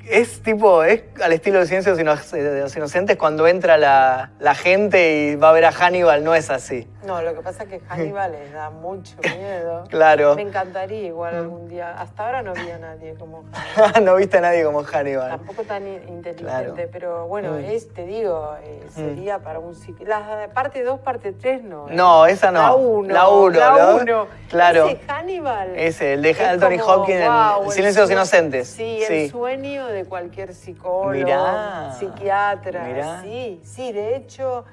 [0.09, 5.29] es tipo, es al estilo de Ciencias de los Inocentes cuando entra la, la gente
[5.31, 6.87] y va a ver a Hannibal, no es así.
[7.05, 9.83] No, lo que pasa es que Hannibal les da mucho miedo.
[9.89, 10.35] Claro.
[10.35, 11.05] Me encantaría Mm.
[11.05, 11.93] igual algún día.
[11.99, 13.43] Hasta ahora no había nadie como
[13.75, 14.03] Hannibal.
[14.05, 15.29] no viste a nadie como Hannibal.
[15.29, 16.73] Tampoco tan inteligente, Claro.
[16.91, 17.65] pero bueno, Mm.
[17.65, 19.75] es, te digo, eh, sería para un.
[20.05, 21.89] La parte 2, parte 3 no.
[21.89, 21.93] ¿eh?
[21.93, 22.59] No, esa no.
[22.59, 23.13] La 1.
[23.13, 23.95] La uno, La ¿no?
[23.97, 24.27] 1.
[24.49, 24.87] Claro.
[24.87, 25.75] Ese Hannibal.
[25.75, 28.67] Ese, el de Anthony Hopkins El el Silencio de los Inocentes.
[28.67, 29.13] Sí, Sí.
[29.25, 31.95] el sueño de cualquier psicólogo, Mirá.
[31.97, 32.83] psiquiatra.
[32.83, 33.21] Mirá.
[33.21, 34.65] Sí, sí, de hecho,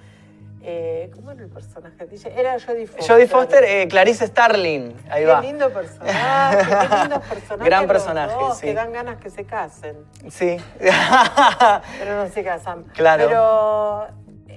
[0.64, 2.06] eh, ¿cómo era el personaje?
[2.06, 3.06] Dice, Era Jodie Foster.
[3.14, 5.40] Jodie Foster, eh, Clarice Starling, ahí Qué va.
[5.40, 7.64] lindo personaje, qué lindos personajes.
[7.66, 8.66] Gran los personaje, dos, sí.
[8.66, 9.96] Que dan ganas que se casen,
[10.30, 10.56] Sí.
[10.78, 12.84] pero no se casan.
[12.94, 13.26] Claro.
[13.28, 14.06] Pero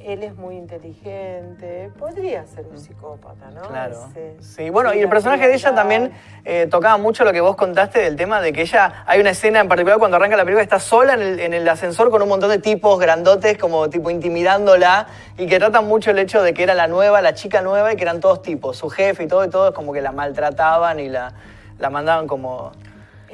[0.05, 3.61] él es muy inteligente, podría ser un psicópata, ¿no?
[3.63, 3.97] Claro.
[4.11, 6.11] Ese- Sí, bueno, y el personaje de ella también
[6.43, 9.59] eh, tocaba mucho lo que vos contaste del tema de que ella, hay una escena
[9.59, 12.29] en particular cuando arranca la película, está sola en el, en el ascensor con un
[12.29, 15.07] montón de tipos grandotes, como tipo intimidándola,
[15.37, 17.95] y que tratan mucho el hecho de que era la nueva, la chica nueva, y
[17.95, 21.09] que eran todos tipos, su jefe y todo, y todos como que la maltrataban y
[21.09, 21.33] la,
[21.79, 22.71] la mandaban como...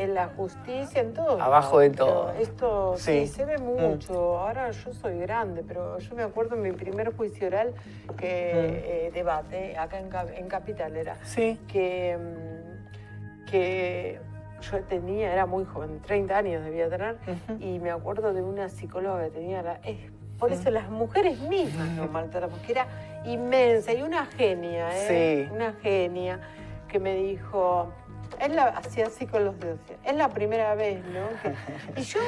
[0.01, 1.41] En la justicia, en todo.
[1.41, 2.31] Abajo de todo.
[2.39, 3.27] Esto sí.
[3.27, 4.39] Se ve mucho.
[4.39, 7.73] Ahora yo soy grande, pero yo me acuerdo en mi primer juicio oral
[8.17, 11.59] que eh, debate, acá en, Cap- en Capital era, Sí.
[11.67, 14.19] que, mm, que
[14.61, 17.17] yo tenía, era muy joven, 30 años debía tener,
[17.59, 19.73] y me acuerdo de una psicóloga que tenía la...
[19.83, 22.87] es- por eso las mujeres mismas nos maltratamos, que era
[23.25, 25.45] inmensa y una genia, ¿eh?
[25.47, 25.53] Sí.
[25.53, 26.39] Una genia
[26.87, 27.89] que me dijo,
[28.39, 29.79] Es la, hacía así con los dedos.
[30.03, 31.27] Es la primera vez, ¿no?
[31.41, 32.19] Que- y yo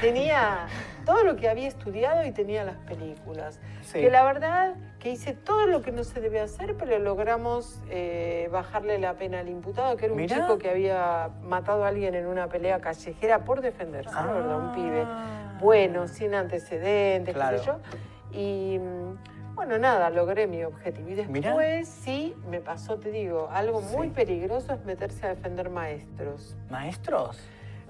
[0.00, 0.66] tenía
[1.04, 3.60] todo lo que había estudiado y tenía las películas.
[3.82, 4.00] Sí.
[4.00, 8.48] Que la verdad que hice todo lo que no se debe hacer, pero logramos eh,
[8.52, 10.36] bajarle la pena al imputado, que era un Mirá.
[10.36, 15.04] chico que había matado a alguien en una pelea callejera por defenderse, verdad, un pibe
[15.60, 17.56] bueno, sin antecedentes, Claro.
[17.58, 17.78] qué sé yo.
[18.32, 21.08] Y mm, bueno, nada, logré mi objetivo.
[21.10, 21.84] Y después Mirá.
[21.84, 24.12] sí me pasó, te digo, algo muy Sí.
[24.14, 26.56] peligroso es meterse a defender maestros.
[26.70, 27.38] ¿Maestros?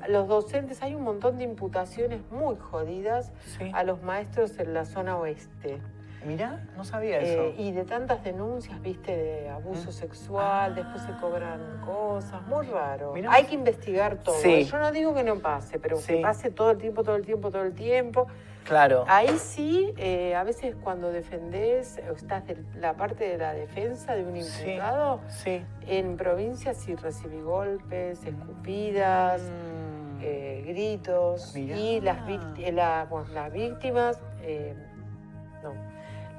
[0.09, 3.71] Los docentes, hay un montón de imputaciones muy jodidas Sí.
[3.75, 5.79] a los maestros en la zona oeste.
[6.27, 7.43] Mirá, no sabía eso.
[7.45, 13.11] Eh, y de tantas denuncias, viste, de abuso sexual, después se cobran cosas, muy raro.
[13.11, 13.15] Ah.
[13.15, 13.33] Mirá.
[13.33, 14.35] Hay que investigar todo.
[14.35, 14.65] Sí.
[14.65, 16.15] Yo no digo que no pase, pero Sí.
[16.17, 18.27] que pase todo el tiempo, todo el tiempo, todo el tiempo.
[18.71, 19.05] Claro.
[19.09, 24.15] Ahí sí, eh, a veces cuando defendés, o estás de la parte de la defensa
[24.15, 25.61] de un imputado, Sí.
[25.89, 30.21] en provincias sí recibí golpes, escupidas, Mm.
[30.23, 31.77] eh, gritos, Mirá.
[31.77, 34.77] y las, víct- eh, la- bueno, las víctimas, eh,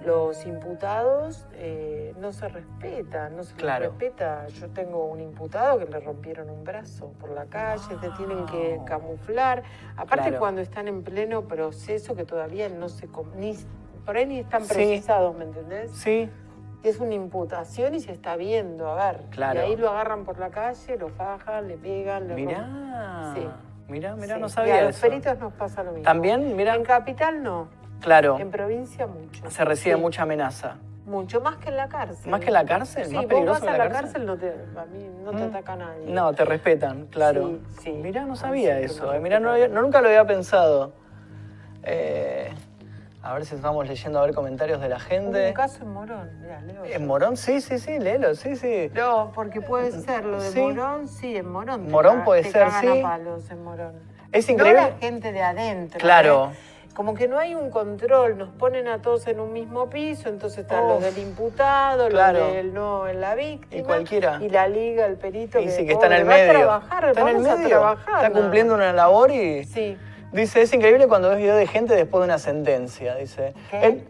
[0.05, 4.47] los imputados eh, no se respetan, no se les respeta.
[4.47, 8.75] Yo tengo un imputado que le rompieron un brazo por la calle, te tienen que
[8.77, 8.85] Wow.
[8.85, 9.63] camuflar.
[9.97, 10.39] Aparte Claro.
[10.39, 13.07] cuando están en pleno proceso que todavía no se...
[13.37, 13.55] Ni,
[14.05, 14.73] por ahí ni están Sí.
[14.73, 15.91] procesados, ¿me entendés?
[15.91, 16.29] Sí.
[16.83, 19.21] Es una imputación y se está viendo, a ver.
[19.29, 19.59] Claro.
[19.59, 22.45] Y ahí lo agarran por la calle, lo fajan, le pegan, le rompen.
[22.47, 23.33] Mirá.
[23.35, 23.47] Sí.
[23.87, 24.41] Mirá, mirá, Sí.
[24.41, 25.01] no Y sabía a los eso.
[25.07, 26.05] peritos nos pasa lo mismo.
[26.05, 26.73] También, mirá.
[26.75, 27.67] En capital no,
[28.01, 28.37] Claro.
[28.39, 29.49] en provincia mucho.
[29.49, 30.75] Se recibe Sí, mucha amenaza.
[31.05, 32.29] Mucho, más que en la cárcel.
[32.31, 33.05] ¿Más que en la cárcel?
[33.07, 34.01] Sí, ¿Más vos vas a la la cárcel?
[34.01, 35.49] cárcel, no te, a mí no te Mm.
[35.49, 36.05] ataca nadie.
[36.07, 37.47] No, te respetan, claro.
[37.49, 37.91] Sí, sí.
[37.91, 39.11] Mirá, no sabía eso.
[39.13, 39.19] eh.
[39.19, 40.93] Mirá, no, había- no- nunca lo había pensado.
[41.83, 42.51] Eh,
[43.23, 45.47] a ver si estamos leyendo a ver comentarios de la gente.
[45.49, 46.85] un caso en Morón, mirá, leo.
[46.85, 47.35] ¿En Morón?
[47.37, 48.89] Sí, sí, sí, léelo, sí, sí.
[48.93, 50.59] No, porque puede ser lo de Sí.
[50.59, 51.89] Morón, sí, en Morón.
[51.89, 52.99] Morón puede te ser, sí.
[52.99, 53.93] a palos en Morón.
[54.31, 54.81] Es No increíble.
[54.81, 55.99] la gente de adentro.
[55.99, 56.51] Claro.
[56.53, 56.70] ¿eh?
[56.93, 60.59] Como que no hay un control, nos ponen a todos en un mismo piso, entonces
[60.59, 60.89] están Uf.
[60.89, 62.39] los del imputado, Claro.
[62.39, 63.81] los del no en la víctima.
[63.81, 64.39] Y cualquiera.
[64.41, 65.59] Y la liga, el perito.
[65.59, 66.51] Y sí, que está en el medio.
[66.51, 67.67] trabajar, está en el medio.
[67.69, 68.25] trabajar.
[68.25, 69.97] Está cumpliendo una labor y Sí.
[70.33, 73.53] dice, es increíble cuando ves video de gente después de una sentencia, dice.
[73.71, 73.85] ¿Qué?
[73.85, 74.07] Él-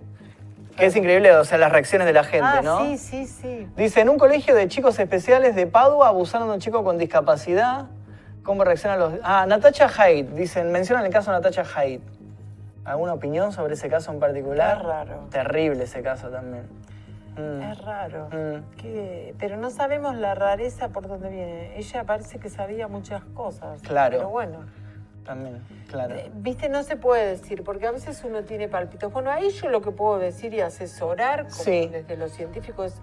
[0.76, 2.80] que es increíble, o sea, las reacciones de la gente, ah, ¿no?
[2.86, 3.68] sí, sí, sí.
[3.76, 7.86] Dice, en un colegio de chicos especiales de Padua abusaron de un chico con discapacidad.
[8.42, 9.14] ¿Cómo reaccionan los...?
[9.22, 10.30] Ah, Natacha Haidt.
[10.30, 12.02] Dicen, mencionan el caso de Natacha Haidt.
[12.84, 14.78] ¿Alguna opinión sobre ese caso en particular?
[14.78, 15.28] Es raro.
[15.30, 16.64] Terrible ese caso también.
[17.38, 17.62] Mm.
[17.62, 18.28] Es raro.
[18.32, 18.76] Mm.
[18.78, 21.78] Que- pero no sabemos la rareza por dónde viene.
[21.78, 23.82] Ella parece que sabía muchas cosas.
[23.84, 24.18] Claro.
[24.18, 24.60] Pero bueno.
[25.24, 26.16] También, claro.
[26.16, 29.14] Eh, Viste, no se puede decir, porque a veces uno tiene palpitos.
[29.14, 31.88] Bueno, ahí yo lo que puedo decir y asesorar, como Sí.
[31.92, 33.02] desde los científicos, es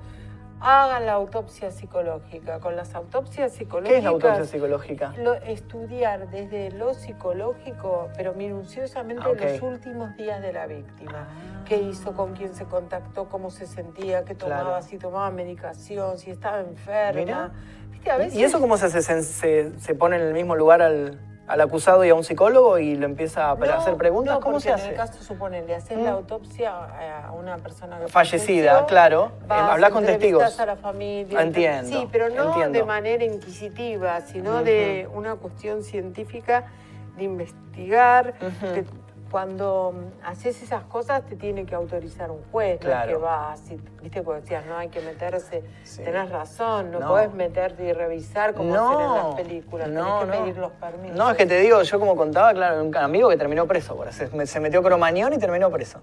[0.61, 2.59] hagan la autopsia psicológica.
[2.61, 3.91] Con las autopsias psicológicas.
[3.93, 5.15] ¿Qué es la autopsia psicológica?
[5.19, 11.29] lo- estudiar desde lo psicológico, pero minuciosamente Ah, los últimos días de la víctima.
[11.65, 12.13] ¿Qué hizo?
[12.15, 13.29] ¿Con quién se contactó?
[13.29, 14.25] ¿Cómo se sentía?
[14.25, 14.63] ¿Qué tomaba?
[14.65, 14.83] Claro.
[14.83, 17.21] Si tomaba medicación, si estaba enferma.
[17.21, 17.51] Mira.
[17.91, 18.11] ¿Viste?
[18.11, 21.19] A veces, ¿Y eso cómo se, se, se, se pone en el mismo lugar al,
[21.49, 24.35] al acusado y a un psicólogo y lo empieza a No, hacer preguntas?
[24.35, 24.85] no, ¿Cómo se hace?
[24.85, 26.05] En el caso, supone, le haces Mm.
[26.05, 26.73] la autopsia
[27.27, 29.33] a una persona que Fallecida, falleció, claro.
[29.47, 30.61] vas, Eh, hablas con testigos.
[30.61, 31.41] a la familia.
[31.43, 32.79] Entiendo, Sí, pero no entiendo.
[32.79, 36.67] de manera inquisitiva, sino de una cuestión científica
[37.17, 38.35] de investigar.
[38.75, 38.85] Que
[39.31, 43.09] cuando mm, haces esas cosas te tiene que autorizar un juez, no Claro.
[43.13, 46.03] que vas, y, viste, como decías, no hay que meterse, Sí.
[46.03, 47.09] tenés razón, no, No.
[47.09, 50.45] podés meterte y revisar como hacen en las películas, no, tenés que no.
[50.45, 51.17] pedir los permisos.
[51.17, 54.13] No, es que te digo, yo como contaba, claro, un amigo que terminó preso, por.
[54.13, 56.01] Se, se metió cromañón y terminó preso.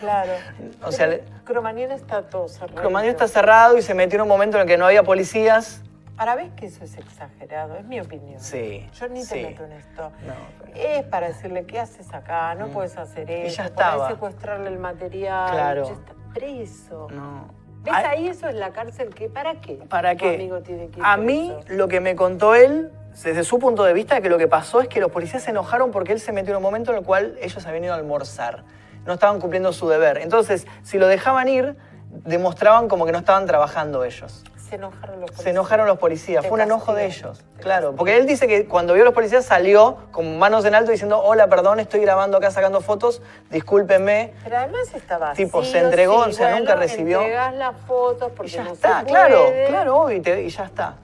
[0.00, 0.32] Claro.
[0.84, 2.74] O sea, Cromañón está todo cerrado.
[2.80, 5.82] Cromañón está cerrado y se metió en un momento en el que no había policías.
[6.16, 8.38] Ahora ves que eso es exagerado, es mi opinión.
[8.40, 9.42] Sí, Yo ni te sí.
[9.42, 10.12] meto en esto.
[10.26, 10.34] No,
[10.64, 12.54] pero- Es para decirle, ¿qué haces acá?
[12.54, 13.56] No puedes hacer eso.
[13.56, 14.08] ya por ahí estaba.
[14.10, 15.50] secuestrarle el material.
[15.50, 15.84] Claro.
[15.86, 17.08] Ya está preso.
[17.10, 17.48] No.
[17.82, 19.12] ¿Ves Ay, ahí eso en la cárcel?
[19.14, 19.28] ¿qué?
[19.28, 19.74] ¿Para qué?
[19.88, 20.36] ¿Para qué?
[20.36, 23.92] amigo tiene que ir A mí lo que me contó él, desde su punto de
[23.92, 26.52] vista, que lo que pasó es que los policías se enojaron porque él se metió
[26.52, 28.64] en un momento en el cual ellos habían ido a almorzar.
[29.04, 30.18] No estaban cumpliendo su deber.
[30.18, 31.76] Entonces, si lo dejaban ir,
[32.08, 34.44] demostraban como que no estaban trabajando ellos.
[34.68, 35.44] Se enojaron los policías.
[35.44, 37.44] Se enojaron los policías, fue un enojo de ellos.
[37.60, 40.90] Claro, porque él dice que cuando vio a los policías salió con manos en alto
[40.90, 44.32] diciendo, hola, perdón, estoy grabando acá sacando fotos, discúlpenme.
[44.42, 46.30] Pero además estaba Tipo, sí se o entregó, sí.
[46.30, 47.18] o sea, Bueno, nunca recibió.
[47.20, 50.64] Entregás las fotos Y porque ya no está, se claro, claro, y, te- y ya
[50.64, 50.96] está.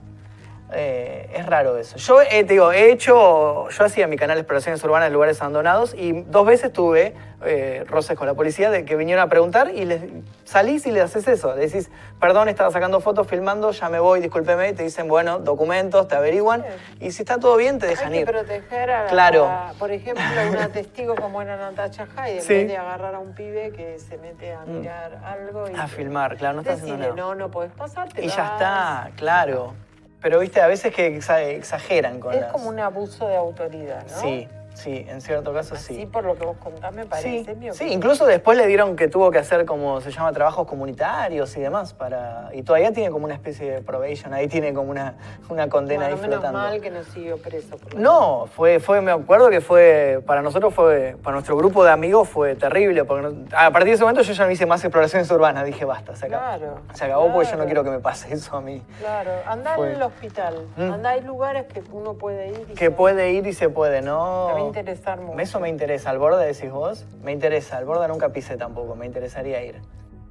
[0.73, 1.97] Eh, es raro eso.
[1.97, 5.41] Yo eh, te digo, he hecho, yo hacía mi canal de exploraciones urbanas en lugares
[5.41, 7.13] abandonados y dos veces tuve
[7.45, 10.03] eh, roces con la policía de que vinieron a preguntar y les
[10.45, 11.55] salís y le haces eso.
[11.57, 11.91] Le decís,
[12.21, 14.69] perdón, estaba sacando fotos, filmando, ya me voy, discúlpeme.
[14.69, 16.65] Y te dicen, bueno, documentos, te averiguan.
[17.01, 18.27] Y si está todo bien, te dejan Hay ir.
[18.27, 19.47] que proteger a, Claro.
[19.47, 22.53] a, por ejemplo, a una testigo como era Natacha Jai, en Sí.
[22.53, 22.57] Mm.
[22.59, 26.37] vez de agarrar a un pibe que se mete a mirar algo y A filmar,
[26.37, 27.15] claro, no está haciendo nada.
[27.17, 29.75] no, no podés pasar, te Y ya está, claro.
[30.21, 32.53] Pero viste, a veces que exa- exageran con Es las...
[32.53, 34.21] como un abuso de autoridad, ¿no?
[34.21, 34.49] Sí,
[34.81, 36.07] sí, en cierto caso Así sí.
[36.07, 37.45] por lo que vos contás me Sí, parece.
[37.45, 37.77] sí, opinión.
[37.91, 41.93] incluso después le dieron que tuvo que hacer como se llama trabajos comunitarios y demás
[41.95, 45.15] para y todavía tiene como una especie de probation, ahí tiene como una,
[45.49, 46.59] una condena Bueno, ahí menos flotando.
[46.59, 47.77] mal que no siguió preso.
[47.77, 51.91] por No, fue, fue, me acuerdo que fue, para nosotros fue, para nuestro grupo de
[51.91, 54.83] amigos fue terrible, porque no- a partir de ese momento yo ya no hice más
[54.85, 56.43] exploraciones urbanas, dije basta, se acabó.
[56.43, 58.83] Claro, se acabó porque yo no quiero que me pase eso a mí.
[58.99, 59.95] Claro, anda Fue.
[59.95, 61.05] al hospital, Mm.
[61.05, 64.47] hay lugares que uno puede ir y Que puede ir y se puede, ¿no?
[64.79, 65.39] Interesar mucho.
[65.39, 69.07] Eso me interesa, al borde decís vos, me interesa, al borde nunca pisé tampoco, me
[69.07, 69.81] interesaría ir.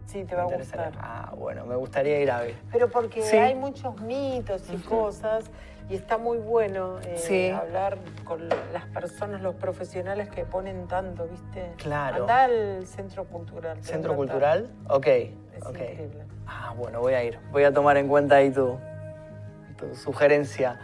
[0.06, 0.94] Sí, te va a gustar.
[1.00, 2.56] Ah, bueno, me gustaría ir a ver.
[2.72, 3.38] Pero porque Sí.
[3.38, 5.46] hay muchos mitos y cosas
[5.88, 7.50] y está muy bueno eh, Sí.
[7.52, 11.74] hablar con las personas, los profesionales que ponen tanto, ¿viste?
[11.78, 12.22] Claro.
[12.24, 13.84] Anda al centro cultural.
[13.84, 14.72] ¿Centro cultural?
[14.90, 15.70] Ok, Es ok.
[15.76, 16.24] increíble.
[16.48, 17.38] Ah, bueno, voy a ir.
[17.52, 18.80] Voy a tomar en cuenta ahí tu,
[19.78, 20.80] tu sugerencia.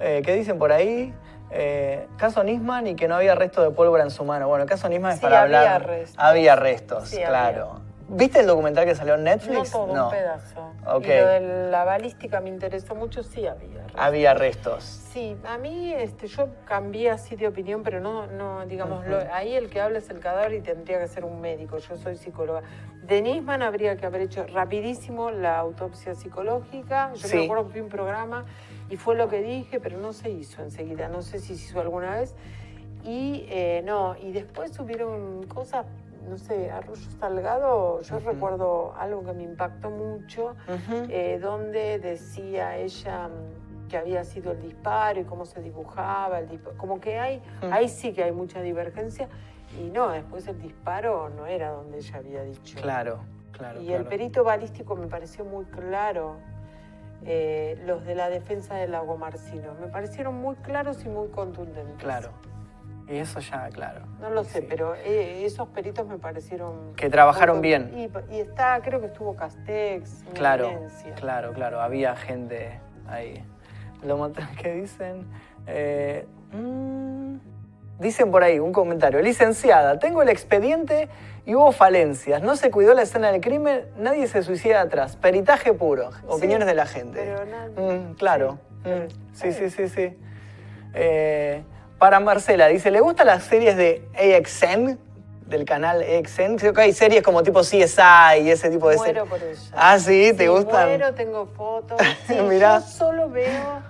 [0.00, 1.14] Eh, ¿Qué dicen por ahí?
[1.50, 4.48] Eh, caso Nisman y que no había resto de pólvora en su mano.
[4.48, 5.86] Bueno, el caso Nisman es Sí, para había hablar.
[5.86, 6.16] restos.
[6.18, 7.80] Había restos, Sí, claro.
[8.08, 9.72] ¿Viste el documental que salió en No Netflix?
[9.72, 10.72] todo, un pedazo.
[10.86, 11.04] Ok.
[11.06, 11.40] Y lo de
[11.72, 13.84] la balística me interesó mucho, sí había.
[13.96, 14.84] Había restos.
[14.84, 19.54] Sí, a mí este, yo cambié así de opinión, pero no, no digamos, lo- ahí
[19.56, 22.62] el que habla es el cadáver y tendría que ser un médico, yo soy psicóloga.
[23.02, 27.36] De Nisman habría que haber hecho rapidísimo la autopsia psicológica, yo Sí.
[27.38, 28.44] me acuerdo que a un programa
[28.88, 31.80] y fue lo que dije, pero no se hizo enseguida, no sé si se hizo
[31.80, 32.34] alguna vez.
[33.04, 35.86] Y eh, no, y después hubieron cosas,
[36.28, 40.56] no sé, Arroyo Salgado, yo recuerdo algo que me impactó mucho,
[41.08, 46.60] eh, donde decía ella mm, que había sido el disparo y cómo se dibujaba, el
[46.76, 47.72] como que hay, Mm.
[47.72, 49.28] ahí sí que hay mucha divergencia,
[49.80, 52.80] y no, después el disparo no era donde ella había dicho.
[52.80, 53.18] Claro,
[53.52, 53.80] claro.
[53.82, 56.36] Y el perito balístico me pareció muy claro,
[57.24, 61.96] eh, los de la defensa del lago Marcino, me parecieron muy claros y muy contundentes.
[61.98, 62.30] Claro.
[63.08, 64.04] Y eso ya, claro.
[64.20, 64.66] No lo sé, Sí.
[64.68, 66.94] pero eh, esos peritos me parecieron...
[66.96, 67.92] Que trabajaron bien.
[67.96, 70.70] Y, y está, creo que estuvo Castex, Claro,
[71.14, 71.80] claro, claro.
[71.80, 73.44] Había gente ahí.
[74.02, 74.30] Lo
[74.60, 75.26] ¿Qué dicen?
[75.66, 77.36] Eh, mm,
[77.98, 79.20] dicen por ahí un comentario.
[79.20, 81.08] Licenciada, tengo el expediente
[81.44, 82.42] y hubo falencias.
[82.42, 85.16] No se cuidó la escena del crimen, nadie se suicida atrás.
[85.16, 86.10] Peritaje puro.
[86.26, 87.34] Opiniones de la gente.
[87.74, 88.58] pero Mm, claro.
[89.32, 89.70] Sí, Mm, sí.
[89.70, 90.16] sí, sí.
[90.94, 91.62] Eh,
[91.98, 94.98] para Marcela, dice, ¿le gustan las series de AXN?
[95.46, 96.56] Del canal AXN.
[96.56, 99.14] Creo que hay series como tipo CSI y ese tipo de series.
[99.14, 99.60] Muero por ella.
[99.76, 100.88] Ah, sí, ¿te Sí, gustan?
[100.88, 101.98] Muero, tengo fotos.
[102.48, 102.80] Mirá.
[102.80, 103.80] Yo solo veo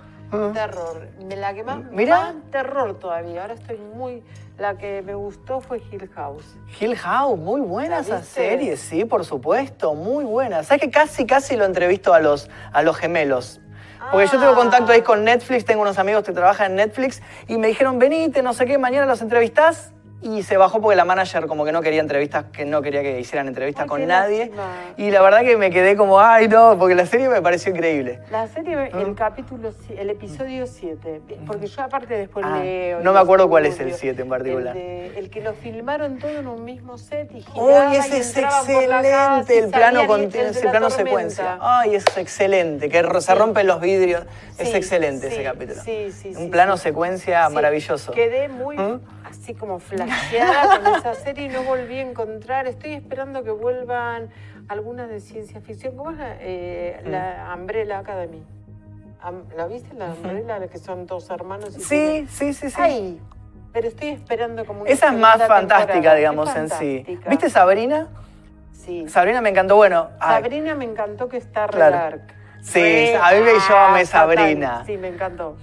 [0.53, 1.07] terror.
[1.19, 2.17] Me- La que más, Mirá.
[2.33, 3.41] más terror todavía.
[3.41, 4.23] Ahora estoy muy.
[4.57, 6.57] La que me gustó fue Hill House.
[6.79, 10.63] Hill House, muy buena ¿La esa serie, sí, por supuesto, muy buena.
[10.63, 13.61] ¿Sabes que casi, casi lo entrevisto a los, a los gemelos?
[14.11, 14.55] Porque yo tengo Ah.
[14.55, 18.41] contacto ahí con Netflix, tengo unos amigos que trabajan en Netflix y me dijeron, venite,
[18.41, 19.91] no sé qué, mañana los entrevistás.
[20.19, 23.19] Y se bajó porque la manager como que no quería entrevistas, que no quería que
[23.19, 24.39] hicieran entrevistas Ay, con nadie.
[24.47, 24.73] lástima.
[24.97, 28.19] Y la verdad que me quedé como, ay no, porque la serie me pareció increíble.
[28.31, 28.97] La serie, Mm.
[28.99, 32.99] el capítulo, si- el episodio 7, porque yo aparte después Ah, leo.
[33.01, 34.75] no me acuerdo cuál es el 7 en particular.
[34.75, 38.17] El, de- el que lo filmaron todo en un mismo set y ¡Uy, y ese
[38.17, 39.59] es casa excelente!
[39.59, 40.97] El plano, salían y- conti- el de el la plano tormenta.
[41.09, 41.57] secuencia.
[41.61, 42.89] ¡Ay, es excelente!
[42.89, 44.23] Que se rompen los vidrios.
[44.57, 45.81] es excelente sí, ese capítulo.
[45.83, 48.11] sí, sí, Un plano secuencia maravilloso.
[48.13, 48.99] Quedé muy ¿Mm?
[49.29, 52.67] Así como flasheada con esa serie y no volví a encontrar.
[52.67, 54.29] Estoy esperando que vuelvan
[54.67, 55.95] algunas de ciencia ficción.
[55.95, 57.09] ¿Cómo es la, eh, Mm.
[57.09, 58.43] la Umbrella Academy?
[59.57, 59.93] ¿La viste?
[59.95, 61.75] La Umbrella, la que son dos hermanos.
[61.77, 63.19] y Sí, sí, sí, sí.
[63.73, 66.15] Pero estoy esperando como una Esa es más fantástica, temporada.
[66.15, 67.19] digamos, en sí.
[67.29, 68.07] ¿Viste Sabrina?
[68.71, 69.07] Sí.
[69.09, 69.75] Sabrina me encantó.
[69.75, 71.95] Bueno, ay, Sabrina me encantó que está re Claro.
[71.95, 72.21] dark.
[72.61, 74.83] Sí, a mí me- yo amé ah, Sabrina.
[74.85, 75.57] Sí, me encantó.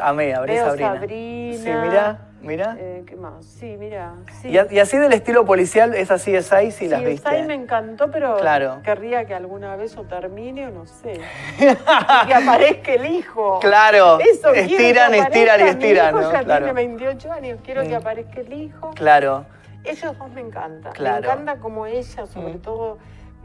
[0.00, 0.94] amé, Veo Sabrina.
[0.94, 1.56] Sabrina.
[1.58, 2.76] Sí, mira, mira.
[2.78, 3.44] Eh, ¿Qué más?
[3.44, 4.14] Sí, mira.
[4.40, 4.48] Sí.
[4.48, 7.28] Y, así del estilo policial, esas CSI sí las Sí, viste.
[7.28, 8.80] Sai me encantó, pero Claro.
[8.82, 11.20] querría que alguna vez o termine o no sé.
[12.26, 13.58] Que aparezca el hijo.
[13.60, 16.32] Claro, Eso, quiero que estiran, estiran y estiran, Mi hijo ¿no?
[16.38, 16.64] ya Claro.
[16.66, 18.00] tiene 28 años, quiero que Mm.
[18.00, 18.90] aparezca el hijo.
[18.94, 19.46] Claro.
[19.84, 20.92] Ellos dos me encantan.
[20.92, 21.20] Claro.
[21.22, 22.58] Me encanta como ella, sobre Mm.
[22.60, 22.98] todo,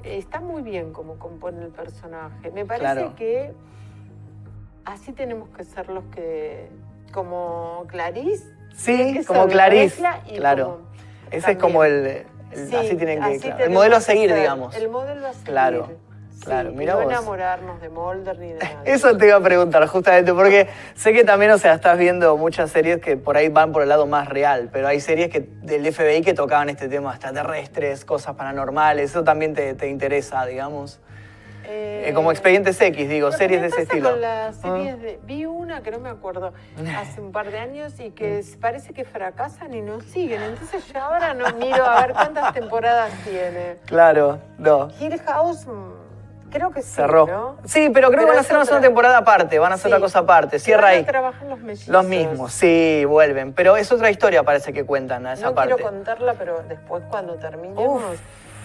[0.04, 2.52] eh, está muy bien como compone el personaje.
[2.52, 3.16] Me parece Claro.
[3.16, 3.54] que
[4.86, 6.70] así tenemos que ser los que,
[7.14, 8.53] como Clarice.
[8.74, 10.04] Sí, que como Clarice,
[10.36, 10.66] claro.
[10.66, 10.94] como-
[11.32, 12.26] Ese es como el, el-
[12.70, 14.40] Sí, así tienen que, así claro, el modelo a seguir, ser.
[14.40, 14.76] digamos.
[14.76, 15.46] El modelo a seguir.
[15.46, 15.90] Claro,
[16.44, 17.12] claro, mira no vos.
[17.12, 18.78] enamorarnos de Mulder ni de nadie.
[18.94, 22.70] Eso te iba a preguntar justamente, porque sé que también, o sea, estás viendo muchas
[22.70, 25.92] series que por ahí van por el lado más real, pero hay series que, del
[25.92, 31.00] FBI que tocaban este tema extraterrestres, cosas paranormales, eso también te, te interesa, digamos.
[31.66, 34.12] Eh, Eh, como Expedientes X, digo, series de ese estilo.
[34.12, 34.62] Con las Ah.
[34.62, 36.54] series de- vi una que no me acuerdo
[36.98, 40.42] hace un par de años y que s- parece que fracasan y no siguen.
[40.44, 43.78] Entonces yo ahora no miro a ver cuántas temporadas tiene.
[43.86, 44.90] Claro, no.
[45.00, 47.26] Hill House, mm, creo que sí, Cerró.
[47.26, 47.58] ¿no?
[47.66, 49.94] Sí, pero creo que van a hacer una otra- temporada aparte, van a hacer Sí.
[49.94, 51.04] otra cosa aparte, cierra ahí.
[51.04, 51.88] trabajar los mellizos.
[51.88, 55.74] Los mismos, sí, vuelven, pero es otra historia parece que cuentan a esa No parte.
[55.76, 58.04] quiero contarla, pero después cuando terminemos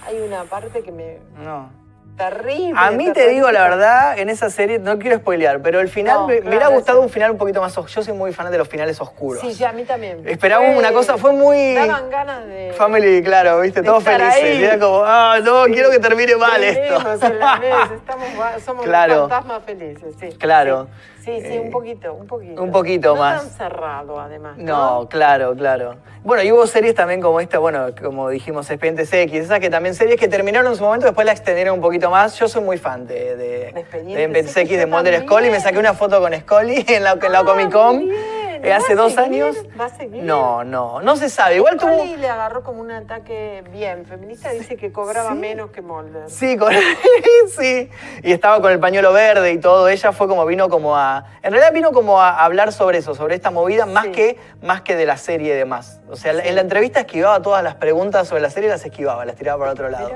[0.06, 1.18] hay una parte que me...
[1.42, 1.70] No.
[2.18, 2.74] Terrible.
[2.76, 6.16] A mí te digo la verdad, en esa serie, no quiero spoilear, pero el final
[6.18, 7.88] No, me, me claro, hubiera gustado un final un poquito más oscuro.
[7.94, 9.40] Yo soy muy fan de los finales oscuros.
[9.40, 10.22] Sí, ya a mí también.
[10.28, 12.72] Esperábamos Fue- una cosa, fue muy Daban ganas de...
[12.76, 14.34] family, claro, viste, todos felices.
[14.34, 14.64] ahí.
[14.64, 16.96] Era como, ah, no, quiero que termine mal esto.
[17.26, 18.28] en la mesa, estamos,
[18.64, 19.20] somos Claro.
[19.28, 20.28] fantasmas felices, sí.
[20.38, 20.88] Claro.
[21.17, 22.62] Sí, sí, sí, Eh, un poquito, un poquito.
[22.62, 23.42] un poquito no más.
[23.42, 24.56] tan cerrado, además.
[24.58, 25.96] No, No, claro, claro.
[26.24, 29.94] Bueno, y hubo series también como esta, bueno, como dijimos, Expedientes X, esas que también
[29.94, 32.38] series que terminaron en su momento, después la extendieron un poquito más.
[32.38, 35.20] Yo soy muy fan de, de, de Expedientes X, de Mulder.
[35.22, 35.50] Scully.
[35.50, 38.37] Me saqué una foto con Scully en la, en la Ah, Comic Con bien.
[38.62, 39.42] Eh, hace ¿Va a dos seguir?
[39.44, 39.56] años.
[39.80, 40.22] ¿Va a seguir?
[40.22, 41.56] No, no, no se sabe.
[41.56, 41.96] Igual tuvo...
[41.98, 45.38] Scully le agarró como un ataque bien feminista, dice que cobraba Sí.
[45.38, 46.28] menos que Mulder.
[46.30, 46.72] Sí, con-
[47.58, 47.90] sí.
[48.22, 49.88] Y estaba con el pañuelo verde y todo.
[49.88, 51.24] Ella fue como, vino como a.
[51.42, 54.12] En realidad vino como a hablar sobre eso, sobre esta movida, más, Sí.
[54.12, 56.00] que, más que de la serie y demás.
[56.10, 59.36] O sea, en la entrevista esquivaba todas las preguntas sobre la serie, las esquivaba, las
[59.36, 60.10] tiraba para otro lado.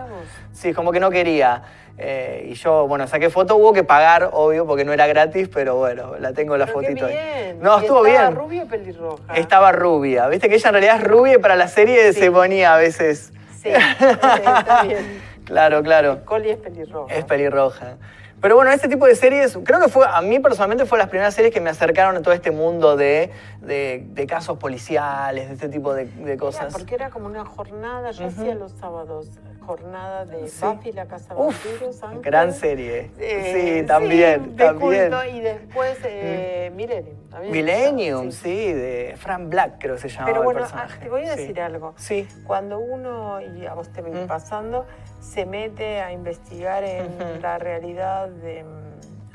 [0.52, 1.62] Sí, como que no quería.
[1.98, 5.76] Eh, y yo, bueno, saqué foto, hubo que pagar, obvio, porque no era gratis, pero
[5.76, 7.12] bueno, la tengo la Pero qué fotito ahí.
[7.12, 7.60] bien.
[7.60, 8.40] No, ¿Y estuvo estaba bien.
[8.40, 9.34] rubia o pelirroja?
[9.36, 10.26] Estaba rubia.
[10.28, 12.20] Viste que ella en realidad es rubia y para la serie Sí.
[12.20, 13.32] se ponía a veces.
[13.60, 15.32] Sí, está bien.
[15.44, 16.18] Claro, claro.
[16.22, 17.14] Scully es pelirroja.
[17.14, 17.96] Es pelirroja.
[18.40, 21.34] Pero bueno, este tipo de series, creo que fue, a mí personalmente fue las primeras
[21.34, 25.68] series que me acercaron a todo este mundo de, de- de casos policiales, de este
[25.68, 26.72] tipo de, de Era cosas.
[26.72, 29.28] porque era como una jornada, yo hacía los sábados,
[29.62, 30.64] jornada de Sí.
[30.66, 32.02] Buffy, la casa de vampiros.
[32.02, 32.20] Ángel.
[32.22, 33.10] gran serie.
[33.18, 35.10] Eh, sí, también, sí, de también.
[35.10, 37.16] culto, y después eh, Millennium.
[37.30, 38.72] también Millennium, estaba, sí.
[38.72, 40.98] de Fran Black creo que se llamaba Pero bueno, el ah, personaje.
[41.00, 41.94] te voy a decir algo.
[41.96, 44.26] Sí, Cuando uno, y a vos te viene Mm.
[44.28, 44.86] pasando,
[45.20, 48.82] se mete a investigar en la realidad de mm,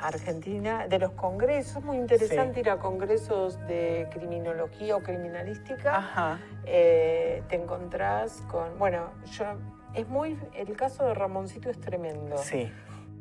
[0.00, 2.60] Argentina, de los congresos, es muy interesante Sí.
[2.60, 5.96] ir a congresos de criminología o criminalística.
[5.96, 6.38] ajá.
[6.70, 9.46] eh, te encontrás con, bueno, yo,
[9.94, 12.70] es muy, el caso de Ramoncito es tremendo, Sí,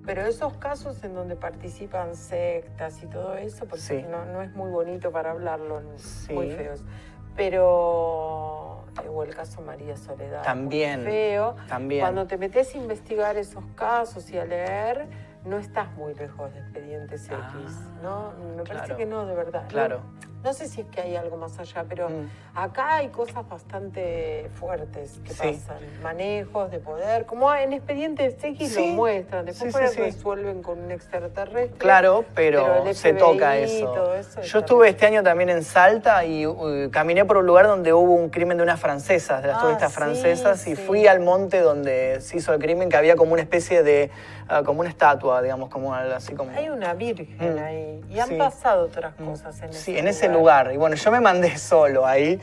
[0.06, 4.06] pero esos casos en donde participan sectas y todo eso, porque Sí.
[4.10, 6.34] no, no es muy bonito para hablarlo, Sí.
[6.34, 6.84] muy feos,
[7.57, 12.02] pero, eh, o el caso María Soledad, También, muy feo, también.
[12.02, 15.07] cuando te metes a investigar esos casos y a leer,
[15.45, 18.34] no estás muy lejos de Expedientes X, Ah, ¿no?
[18.56, 19.65] Me parece que no, de verdad.
[19.69, 20.02] Claro.
[20.26, 22.29] no sé si es que hay algo más allá, pero Mm.
[22.55, 25.39] acá hay cosas bastante fuertes que Sí.
[25.59, 25.77] pasan.
[26.01, 28.87] Manejos de poder, como en expedientes X Sí.
[28.89, 30.01] lo muestran, después Sí, sí.
[30.01, 31.77] resuelven con un extraterrestre.
[31.77, 33.93] Claro, pero, se toca eso.
[34.43, 38.13] Yo estuve este año también en Salta y uh, caminé por un lugar donde hubo
[38.13, 42.19] un crimen de unas francesas, de las Ah, turistas francesas, y fui al monte donde
[42.21, 44.09] se hizo el crimen, que había como una especie de,
[44.49, 46.51] ah, como una estatua, digamos, como así como...
[46.51, 47.59] Hay una virgen Mm.
[47.59, 50.36] ahí y han pasado otras cosas en ese Sí, en ese lugar.
[50.73, 52.39] Y bueno, yo me mandé solo ahí.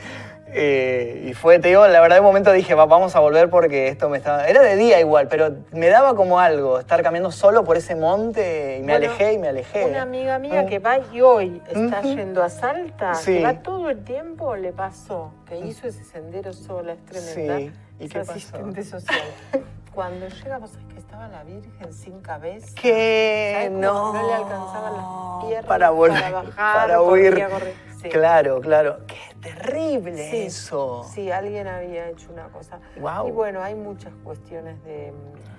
[0.57, 3.51] eh, y fue, te digo, la verdad, de un momento dije, "Va, vamos a volver
[3.51, 4.47] porque esto me estaba.
[4.47, 8.77] Era de día igual, pero me daba como algo estar caminando solo por ese monte
[8.79, 9.85] y me Bueno, alejé y me alejé.
[9.87, 10.67] Una amiga mía Mm.
[10.67, 13.39] que va y hoy está yendo a Salta, Sí.
[13.39, 17.59] que va todo el tiempo, le pasó, que hizo ese sendero sola, es tremenda.
[17.59, 17.73] Sí.
[17.99, 18.31] ¿Y es qué pasó?
[18.33, 19.19] asistente social.
[19.95, 22.75] Cuando llega, vos sabés que estaba la Virgen sin cabeza.
[22.75, 24.13] Que ¿Sabés cómo no.
[24.13, 27.47] no le alcanzaban las piernas para volver, para bajar, para huir.
[28.03, 28.09] Sí.
[28.09, 28.99] Claro, claro.
[29.07, 31.05] Qué terrible Sí, eso.
[31.15, 32.79] Sí, alguien había hecho una cosa.
[32.97, 33.29] Guau.
[33.29, 35.13] Y bueno, hay muchas cuestiones de,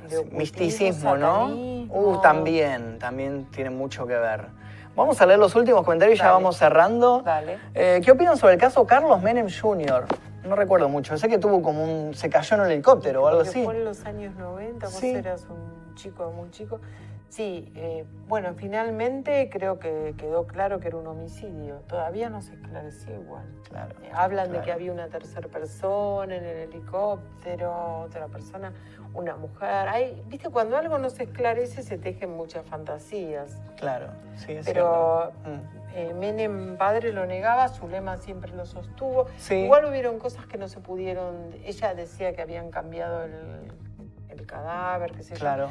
[0.10, 1.48] de ocultismo, Misticismo, ¿no?
[1.48, 4.48] Uh, también, también tiene mucho que ver.
[4.96, 7.22] Vamos a leer los últimos comentarios y ya vamos cerrando.
[7.22, 7.58] Dale.
[7.74, 10.06] Eh, ¿Qué opinan sobre el caso Carlos Menem Jr.?
[10.46, 11.18] No recuerdo mucho.
[11.18, 12.14] Sé que tuvo como un.
[12.14, 13.64] se cayó en un helicóptero o algo así.
[13.64, 15.12] Fue en los años 90, vos Sí.
[15.12, 16.80] eras un chico muy chico.
[17.30, 21.78] Sí, eh, bueno, finalmente creo que quedó claro que era un homicidio.
[21.88, 23.44] Todavía no se esclareció igual.
[23.68, 23.96] Claro.
[24.04, 28.72] Eh, hablan de que había una tercera persona en el helicóptero, otra persona,
[29.14, 29.88] una mujer.
[29.90, 33.58] Hay, Viste, cuando algo no se esclarece se tejen muchas fantasías.
[33.78, 34.08] Claro,
[34.38, 35.50] sí, es Pero cierto.
[35.50, 35.85] Mm.
[35.96, 39.28] Eh, Menem padre lo negaba, Zulema siempre lo sostuvo.
[39.38, 39.56] Sí.
[39.56, 41.54] Igual hubieron cosas que no se pudieron.
[41.66, 43.34] Ella decía que habían cambiado el,
[44.30, 45.40] el cadáver, qué sé yo.
[45.40, 45.70] Claro,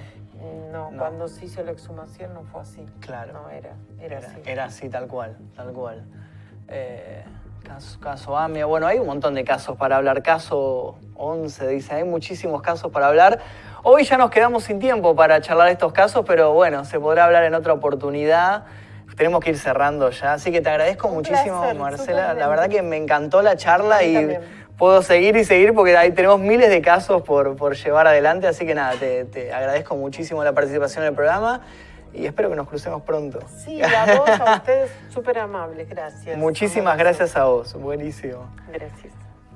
[0.73, 0.99] No, No.
[0.99, 2.87] cuando se hizo la exhumación no fue así.
[3.01, 3.33] claro.
[3.35, 4.41] No, era, era, Era, así.
[4.47, 6.05] era así, tal cual, tal cual.
[6.69, 7.23] Eh,
[7.63, 10.23] caso, caso Amia, bueno, hay un montón de casos para hablar.
[10.23, 13.41] Caso 11, dice, hay muchísimos casos para hablar.
[13.83, 17.45] Hoy ya nos quedamos sin tiempo para charlar estos casos, pero bueno, se podrá hablar
[17.45, 18.65] en otra oportunidad.
[19.17, 22.35] Tenemos que ir cerrando ya, así que te agradezco Un muchísimo, placer, Marcela.
[22.35, 24.41] La verdad que me encantó la charla y también.
[24.77, 28.67] puedo seguir y seguir porque ahí tenemos miles de casos por, por llevar adelante, así
[28.67, 31.61] que nada, te, te agradezco muchísimo la participación en el programa
[32.13, 33.41] y espero que nos crucemos pronto.
[33.65, 36.37] Sí, a vos, a ustedes, súper amables, gracias.
[36.37, 38.47] Muchísimas gracias a vos, buenísimo.
[38.73, 39.13] Gracias.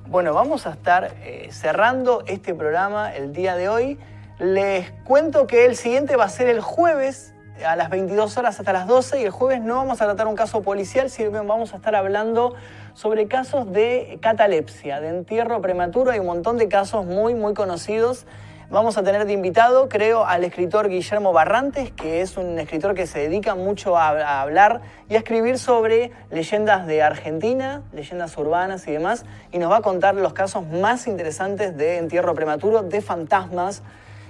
[0.06, 3.98] Bueno, vamos a estar eh, cerrando este programa el día de hoy.
[4.39, 7.35] Les cuento que el siguiente va a ser el jueves
[7.66, 10.36] a las 22 horas hasta las 12 y el jueves no vamos a tratar un
[10.36, 12.55] caso policial, sino que vamos a estar hablando
[12.94, 16.10] sobre casos de catalepsia, de entierro prematuro.
[16.10, 18.26] Hay un montón de casos muy, muy conocidos.
[18.70, 23.06] Vamos a tener de invitado, creo, al escritor Guillermo Barrantes, que es un escritor que
[23.06, 28.86] se dedica mucho a, a hablar y a escribir sobre leyendas de Argentina, leyendas urbanas
[28.86, 33.01] y demás, y nos va a contar los casos más interesantes de entierro prematuro, de
[33.01, 33.82] fantasmas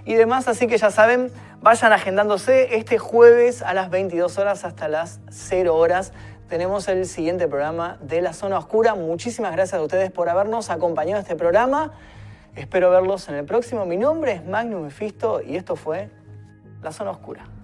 [0.09, 0.49] y demás.
[0.49, 1.31] Así que ya saben,
[1.61, 6.15] vayan agendándose este jueves a las 22 horas hasta las 0 horas.
[6.49, 8.95] Tenemos el siguiente programa de La Zona Oscura.
[8.95, 11.93] Muchísimas gracias a ustedes por habernos acompañado a este programa.
[12.57, 13.85] Espero verlos en el próximo.
[13.85, 16.09] Mi nombre es Magnus Mefisto y esto fue
[16.83, 17.58] La Zona Oscura.